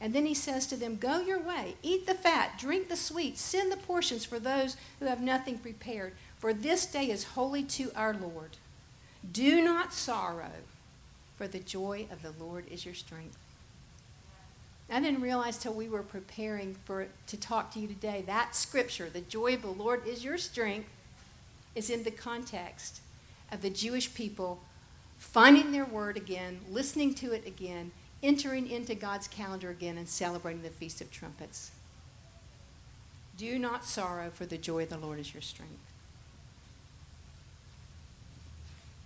And 0.00 0.14
then 0.14 0.24
he 0.24 0.34
says 0.34 0.66
to 0.68 0.76
them, 0.76 0.96
Go 0.96 1.20
your 1.20 1.40
way, 1.40 1.76
eat 1.82 2.06
the 2.06 2.14
fat, 2.14 2.58
drink 2.58 2.88
the 2.88 2.96
sweet, 2.96 3.36
send 3.36 3.70
the 3.70 3.76
portions 3.76 4.24
for 4.24 4.38
those 4.38 4.76
who 4.98 5.06
have 5.06 5.20
nothing 5.20 5.58
prepared, 5.58 6.14
for 6.38 6.54
this 6.54 6.86
day 6.86 7.10
is 7.10 7.24
holy 7.24 7.62
to 7.64 7.92
our 7.94 8.14
Lord. 8.14 8.56
Do 9.30 9.62
not 9.62 9.92
sorrow, 9.92 10.52
for 11.36 11.46
the 11.46 11.58
joy 11.58 12.06
of 12.10 12.22
the 12.22 12.32
Lord 12.42 12.64
is 12.70 12.86
your 12.86 12.94
strength. 12.94 13.36
I 14.90 14.98
didn't 14.98 15.20
realize 15.20 15.56
till 15.56 15.72
we 15.72 15.88
were 15.88 16.02
preparing 16.02 16.74
for 16.84 17.06
to 17.28 17.36
talk 17.36 17.72
to 17.72 17.80
you 17.80 17.86
today 17.86 18.24
that 18.26 18.56
scripture, 18.56 19.08
the 19.08 19.20
joy 19.20 19.54
of 19.54 19.62
the 19.62 19.68
Lord 19.68 20.06
is 20.06 20.24
your 20.24 20.36
strength, 20.36 20.88
is 21.76 21.90
in 21.90 22.02
the 22.02 22.10
context 22.10 23.00
of 23.52 23.62
the 23.62 23.70
Jewish 23.70 24.12
people 24.12 24.60
finding 25.16 25.70
their 25.70 25.84
word 25.84 26.16
again, 26.16 26.60
listening 26.68 27.14
to 27.14 27.32
it 27.32 27.46
again, 27.46 27.92
entering 28.22 28.68
into 28.68 28.94
God's 28.94 29.28
calendar 29.28 29.70
again, 29.70 29.96
and 29.96 30.08
celebrating 30.08 30.62
the 30.62 30.70
Feast 30.70 31.00
of 31.00 31.10
Trumpets. 31.12 31.70
Do 33.36 33.58
not 33.58 33.84
sorrow, 33.84 34.30
for 34.30 34.44
the 34.44 34.58
joy 34.58 34.82
of 34.84 34.88
the 34.88 34.98
Lord 34.98 35.18
is 35.18 35.32
your 35.32 35.42
strength. 35.42 35.92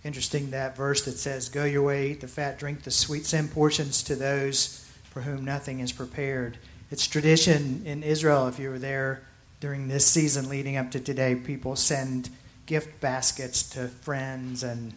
Interesting 0.03 0.51
that 0.51 0.75
verse 0.75 1.03
that 1.05 1.17
says, 1.17 1.49
Go 1.49 1.65
your 1.65 1.83
way, 1.83 2.11
eat 2.11 2.21
the 2.21 2.27
fat, 2.27 2.57
drink 2.57 2.83
the 2.83 2.91
sweet, 2.91 3.25
send 3.25 3.51
portions 3.51 4.01
to 4.03 4.15
those 4.15 4.84
for 5.15 5.21
whom 5.21 5.45
nothing 5.45 5.79
is 5.79 5.93
prepared. 5.93 6.57
It's 6.91 7.07
tradition 7.07 7.83
in 7.85 8.03
Israel, 8.03 8.49
if 8.49 8.59
you 8.59 8.69
were 8.69 8.77
there 8.77 9.21
during 9.61 9.87
this 9.87 10.05
season 10.05 10.49
leading 10.49 10.75
up 10.75 10.91
to 10.91 10.99
today, 10.99 11.35
people 11.35 11.77
send 11.77 12.29
gift 12.65 12.99
baskets 12.99 13.63
to 13.69 13.87
friends 13.87 14.61
and, 14.61 14.93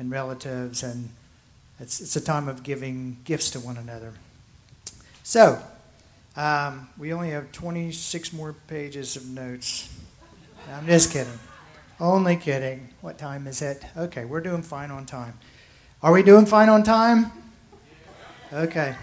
and 0.00 0.10
relatives, 0.10 0.82
and 0.82 1.10
it's, 1.78 2.00
it's 2.00 2.16
a 2.16 2.20
time 2.20 2.48
of 2.48 2.64
giving 2.64 3.18
gifts 3.22 3.50
to 3.50 3.60
one 3.60 3.76
another. 3.76 4.12
So, 5.22 5.62
um, 6.36 6.88
we 6.98 7.12
only 7.12 7.30
have 7.30 7.52
26 7.52 8.32
more 8.32 8.54
pages 8.66 9.14
of 9.14 9.28
notes. 9.28 9.96
I'm 10.72 10.86
just 10.86 11.12
kidding. 11.12 11.38
Only 12.00 12.34
kidding. 12.34 12.88
What 13.00 13.16
time 13.16 13.46
is 13.46 13.62
it? 13.62 13.84
Okay, 13.96 14.24
we're 14.24 14.40
doing 14.40 14.62
fine 14.62 14.90
on 14.90 15.06
time. 15.06 15.38
Are 16.02 16.10
we 16.10 16.24
doing 16.24 16.46
fine 16.46 16.68
on 16.68 16.82
time? 16.82 17.30
Okay. 18.52 18.96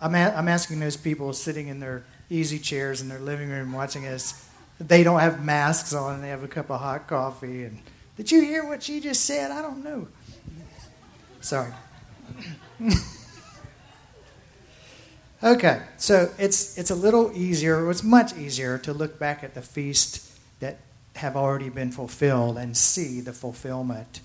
I'm, 0.00 0.14
a- 0.14 0.34
I'm 0.36 0.48
asking 0.48 0.80
those 0.80 0.96
people 0.96 1.32
sitting 1.32 1.68
in 1.68 1.80
their 1.80 2.04
easy 2.30 2.58
chairs 2.58 3.00
in 3.00 3.08
their 3.08 3.18
living 3.18 3.50
room 3.50 3.72
watching 3.72 4.06
us, 4.06 4.48
they 4.78 5.02
don't 5.04 5.20
have 5.20 5.44
masks 5.44 5.92
on 5.92 6.14
and 6.14 6.24
they 6.24 6.28
have 6.28 6.42
a 6.42 6.48
cup 6.48 6.70
of 6.70 6.80
hot 6.80 7.06
coffee. 7.06 7.64
And 7.64 7.80
did 8.16 8.30
you 8.30 8.42
hear 8.42 8.66
what 8.66 8.82
she 8.82 9.00
just 9.00 9.24
said? 9.24 9.50
I 9.50 9.62
don't 9.62 9.84
know. 9.84 10.08
Sorry. 11.40 11.72
okay, 15.42 15.82
so 15.98 16.32
it's 16.38 16.78
it's 16.78 16.90
a 16.90 16.94
little 16.94 17.30
easier. 17.34 17.90
It's 17.90 18.02
much 18.02 18.34
easier 18.36 18.78
to 18.78 18.92
look 18.92 19.18
back 19.18 19.44
at 19.44 19.54
the 19.54 19.62
feast 19.62 20.30
that 20.60 20.78
have 21.16 21.36
already 21.36 21.68
been 21.68 21.92
fulfilled 21.92 22.56
and 22.56 22.76
see 22.76 23.20
the 23.20 23.32
fulfillment 23.32 24.20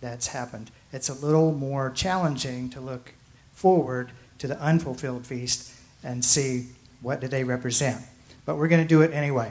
that's 0.00 0.28
happened. 0.28 0.70
It's 0.92 1.08
a 1.08 1.14
little 1.14 1.52
more 1.52 1.90
challenging 1.90 2.70
to 2.70 2.80
look 2.80 3.12
forward 3.52 4.10
to 4.42 4.46
the 4.46 4.60
unfulfilled 4.60 5.26
feast 5.26 5.72
and 6.04 6.24
see 6.24 6.66
what 7.00 7.20
do 7.20 7.26
they 7.28 7.42
represent. 7.42 8.00
But 8.44 8.56
we're 8.56 8.68
going 8.68 8.82
to 8.82 8.88
do 8.88 9.02
it 9.02 9.12
anyway. 9.12 9.50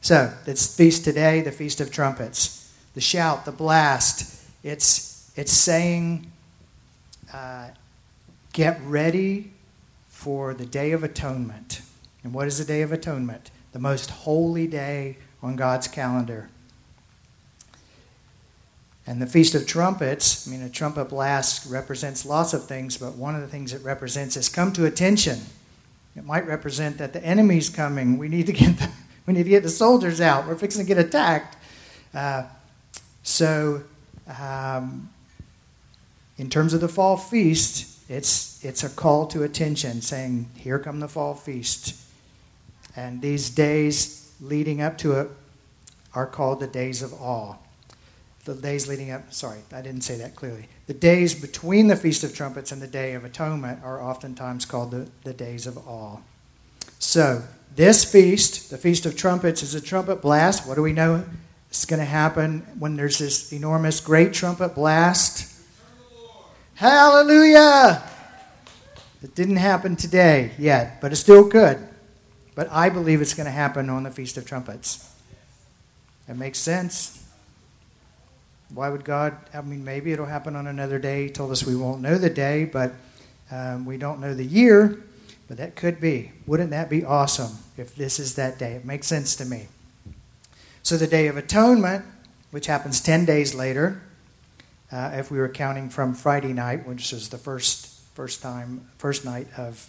So, 0.00 0.32
this 0.44 0.76
feast 0.76 1.04
today, 1.04 1.40
the 1.40 1.50
Feast 1.50 1.80
of 1.80 1.90
Trumpets. 1.90 2.72
The 2.94 3.00
shout, 3.00 3.46
the 3.46 3.52
blast, 3.52 4.44
it's, 4.62 5.32
it's 5.34 5.52
saying, 5.52 6.30
uh, 7.32 7.68
get 8.52 8.78
ready 8.84 9.50
for 10.08 10.52
the 10.52 10.66
Day 10.66 10.92
of 10.92 11.02
Atonement. 11.02 11.80
And 12.22 12.34
what 12.34 12.46
is 12.46 12.58
the 12.58 12.64
Day 12.64 12.82
of 12.82 12.92
Atonement? 12.92 13.50
the 13.74 13.80
most 13.80 14.08
holy 14.08 14.68
day 14.68 15.16
on 15.42 15.56
God's 15.56 15.88
calendar. 15.88 16.48
And 19.06 19.20
the 19.20 19.26
Feast 19.26 19.54
of 19.54 19.66
Trumpets, 19.66 20.48
I 20.48 20.50
mean, 20.50 20.62
a 20.62 20.70
trumpet 20.70 21.06
blast 21.06 21.70
represents 21.70 22.24
lots 22.24 22.54
of 22.54 22.66
things, 22.66 22.96
but 22.96 23.16
one 23.16 23.34
of 23.34 23.42
the 23.42 23.48
things 23.48 23.74
it 23.74 23.82
represents 23.82 24.36
is 24.36 24.48
come 24.48 24.72
to 24.72 24.86
attention. 24.86 25.40
It 26.16 26.24
might 26.24 26.46
represent 26.46 26.96
that 26.98 27.12
the 27.12 27.22
enemy's 27.22 27.68
coming. 27.68 28.16
We 28.16 28.28
need 28.28 28.46
to 28.46 28.52
get 28.52 28.78
the, 28.78 28.88
we 29.26 29.34
need 29.34 29.42
to 29.42 29.50
get 29.50 29.62
the 29.62 29.68
soldiers 29.68 30.20
out. 30.20 30.46
We're 30.46 30.56
fixing 30.56 30.86
to 30.86 30.88
get 30.88 30.98
attacked. 30.98 31.56
Uh, 32.14 32.44
so, 33.22 33.82
um, 34.38 35.10
in 36.38 36.48
terms 36.48 36.72
of 36.72 36.80
the 36.80 36.88
fall 36.88 37.16
feast, 37.16 38.00
it's, 38.08 38.64
it's 38.64 38.84
a 38.84 38.88
call 38.88 39.26
to 39.28 39.42
attention 39.42 40.00
saying, 40.00 40.48
Here 40.56 40.78
come 40.78 41.00
the 41.00 41.08
fall 41.08 41.34
feast. 41.34 42.00
And 42.96 43.20
these 43.20 43.50
days 43.50 44.32
leading 44.40 44.80
up 44.80 44.96
to 44.98 45.12
it 45.20 45.30
are 46.14 46.26
called 46.26 46.60
the 46.60 46.66
days 46.66 47.02
of 47.02 47.12
awe 47.14 47.56
the 48.44 48.54
days 48.54 48.86
leading 48.86 49.10
up, 49.10 49.32
sorry, 49.32 49.60
I 49.72 49.80
didn't 49.80 50.02
say 50.02 50.16
that 50.18 50.36
clearly. 50.36 50.68
The 50.86 50.94
days 50.94 51.34
between 51.34 51.86
the 51.86 51.96
Feast 51.96 52.24
of 52.24 52.34
Trumpets 52.34 52.72
and 52.72 52.82
the 52.82 52.86
Day 52.86 53.14
of 53.14 53.24
Atonement 53.24 53.80
are 53.82 54.02
oftentimes 54.02 54.64
called 54.64 54.90
the, 54.90 55.08
the 55.24 55.32
days 55.32 55.66
of 55.66 55.78
awe. 55.88 56.18
So, 56.98 57.42
this 57.74 58.04
feast, 58.04 58.70
the 58.70 58.78
Feast 58.78 59.06
of 59.06 59.16
Trumpets, 59.16 59.62
is 59.62 59.74
a 59.74 59.80
trumpet 59.80 60.22
blast. 60.22 60.66
What 60.68 60.74
do 60.76 60.82
we 60.82 60.92
know 60.92 61.24
is 61.70 61.84
going 61.84 62.00
to 62.00 62.06
happen 62.06 62.60
when 62.78 62.96
there's 62.96 63.18
this 63.18 63.52
enormous, 63.52 64.00
great 64.00 64.32
trumpet 64.32 64.74
blast? 64.74 65.50
Hallelujah! 66.74 68.02
It 69.22 69.34
didn't 69.34 69.56
happen 69.56 69.96
today 69.96 70.52
yet, 70.58 71.00
but 71.00 71.12
it 71.12 71.16
still 71.16 71.48
could. 71.48 71.78
But 72.54 72.70
I 72.70 72.90
believe 72.90 73.20
it's 73.22 73.34
going 73.34 73.46
to 73.46 73.50
happen 73.50 73.88
on 73.88 74.02
the 74.02 74.10
Feast 74.10 74.36
of 74.36 74.46
Trumpets. 74.46 75.10
It 76.28 76.36
makes 76.36 76.58
sense. 76.58 77.13
Why 78.74 78.88
would 78.88 79.04
God? 79.04 79.36
I 79.54 79.60
mean, 79.60 79.84
maybe 79.84 80.12
it'll 80.12 80.26
happen 80.26 80.56
on 80.56 80.66
another 80.66 80.98
day. 80.98 81.24
He 81.24 81.30
told 81.30 81.52
us 81.52 81.64
we 81.64 81.76
won't 81.76 82.00
know 82.02 82.18
the 82.18 82.30
day, 82.30 82.64
but 82.64 82.92
um, 83.50 83.84
we 83.84 83.96
don't 83.96 84.20
know 84.20 84.34
the 84.34 84.44
year, 84.44 85.00
but 85.46 85.58
that 85.58 85.76
could 85.76 86.00
be. 86.00 86.32
Wouldn't 86.46 86.70
that 86.70 86.90
be 86.90 87.04
awesome 87.04 87.58
if 87.76 87.94
this 87.94 88.18
is 88.18 88.34
that 88.34 88.58
day? 88.58 88.72
It 88.72 88.84
makes 88.84 89.06
sense 89.06 89.36
to 89.36 89.44
me. 89.44 89.68
So 90.82 90.96
the 90.96 91.06
Day 91.06 91.28
of 91.28 91.36
Atonement, 91.36 92.04
which 92.50 92.66
happens 92.66 93.00
10 93.00 93.24
days 93.24 93.54
later, 93.54 94.02
uh, 94.90 95.12
if 95.14 95.30
we 95.30 95.38
were 95.38 95.48
counting 95.48 95.88
from 95.88 96.12
Friday 96.12 96.52
night, 96.52 96.86
which 96.86 97.12
is 97.12 97.28
the 97.28 97.38
first, 97.38 98.00
first 98.14 98.42
time, 98.42 98.88
first 98.98 99.24
night 99.24 99.46
of 99.56 99.88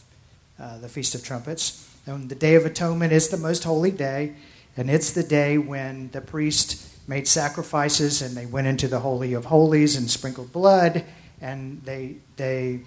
uh, 0.60 0.78
the 0.78 0.88
Feast 0.88 1.16
of 1.16 1.24
Trumpets. 1.24 1.90
And 2.06 2.30
the 2.30 2.36
Day 2.36 2.56
of 2.56 2.66
Atonement 2.66 3.12
is 3.12 3.30
the 3.30 3.38
most 3.38 3.64
holy 3.64 3.92
day, 3.92 4.36
and 4.78 4.90
it's 4.90 5.12
the 5.12 5.24
day 5.24 5.58
when 5.58 6.12
the 6.12 6.22
priest 6.22 6.95
made 7.08 7.28
sacrifices 7.28 8.22
and 8.22 8.36
they 8.36 8.46
went 8.46 8.68
into 8.68 8.88
the 8.88 9.00
Holy 9.00 9.34
of 9.34 9.46
Holies 9.46 9.96
and 9.96 10.10
sprinkled 10.10 10.52
blood 10.52 11.04
and 11.42 11.82
they, 11.84 12.16
they 12.38 12.82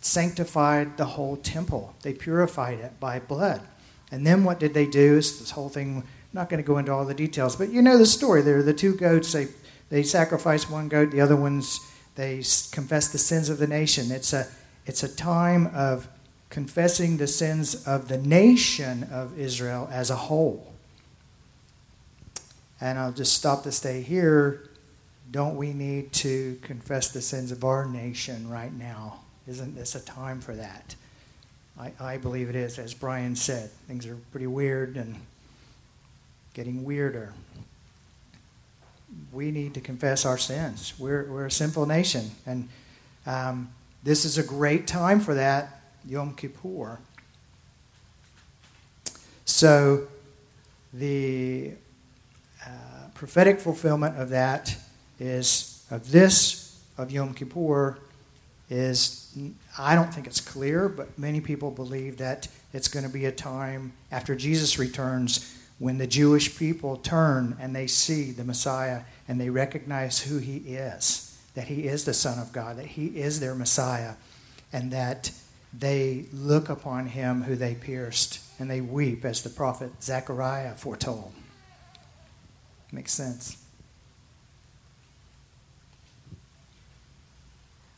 sanctified 0.00 0.96
the 0.96 1.04
whole 1.04 1.36
temple. 1.36 1.94
They 2.02 2.12
purified 2.12 2.78
it 2.78 3.00
by 3.00 3.18
blood. 3.20 3.62
And 4.10 4.26
then 4.26 4.44
what 4.44 4.58
did 4.58 4.74
they 4.74 4.86
do? 4.86 5.16
Is 5.16 5.38
this 5.38 5.50
whole 5.50 5.68
thing, 5.68 5.98
I'm 5.98 6.04
not 6.32 6.48
going 6.48 6.62
to 6.62 6.66
go 6.66 6.78
into 6.78 6.92
all 6.92 7.04
the 7.04 7.14
details, 7.14 7.56
but 7.56 7.70
you 7.70 7.82
know 7.82 7.98
the 7.98 8.06
story. 8.06 8.42
There 8.42 8.58
are 8.58 8.62
the 8.62 8.74
two 8.74 8.94
goats. 8.94 9.32
They, 9.32 9.48
they 9.90 10.02
sacrificed 10.02 10.70
one 10.70 10.88
goat, 10.88 11.10
the 11.10 11.20
other 11.20 11.36
ones, 11.36 11.80
they 12.14 12.42
confessed 12.72 13.12
the 13.12 13.18
sins 13.18 13.48
of 13.48 13.58
the 13.58 13.66
nation. 13.66 14.10
It's 14.10 14.32
a, 14.32 14.48
it's 14.86 15.02
a 15.02 15.14
time 15.14 15.68
of 15.68 16.08
confessing 16.50 17.18
the 17.18 17.26
sins 17.26 17.86
of 17.86 18.08
the 18.08 18.18
nation 18.18 19.04
of 19.12 19.38
Israel 19.38 19.88
as 19.92 20.10
a 20.10 20.16
whole. 20.16 20.74
And 22.80 22.98
I'll 22.98 23.12
just 23.12 23.34
stop 23.34 23.64
to 23.64 23.72
stay 23.72 24.02
here. 24.02 24.68
Don't 25.30 25.56
we 25.56 25.72
need 25.72 26.12
to 26.14 26.58
confess 26.62 27.10
the 27.10 27.20
sins 27.20 27.52
of 27.52 27.64
our 27.64 27.84
nation 27.84 28.48
right 28.48 28.72
now? 28.72 29.20
Isn't 29.46 29.74
this 29.74 29.94
a 29.94 30.00
time 30.00 30.40
for 30.40 30.54
that? 30.54 30.94
I, 31.78 31.92
I 32.00 32.16
believe 32.16 32.48
it 32.48 32.56
is. 32.56 32.78
As 32.78 32.94
Brian 32.94 33.36
said, 33.36 33.70
things 33.86 34.06
are 34.06 34.16
pretty 34.30 34.46
weird 34.46 34.96
and 34.96 35.16
getting 36.54 36.84
weirder. 36.84 37.32
We 39.32 39.50
need 39.50 39.74
to 39.74 39.80
confess 39.80 40.24
our 40.24 40.38
sins. 40.38 40.94
We're, 40.98 41.24
we're 41.24 41.46
a 41.46 41.50
sinful 41.50 41.86
nation. 41.86 42.30
And 42.46 42.68
um, 43.26 43.70
this 44.02 44.24
is 44.24 44.38
a 44.38 44.42
great 44.42 44.86
time 44.86 45.20
for 45.20 45.34
that, 45.34 45.80
Yom 46.06 46.34
Kippur. 46.34 46.98
So, 49.44 50.08
the 50.92 51.72
prophetic 53.18 53.58
fulfillment 53.58 54.16
of 54.16 54.28
that 54.28 54.76
is 55.18 55.84
of 55.90 56.12
this 56.12 56.80
of 56.96 57.10
Yom 57.10 57.34
Kippur 57.34 57.98
is 58.70 59.36
I 59.76 59.96
don't 59.96 60.14
think 60.14 60.28
it's 60.28 60.40
clear, 60.40 60.88
but 60.88 61.18
many 61.18 61.40
people 61.40 61.72
believe 61.72 62.18
that 62.18 62.46
it's 62.72 62.86
going 62.86 63.04
to 63.04 63.10
be 63.10 63.24
a 63.24 63.32
time 63.32 63.92
after 64.12 64.36
Jesus 64.36 64.78
returns 64.78 65.52
when 65.80 65.98
the 65.98 66.06
Jewish 66.06 66.56
people 66.56 66.96
turn 66.96 67.56
and 67.60 67.74
they 67.74 67.88
see 67.88 68.30
the 68.30 68.44
Messiah 68.44 69.02
and 69.26 69.40
they 69.40 69.50
recognize 69.50 70.20
who 70.20 70.38
he 70.38 70.58
is, 70.58 71.36
that 71.54 71.66
he 71.66 71.88
is 71.88 72.04
the 72.04 72.14
Son 72.14 72.38
of 72.38 72.52
God, 72.52 72.78
that 72.78 72.86
he 72.86 73.06
is 73.06 73.40
their 73.40 73.54
Messiah, 73.54 74.14
and 74.72 74.92
that 74.92 75.32
they 75.76 76.26
look 76.32 76.68
upon 76.68 77.08
him 77.08 77.42
who 77.42 77.56
they 77.56 77.74
pierced 77.74 78.40
and 78.60 78.70
they 78.70 78.80
weep 78.80 79.24
as 79.24 79.42
the 79.42 79.50
prophet 79.50 80.04
Zechariah 80.04 80.74
foretold. 80.76 81.32
Makes 82.90 83.12
sense. 83.12 83.56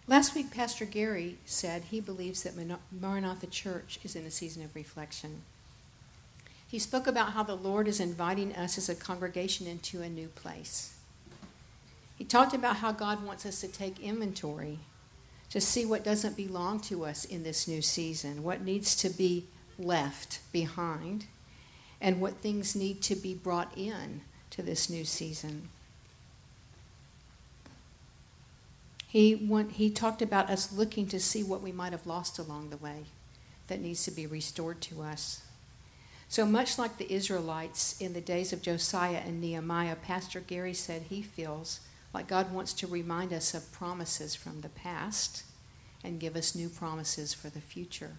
Last 0.07 0.35
week, 0.35 0.51
Pastor 0.51 0.85
Gary 0.85 1.39
said 1.45 1.85
he 1.85 2.01
believes 2.01 2.43
that 2.43 2.55
Maranatha 2.91 3.47
Church 3.47 4.01
is 4.03 4.17
in 4.17 4.25
a 4.25 4.31
season 4.31 4.65
of 4.65 4.75
reflection. 4.75 5.43
He 6.67 6.81
spoke 6.81 7.07
about 7.07 7.33
how 7.33 7.45
the 7.45 7.55
Lord 7.55 7.87
is 7.87 8.01
inviting 8.01 8.55
us 8.57 8.77
as 8.77 8.89
a 8.89 8.95
congregation 8.97 9.69
into 9.69 10.03
a 10.03 10.09
new 10.09 10.27
place. 10.29 10.97
He 12.17 12.25
talked 12.25 12.55
about 12.55 12.77
how 12.77 12.91
God 12.91 13.25
wants 13.25 13.47
us 13.47 13.61
to 13.61 13.69
take 13.69 14.01
inventory 14.01 14.81
to 15.51 15.61
see 15.61 15.85
what 15.85 16.05
doesn't 16.05 16.37
belong 16.37 16.81
to 16.81 17.05
us 17.05 17.25
in 17.25 17.43
this 17.43 17.67
new 17.67 17.83
season, 17.83 18.43
what 18.43 18.63
needs 18.63 18.95
to 18.97 19.11
be 19.11 19.47
left 19.79 20.41
behind, 20.53 21.27
and 22.01 22.21
what 22.21 22.37
things 22.37 22.77
need 22.77 23.03
to 23.03 23.15
be 23.15 23.35
brought 23.35 23.77
in 23.77 24.23
to 24.51 24.63
this 24.63 24.91
new 24.91 25.05
season. 25.05 25.69
He, 29.07 29.35
want, 29.35 29.73
he 29.73 29.91
talked 29.91 30.23
about 30.23 30.51
us 30.51 30.73
looking 30.73 31.07
to 31.09 31.19
see 31.19 31.43
what 31.43 31.63
we 31.63 31.73
might 31.73 31.93
have 31.93 32.07
lost 32.07 32.39
along 32.39 32.71
the 32.71 32.77
way 32.77 33.07
that 33.67 33.81
needs 33.81 34.05
to 34.05 34.11
be 34.11 34.27
restored 34.27 34.81
to 34.83 35.03
us. 35.03 35.43
So 36.29 36.47
much 36.47 36.79
like 36.79 36.97
the 36.97 37.13
Israelites 37.13 38.01
in 38.01 38.13
the 38.13 38.21
days 38.21 38.53
of 38.53 38.63
Josiah 38.63 39.23
and 39.27 39.41
Nehemiah, 39.41 39.97
Pastor 39.97 40.39
Gary 40.39 40.75
said 40.75 41.03
he 41.03 41.23
feels 41.23 41.81
like 42.15 42.29
God 42.29 42.53
wants 42.53 42.73
to 42.75 42.87
remind 42.87 43.33
us 43.33 43.53
of 43.53 43.73
promises 43.73 44.37
from 44.37 44.61
the 44.61 44.69
past 44.69 45.43
and 46.05 46.21
give 46.21 46.37
us 46.37 46.55
new 46.55 46.69
promises 46.69 47.35
for 47.35 47.49
the 47.49 47.61
future. 47.61 48.13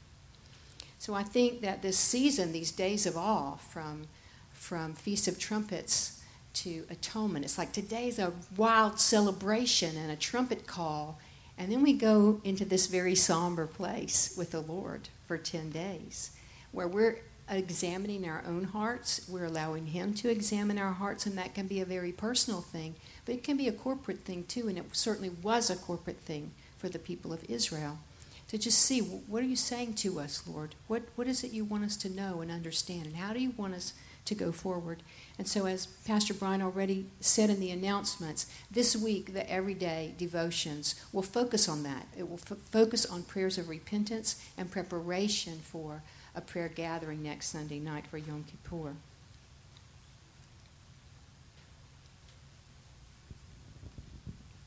So 1.00 1.14
I 1.14 1.24
think 1.24 1.62
that 1.62 1.82
this 1.82 1.98
season, 1.98 2.52
these 2.52 2.72
days 2.72 3.06
of 3.06 3.16
awe, 3.18 3.56
from, 3.56 4.08
from 4.54 4.94
Feast 4.94 5.28
of 5.28 5.40
Trumpets 5.40 6.21
to 6.54 6.86
atonement. 6.90 7.46
It's 7.46 7.58
like 7.58 7.72
today's 7.72 8.20
a 8.20 8.34
wild 8.56 9.00
celebration 9.00 9.98
and 9.98 10.12
a 10.12 10.16
trumpet 10.16 10.68
call. 10.68 11.20
And 11.58 11.72
then 11.72 11.84
we 11.84 11.94
go 11.94 12.42
into 12.44 12.66
this 12.66 12.88
very 12.88 13.16
somber 13.16 13.68
place 13.68 14.34
with 14.38 14.52
the 14.52 14.62
Lord 14.62 15.10
for 15.28 15.38
10 15.38 15.70
days 15.70 16.32
where 16.72 16.88
we're 16.88 17.20
examining 17.50 18.28
our 18.28 18.44
own 18.48 18.64
hearts. 18.66 19.28
We're 19.28 19.46
allowing 19.46 19.88
Him 19.88 20.14
to 20.16 20.30
examine 20.30 20.78
our 20.78 20.94
hearts, 20.94 21.26
and 21.26 21.38
that 21.38 21.54
can 21.54 21.68
be 21.68 21.82
a 21.82 21.86
very 21.86 22.12
personal 22.12 22.62
thing, 22.62 22.96
but 23.26 23.36
it 23.36 23.44
can 23.44 23.58
be 23.58 23.68
a 23.68 23.74
corporate 23.74 24.20
thing 24.20 24.46
too, 24.46 24.68
and 24.68 24.78
it 24.78 24.86
certainly 24.94 25.30
was 25.30 25.70
a 25.70 25.76
corporate 25.76 26.20
thing 26.20 26.52
for 26.78 26.90
the 26.90 27.00
people 27.00 27.34
of 27.34 27.44
Israel. 27.50 28.00
To 28.48 28.58
just 28.58 28.80
see, 28.80 29.00
what 29.00 29.44
are 29.44 29.48
you 29.48 29.56
saying 29.56 29.94
to 29.96 30.20
us, 30.20 30.44
Lord? 30.46 30.76
What, 30.88 31.04
what 31.16 31.28
is 31.28 31.44
it 31.44 31.52
you 31.52 31.64
want 31.64 31.86
us 31.86 31.96
to 31.98 32.10
know 32.10 32.42
and 32.42 32.52
understand? 32.52 33.06
And 33.06 33.16
how 33.16 33.32
do 33.32 33.40
you 33.40 33.54
want 33.56 33.76
us 33.76 33.94
to 34.26 34.36
go 34.36 34.52
forward? 34.52 35.04
And 35.42 35.48
so, 35.48 35.66
as 35.66 35.88
Pastor 35.88 36.36
Brian 36.36 36.62
already 36.62 37.08
said 37.20 37.50
in 37.50 37.60
the 37.60 37.72
announcements, 37.72 38.46
this 38.70 38.96
week 38.96 39.34
the 39.34 39.50
everyday 39.50 40.14
devotions 40.16 40.94
will 41.12 41.24
focus 41.24 41.68
on 41.68 41.82
that. 41.82 42.06
It 42.16 42.30
will 42.30 42.40
f- 42.48 42.60
focus 42.70 43.08
on 43.08 43.24
prayers 43.24 43.58
of 43.58 43.68
repentance 43.68 44.40
and 44.56 44.70
preparation 44.70 45.58
for 45.58 46.04
a 46.36 46.42
prayer 46.42 46.68
gathering 46.68 47.24
next 47.24 47.48
Sunday 47.48 47.80
night 47.80 48.06
for 48.06 48.20
Yom 48.20 48.44
Kippur. 48.44 48.94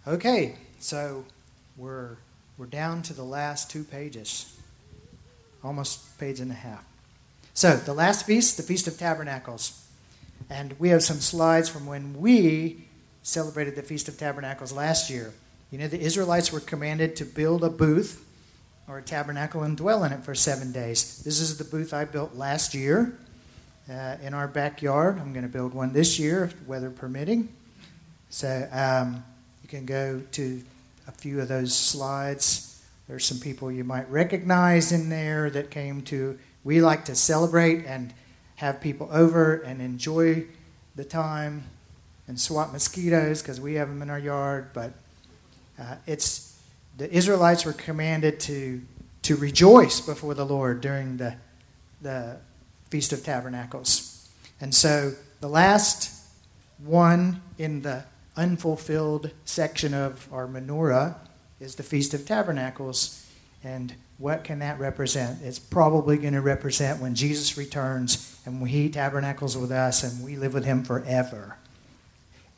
Okay, 0.09 0.57
so 0.81 1.25
we're 1.77 2.17
we're 2.59 2.67
down 2.67 3.03
to 3.03 3.13
the 3.13 3.23
last 3.23 3.71
two 3.71 3.85
pages, 3.85 4.59
almost 5.63 6.19
page 6.19 6.41
and 6.41 6.51
a 6.51 6.55
half. 6.55 6.85
So, 7.55 7.77
the 7.77 7.95
last 7.95 8.27
feast, 8.27 8.57
the 8.57 8.65
Feast 8.65 8.89
of 8.89 8.99
Tabernacles. 8.99 9.84
And 10.51 10.75
we 10.79 10.91
have 10.91 11.03
some 11.03 11.19
slides 11.19 11.69
from 11.69 11.87
when 11.87 12.21
we 12.21 12.85
celebrated 13.23 13.77
the 13.77 13.83
Feast 13.83 14.09
of 14.09 14.19
Tabernacles 14.19 14.73
last 14.73 15.11
year. 15.11 15.33
You 15.71 15.79
know, 15.79 15.89
the 15.89 16.01
Israelites 16.01 16.53
were 16.53 16.61
commanded 16.61 17.17
to 17.17 17.25
build 17.25 17.65
a 17.65 17.71
booth 17.71 18.25
or 18.87 18.99
a 18.99 19.03
tabernacle 19.03 19.63
and 19.63 19.77
dwell 19.77 20.05
in 20.05 20.13
it 20.13 20.23
for 20.25 20.35
seven 20.35 20.73
days. 20.73 21.23
This 21.25 21.41
is 21.41 21.57
the 21.57 21.65
booth 21.65 21.95
I 21.95 22.05
built 22.05 22.35
last 22.35 22.75
year 22.75 23.19
uh, 23.91 24.17
in 24.23 24.35
our 24.35 24.47
backyard. 24.47 25.19
I'm 25.19 25.33
going 25.33 25.45
to 25.45 25.49
build 25.49 25.75
one 25.75 25.93
this 25.93 26.19
year, 26.19 26.51
weather 26.67 26.91
permitting. 26.91 27.49
So 28.29 28.69
um, 28.73 29.25
you 29.63 29.69
can 29.69 29.87
go 29.87 30.21
to 30.33 30.63
a 31.09 31.13
few 31.13 31.41
of 31.41 31.49
those 31.49 31.75
slides. 31.75 32.83
There's 33.09 33.25
some 33.25 33.39
people 33.39 33.73
you 33.73 33.85
might 33.85 34.11
recognize 34.11 34.93
in 34.93 35.09
there 35.09 35.51
that 35.51 35.71
came 35.71 36.03
to. 36.03 36.39
We 36.63 36.81
like 36.81 37.05
to 37.07 37.15
celebrate 37.15 37.85
and 37.85 38.15
have 38.57 38.81
people 38.81 39.09
over 39.13 39.57
and 39.57 39.81
enjoy 39.81 40.45
the 40.97 41.05
time 41.05 41.65
and 42.27 42.41
swat 42.41 42.73
mosquitoes 42.73 43.43
because 43.43 43.61
we 43.61 43.75
have 43.75 43.89
them 43.89 44.03
in 44.03 44.11
our 44.11 44.19
yard. 44.19 44.71
But 44.73 44.93
uh, 45.79 45.97
it's 46.07 46.59
the 46.97 47.13
Israelites 47.13 47.65
were 47.65 47.73
commanded 47.73 48.41
to 48.41 48.83
to 49.23 49.37
rejoice 49.37 50.01
before 50.01 50.35
the 50.35 50.47
Lord 50.47 50.81
during 50.81 51.17
the 51.17 51.35
the 52.01 52.37
Feast 52.91 53.13
of 53.13 53.25
Tabernacles, 53.25 54.29
and 54.61 54.75
so 54.75 55.13
the 55.41 55.49
last 55.49 56.13
one 56.79 57.43
in 57.59 57.83
the 57.83 58.05
unfulfilled 58.37 59.31
section 59.45 59.95
of 59.95 60.29
our 60.33 60.47
menorah 60.47 61.17
is 61.61 61.77
the 61.77 61.83
Feast 61.83 62.15
of 62.15 62.27
Tabernacles, 62.27 63.27
and 63.63 63.95
what 64.19 64.45
can 64.45 64.61
that 64.61 64.79
represent? 64.79 65.43
It's 65.43 65.59
probably 65.59 66.17
going 66.17 66.35
to 66.35 66.41
represent 66.41 67.01
when 67.01 67.15
Jesus 67.15 67.57
returns 67.57 68.41
and 68.47 68.67
He 68.69 68.89
tabernacles 68.89 69.57
with 69.57 69.73
us 69.73 70.03
and 70.03 70.25
we 70.25 70.37
live 70.37 70.55
with 70.55 70.65
Him 70.65 70.85
forever. 70.85 71.57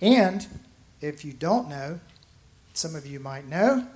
And 0.00 0.46
if 1.00 1.24
you 1.24 1.32
don't 1.32 1.68
know, 1.68 2.00
some 2.74 2.94
of 2.94 3.06
you 3.06 3.20
might 3.20 3.48
know, 3.48 3.86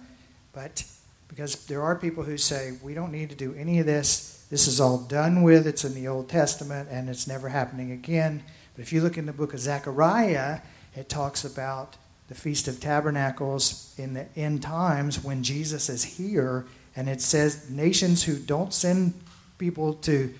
but 0.52 0.84
because 1.28 1.66
there 1.66 1.82
are 1.82 1.94
people 1.94 2.24
who 2.24 2.36
say, 2.36 2.76
we 2.82 2.94
don't 2.94 3.12
need 3.12 3.30
to 3.30 3.36
do 3.36 3.54
any 3.54 3.78
of 3.78 3.86
this, 3.86 4.46
this 4.50 4.66
is 4.66 4.80
all 4.80 4.98
done 4.98 5.42
with, 5.42 5.66
it's 5.66 5.84
in 5.84 5.94
the 5.94 6.08
Old 6.08 6.28
Testament, 6.28 6.88
and 6.90 7.08
it's 7.08 7.28
never 7.28 7.50
happening 7.50 7.92
again. 7.92 8.42
But 8.74 8.82
if 8.82 8.92
you 8.92 9.00
look 9.00 9.16
in 9.16 9.26
the 9.26 9.32
book 9.32 9.54
of 9.54 9.60
Zechariah, 9.60 10.60
it 10.96 11.08
talks 11.08 11.44
about 11.44 11.96
the 12.28 12.34
Feast 12.34 12.66
of 12.68 12.80
Tabernacles 12.80 13.94
in 13.98 14.14
the 14.14 14.26
end 14.36 14.62
times 14.62 15.22
when 15.22 15.42
Jesus 15.42 15.88
is 15.88 16.02
here, 16.02 16.66
and 17.00 17.08
it 17.08 17.22
says 17.22 17.70
nations 17.70 18.24
who 18.24 18.38
don't 18.38 18.74
send 18.74 19.14
people 19.56 19.94
to 19.94 20.34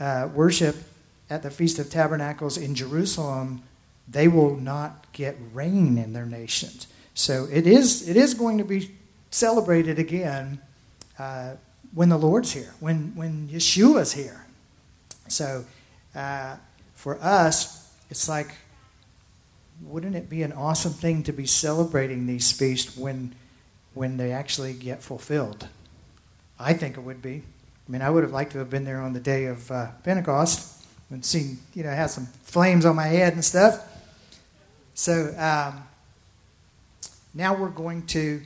uh, 0.00 0.30
worship 0.32 0.74
at 1.28 1.42
the 1.42 1.50
Feast 1.50 1.78
of 1.78 1.90
Tabernacles 1.90 2.56
in 2.56 2.74
Jerusalem, 2.74 3.62
they 4.08 4.26
will 4.26 4.56
not 4.56 5.12
get 5.12 5.36
rain 5.52 5.98
in 5.98 6.14
their 6.14 6.24
nations. 6.24 6.86
So 7.12 7.46
it 7.52 7.66
is, 7.66 8.08
it 8.08 8.16
is 8.16 8.32
going 8.32 8.56
to 8.56 8.64
be 8.64 8.92
celebrated 9.30 9.98
again 9.98 10.58
uh, 11.18 11.56
when 11.92 12.08
the 12.08 12.16
Lord's 12.16 12.50
here, 12.50 12.72
when, 12.80 13.14
when 13.14 13.48
Yeshua's 13.48 14.14
here. 14.14 14.46
So 15.28 15.66
uh, 16.14 16.56
for 16.94 17.18
us, 17.20 17.92
it's 18.08 18.26
like, 18.26 18.54
wouldn't 19.82 20.16
it 20.16 20.30
be 20.30 20.42
an 20.42 20.54
awesome 20.54 20.94
thing 20.94 21.24
to 21.24 21.32
be 21.34 21.44
celebrating 21.44 22.26
these 22.26 22.52
feasts 22.52 22.96
when, 22.96 23.34
when 23.92 24.16
they 24.16 24.32
actually 24.32 24.72
get 24.72 25.02
fulfilled? 25.02 25.68
I 26.58 26.72
think 26.72 26.96
it 26.96 27.00
would 27.00 27.20
be. 27.20 27.42
I 27.88 27.92
mean, 27.92 28.02
I 28.02 28.10
would 28.10 28.22
have 28.24 28.32
liked 28.32 28.52
to 28.52 28.58
have 28.58 28.70
been 28.70 28.84
there 28.84 29.00
on 29.00 29.12
the 29.12 29.20
day 29.20 29.46
of 29.46 29.70
uh, 29.70 29.88
Pentecost 30.02 30.84
and 31.10 31.24
seen, 31.24 31.58
you 31.74 31.84
know, 31.84 31.90
have 31.90 32.10
some 32.10 32.26
flames 32.42 32.84
on 32.84 32.96
my 32.96 33.06
head 33.06 33.34
and 33.34 33.44
stuff. 33.44 33.86
So 34.94 35.34
um, 35.38 35.84
now 37.34 37.54
we're 37.54 37.68
going 37.68 38.06
to, 38.06 38.42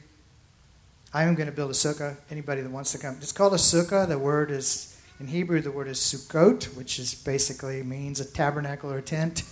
I 1.14 1.22
am 1.22 1.34
going 1.34 1.46
to 1.46 1.54
build 1.54 1.70
a 1.70 1.74
sukkah. 1.74 2.16
Anybody 2.30 2.60
that 2.60 2.70
wants 2.70 2.92
to 2.92 2.98
come. 2.98 3.16
It's 3.16 3.32
called 3.32 3.54
a 3.54 3.56
sukkah. 3.56 4.06
The 4.06 4.18
word 4.18 4.50
is, 4.50 5.00
in 5.20 5.28
Hebrew, 5.28 5.60
the 5.60 5.70
word 5.70 5.88
is 5.88 5.98
sukkot, 5.98 6.76
which 6.76 6.98
is 6.98 7.14
basically 7.14 7.82
means 7.82 8.20
a 8.20 8.24
tabernacle 8.24 8.92
or 8.92 8.98
a 8.98 9.02
tent. 9.02 9.44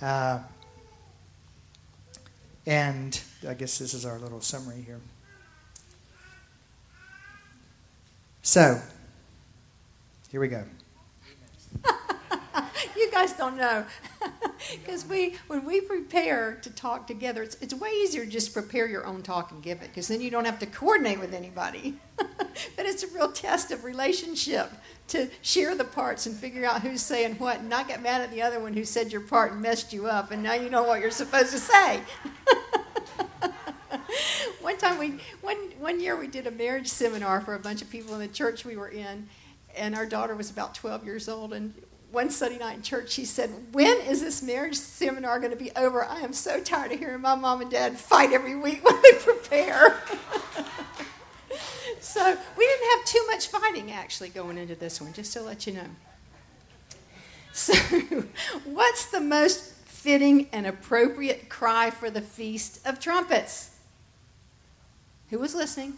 Uh, 0.00 0.40
and 2.66 3.20
I 3.48 3.54
guess 3.54 3.78
this 3.78 3.94
is 3.94 4.04
our 4.04 4.18
little 4.18 4.40
summary 4.40 4.82
here. 4.82 5.00
So, 8.44 8.80
here 10.32 10.40
we 10.40 10.48
go. 10.48 10.64
you 12.96 13.10
guys 13.12 13.32
don't 13.34 13.56
know. 13.56 13.86
Because 14.84 15.04
we, 15.04 15.34
when 15.48 15.64
we 15.64 15.80
prepare 15.80 16.58
to 16.62 16.70
talk 16.70 17.08
together, 17.08 17.42
it's, 17.42 17.56
it's 17.60 17.74
way 17.74 17.90
easier 17.90 18.24
to 18.24 18.30
just 18.30 18.54
prepare 18.54 18.86
your 18.86 19.04
own 19.04 19.20
talk 19.20 19.50
and 19.50 19.60
give 19.60 19.82
it, 19.82 19.88
because 19.88 20.06
then 20.06 20.20
you 20.20 20.30
don't 20.30 20.44
have 20.44 20.60
to 20.60 20.66
coordinate 20.66 21.18
with 21.18 21.34
anybody. 21.34 21.98
but 22.16 22.46
it's 22.78 23.02
a 23.02 23.08
real 23.08 23.32
test 23.32 23.72
of 23.72 23.82
relationship 23.82 24.70
to 25.08 25.28
share 25.42 25.74
the 25.74 25.84
parts 25.84 26.26
and 26.26 26.36
figure 26.36 26.64
out 26.64 26.80
who's 26.80 27.02
saying 27.02 27.34
what, 27.34 27.58
and 27.58 27.68
not 27.68 27.88
get 27.88 28.02
mad 28.02 28.20
at 28.20 28.30
the 28.30 28.40
other 28.40 28.60
one 28.60 28.72
who 28.72 28.84
said 28.84 29.10
your 29.10 29.22
part 29.22 29.50
and 29.50 29.60
messed 29.60 29.92
you 29.92 30.06
up, 30.06 30.30
and 30.30 30.44
now 30.44 30.54
you 30.54 30.70
know 30.70 30.84
what 30.84 31.00
you're 31.00 31.10
supposed 31.10 31.50
to 31.50 31.58
say. 31.58 32.00
One 34.72 34.80
time 34.80 34.98
we 34.98 35.18
one 35.42 35.56
one 35.78 36.00
year 36.00 36.16
we 36.16 36.26
did 36.26 36.46
a 36.46 36.50
marriage 36.50 36.88
seminar 36.88 37.42
for 37.42 37.54
a 37.54 37.58
bunch 37.58 37.82
of 37.82 37.90
people 37.90 38.14
in 38.14 38.20
the 38.20 38.28
church 38.28 38.64
we 38.64 38.74
were 38.74 38.88
in 38.88 39.28
and 39.76 39.94
our 39.94 40.06
daughter 40.06 40.34
was 40.34 40.50
about 40.50 40.74
12 40.74 41.04
years 41.04 41.28
old 41.28 41.52
and 41.52 41.74
one 42.10 42.28
Sunday 42.28 42.58
night 42.58 42.76
in 42.76 42.82
church, 42.82 43.10
she 43.10 43.24
said, 43.24 43.48
When 43.72 43.98
is 44.02 44.20
this 44.20 44.42
marriage 44.42 44.76
seminar 44.76 45.38
going 45.38 45.52
to 45.52 45.56
be 45.56 45.70
over? 45.74 46.04
I 46.04 46.20
am 46.20 46.34
so 46.34 46.60
tired 46.60 46.92
of 46.92 46.98
hearing 46.98 47.22
my 47.22 47.34
mom 47.34 47.62
and 47.62 47.70
dad 47.70 47.96
fight 47.98 48.34
every 48.34 48.54
week 48.54 48.84
when 48.84 49.00
they 49.00 49.12
prepare. 49.12 49.98
so 52.00 52.36
we 52.58 52.66
didn't 52.66 52.90
have 52.90 53.04
too 53.06 53.26
much 53.28 53.46
fighting 53.46 53.90
actually 53.90 54.28
going 54.28 54.58
into 54.58 54.74
this 54.74 55.00
one, 55.00 55.14
just 55.14 55.32
to 55.32 55.40
let 55.40 55.66
you 55.66 55.72
know. 55.72 55.86
So, 57.54 57.72
what's 58.66 59.06
the 59.06 59.22
most 59.22 59.72
fitting 59.86 60.50
and 60.52 60.66
appropriate 60.66 61.48
cry 61.48 61.88
for 61.88 62.10
the 62.10 62.20
Feast 62.20 62.86
of 62.86 63.00
Trumpets? 63.00 63.71
Who 65.32 65.38
was 65.38 65.54
listening? 65.54 65.94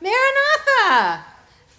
Maranatha! 0.00 1.24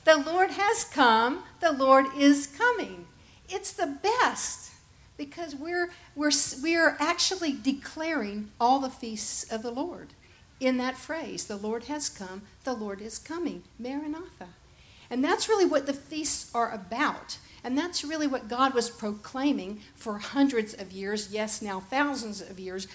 The 0.06 0.24
Lord 0.26 0.52
has 0.52 0.86
come, 0.86 1.44
the 1.60 1.74
Lord 1.74 2.06
is 2.18 2.48
coming. 2.48 3.08
It's 3.50 3.74
the 3.74 3.98
best 4.02 4.72
because 5.18 5.54
we're, 5.54 5.92
we're, 6.16 6.32
we're 6.64 6.96
actually 6.98 7.52
declaring 7.52 8.52
all 8.58 8.80
the 8.80 8.90
feasts 8.90 9.52
of 9.52 9.64
the 9.64 9.72
Lord 9.72 10.14
in 10.62 10.78
that 10.78 10.98
phrase 10.98 11.44
the 11.44 11.58
Lord 11.58 11.84
has 11.86 12.08
come, 12.08 12.44
the 12.64 12.74
Lord 12.74 13.02
is 13.02 13.20
coming. 13.20 13.64
Maranatha. 13.78 14.48
And 15.10 15.22
that's 15.22 15.50
really 15.50 15.66
what 15.66 15.88
the 15.88 15.94
feasts 15.94 16.50
are 16.56 16.72
about. 16.72 17.38
And 17.66 17.78
that's 17.78 18.06
really 18.06 18.28
what 18.28 18.48
God 18.48 18.74
was 18.74 18.90
proclaiming 18.90 19.82
for 19.94 20.20
hundreds 20.20 20.74
of 20.74 20.94
years, 20.94 21.34
yes, 21.34 21.62
now 21.62 21.82
thousands 21.82 22.40
of 22.40 22.62
years. 22.62 22.88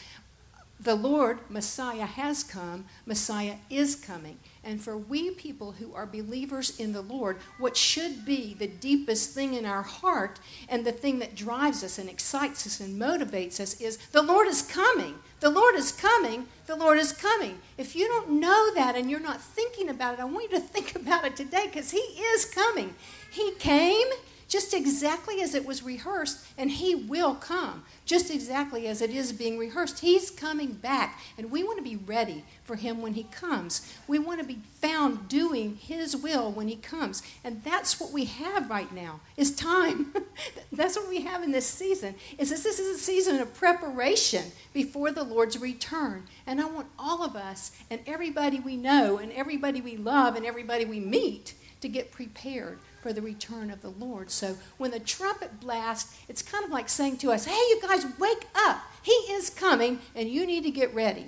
The 0.81 0.95
Lord, 0.95 1.39
Messiah, 1.49 2.05
has 2.05 2.43
come, 2.43 2.87
Messiah 3.07 3.57
is 3.71 3.95
coming. 3.95 4.39
And 4.65 4.81
for 4.81 4.99
we 4.99 5.31
people 5.31 5.73
who 5.73 5.95
are 5.95 6.05
believers 6.05 6.79
in 6.79 6.93
the 6.93 7.01
Lord, 7.01 7.39
what 7.59 7.77
should 7.77 8.25
be 8.25 8.55
the 8.55 8.67
deepest 8.67 9.31
thing 9.31 9.55
in 9.55 9.65
our 9.67 9.83
heart 9.83 10.41
and 10.69 10.85
the 10.85 10.93
thing 10.93 11.21
that 11.21 11.37
drives 11.37 11.85
us 11.85 11.99
and 11.99 12.09
excites 12.09 12.67
us 12.67 12.81
and 12.81 13.01
motivates 13.01 13.61
us 13.61 13.81
is 13.81 13.99
the 14.13 14.23
Lord 14.23 14.49
is 14.49 14.63
coming. 14.63 15.15
The 15.41 15.51
Lord 15.51 15.75
is 15.77 15.93
coming. 15.93 16.49
The 16.67 16.77
Lord 16.77 16.99
is 16.99 17.13
coming. 17.13 17.59
If 17.79 17.95
you 17.95 18.09
don't 18.09 18.41
know 18.41 18.75
that 18.75 18.97
and 18.97 19.11
you're 19.11 19.21
not 19.21 19.41
thinking 19.41 19.89
about 19.89 20.15
it, 20.15 20.21
I 20.21 20.25
want 20.25 20.51
you 20.51 20.59
to 20.59 20.65
think 20.67 20.97
about 20.97 21.25
it 21.25 21.37
today 21.37 21.67
because 21.67 21.93
He 21.93 21.99
is 21.99 22.47
coming. 22.47 22.95
He 23.31 23.53
came, 23.53 24.07
just 24.55 24.73
exactly 24.73 25.43
as 25.43 25.53
it 25.53 25.67
was 25.67 25.83
rehearsed, 25.83 26.47
and 26.57 26.71
He 26.71 26.95
will 26.95 27.35
come, 27.35 27.83
just 28.07 28.31
exactly 28.31 28.87
as 28.87 29.03
it 29.03 29.11
is 29.11 29.33
being 29.33 29.59
rehearsed. 29.59 29.99
He's 29.99 30.31
coming 30.31 30.75
back, 30.75 31.21
and 31.37 31.51
we 31.51 31.65
want 31.65 31.79
to 31.79 31.83
be 31.83 31.97
ready 31.97 32.45
for 32.63 32.77
Him 32.77 33.03
when 33.03 33.15
He 33.15 33.25
comes. 33.25 33.93
We 34.07 34.21
want 34.21 34.39
to 34.39 34.47
be 34.47 34.61
found 34.81 35.27
doing 35.27 35.75
His 35.75 36.17
will 36.17 36.53
when 36.53 36.69
He 36.69 36.77
comes, 36.77 37.25
and 37.43 37.65
that's 37.65 37.99
what 37.99 38.13
we 38.13 38.27
have 38.27 38.71
right 38.71 38.95
now. 38.95 39.19
Is 39.37 39.57
time. 39.57 40.15
that's 40.73 40.97
what 40.97 41.09
we 41.09 41.23
have 41.23 41.43
in 41.43 41.51
this 41.51 41.67
season. 41.67 42.15
Is 42.39 42.51
this, 42.51 42.63
this 42.63 42.79
is 42.79 42.97
a 42.97 43.01
season 43.01 43.41
of 43.41 43.53
preparation 43.55 44.45
before 44.73 45.11
the 45.11 45.25
Lord's 45.25 45.59
return, 45.59 46.29
and 46.47 46.61
I 46.61 46.67
want 46.67 46.87
all 46.97 47.25
of 47.25 47.35
us 47.35 47.73
and 47.91 47.99
everybody 48.07 48.61
we 48.61 48.77
know 48.77 49.19
and 49.19 49.33
everybody 49.33 49.81
we 49.81 49.97
love 49.97 50.37
and 50.37 50.47
everybody 50.47 50.85
we 50.85 51.01
meet 51.01 51.55
to 51.81 51.89
get 51.89 52.13
prepared 52.13 52.79
for 53.05 53.13
the 53.13 53.21
return 53.21 53.71
of 53.71 53.83
the 53.83 53.91
Lord. 53.91 54.31
So 54.31 54.57
when 54.79 54.91
the 54.91 54.99
trumpet 54.99 55.61
blasts, 55.61 56.19
it's 56.27 56.41
kind 56.41 56.65
of 56.65 56.71
like 56.71 56.89
saying 56.89 57.19
to 57.19 57.33
us, 57.33 57.45
hey, 57.45 57.53
you 57.53 57.79
guys, 57.83 58.07
wake 58.19 58.47
up. 58.55 58.81
He 59.03 59.13
is 59.13 59.51
coming, 59.51 59.99
and 60.15 60.31
you 60.31 60.47
need 60.47 60.63
to 60.63 60.71
get 60.71 60.95
ready. 60.95 61.27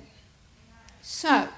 So, 1.03 1.49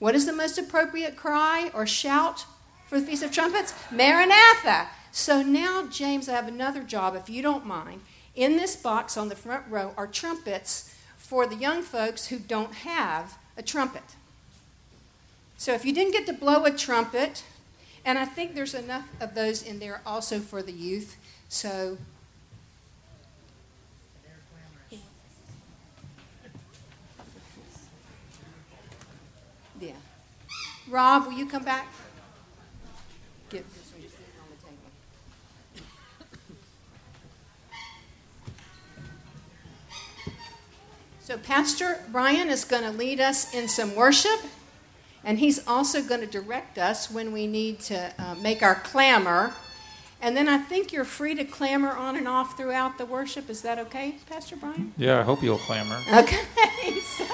what 0.00 0.16
is 0.16 0.26
the 0.26 0.32
most 0.32 0.58
appropriate 0.58 1.14
cry 1.14 1.70
or 1.72 1.86
shout 1.86 2.44
for 2.88 2.98
the 2.98 3.06
Feast 3.06 3.22
of 3.22 3.30
Trumpets? 3.30 3.72
Maranatha. 3.92 4.88
So 5.12 5.42
now, 5.42 5.86
James, 5.86 6.28
I 6.28 6.32
have 6.32 6.48
another 6.48 6.82
job, 6.82 7.14
if 7.14 7.30
you 7.30 7.40
don't 7.40 7.64
mind. 7.64 8.00
In 8.34 8.56
this 8.56 8.74
box 8.74 9.16
on 9.16 9.28
the 9.28 9.36
front 9.36 9.62
row 9.70 9.94
are 9.96 10.08
trumpets 10.08 10.92
for 11.16 11.46
the 11.46 11.54
young 11.54 11.82
folks 11.82 12.26
who 12.26 12.40
don't 12.40 12.74
have 12.74 13.38
a 13.56 13.62
trumpet. 13.62 14.16
So 15.56 15.72
if 15.72 15.84
you 15.84 15.92
didn't 15.92 16.14
get 16.14 16.26
to 16.26 16.32
blow 16.32 16.64
a 16.64 16.72
trumpet, 16.72 17.44
and 18.04 18.18
I 18.18 18.24
think 18.24 18.54
there's 18.54 18.74
enough 18.74 19.08
of 19.20 19.34
those 19.34 19.62
in 19.62 19.78
there 19.78 20.00
also 20.06 20.38
for 20.38 20.62
the 20.62 20.72
youth. 20.72 21.16
So 21.48 21.96
yeah. 29.80 29.92
Rob, 30.88 31.26
will 31.26 31.32
you 31.32 31.46
come 31.46 31.64
back? 31.64 31.86
Get. 33.50 33.64
So 41.20 41.38
Pastor 41.38 42.04
Brian 42.12 42.50
is 42.50 42.66
going 42.66 42.82
to 42.82 42.90
lead 42.90 43.18
us 43.18 43.54
in 43.54 43.66
some 43.66 43.94
worship. 43.94 44.40
And 45.24 45.38
he's 45.38 45.66
also 45.66 46.02
going 46.02 46.20
to 46.20 46.26
direct 46.26 46.78
us 46.78 47.10
when 47.10 47.32
we 47.32 47.46
need 47.46 47.80
to 47.80 48.12
uh, 48.18 48.34
make 48.36 48.62
our 48.62 48.74
clamor. 48.74 49.54
And 50.20 50.36
then 50.36 50.48
I 50.48 50.58
think 50.58 50.92
you're 50.92 51.04
free 51.04 51.34
to 51.34 51.44
clamor 51.44 51.90
on 51.90 52.16
and 52.16 52.26
off 52.26 52.56
throughout 52.56 52.98
the 52.98 53.06
worship. 53.06 53.50
Is 53.50 53.62
that 53.62 53.78
okay, 53.78 54.16
Pastor 54.28 54.56
Brian? 54.56 54.92
Yeah, 54.96 55.20
I 55.20 55.22
hope 55.22 55.42
you'll 55.42 55.58
clamor. 55.58 56.00
Okay. 56.12 56.40
So 57.16 57.24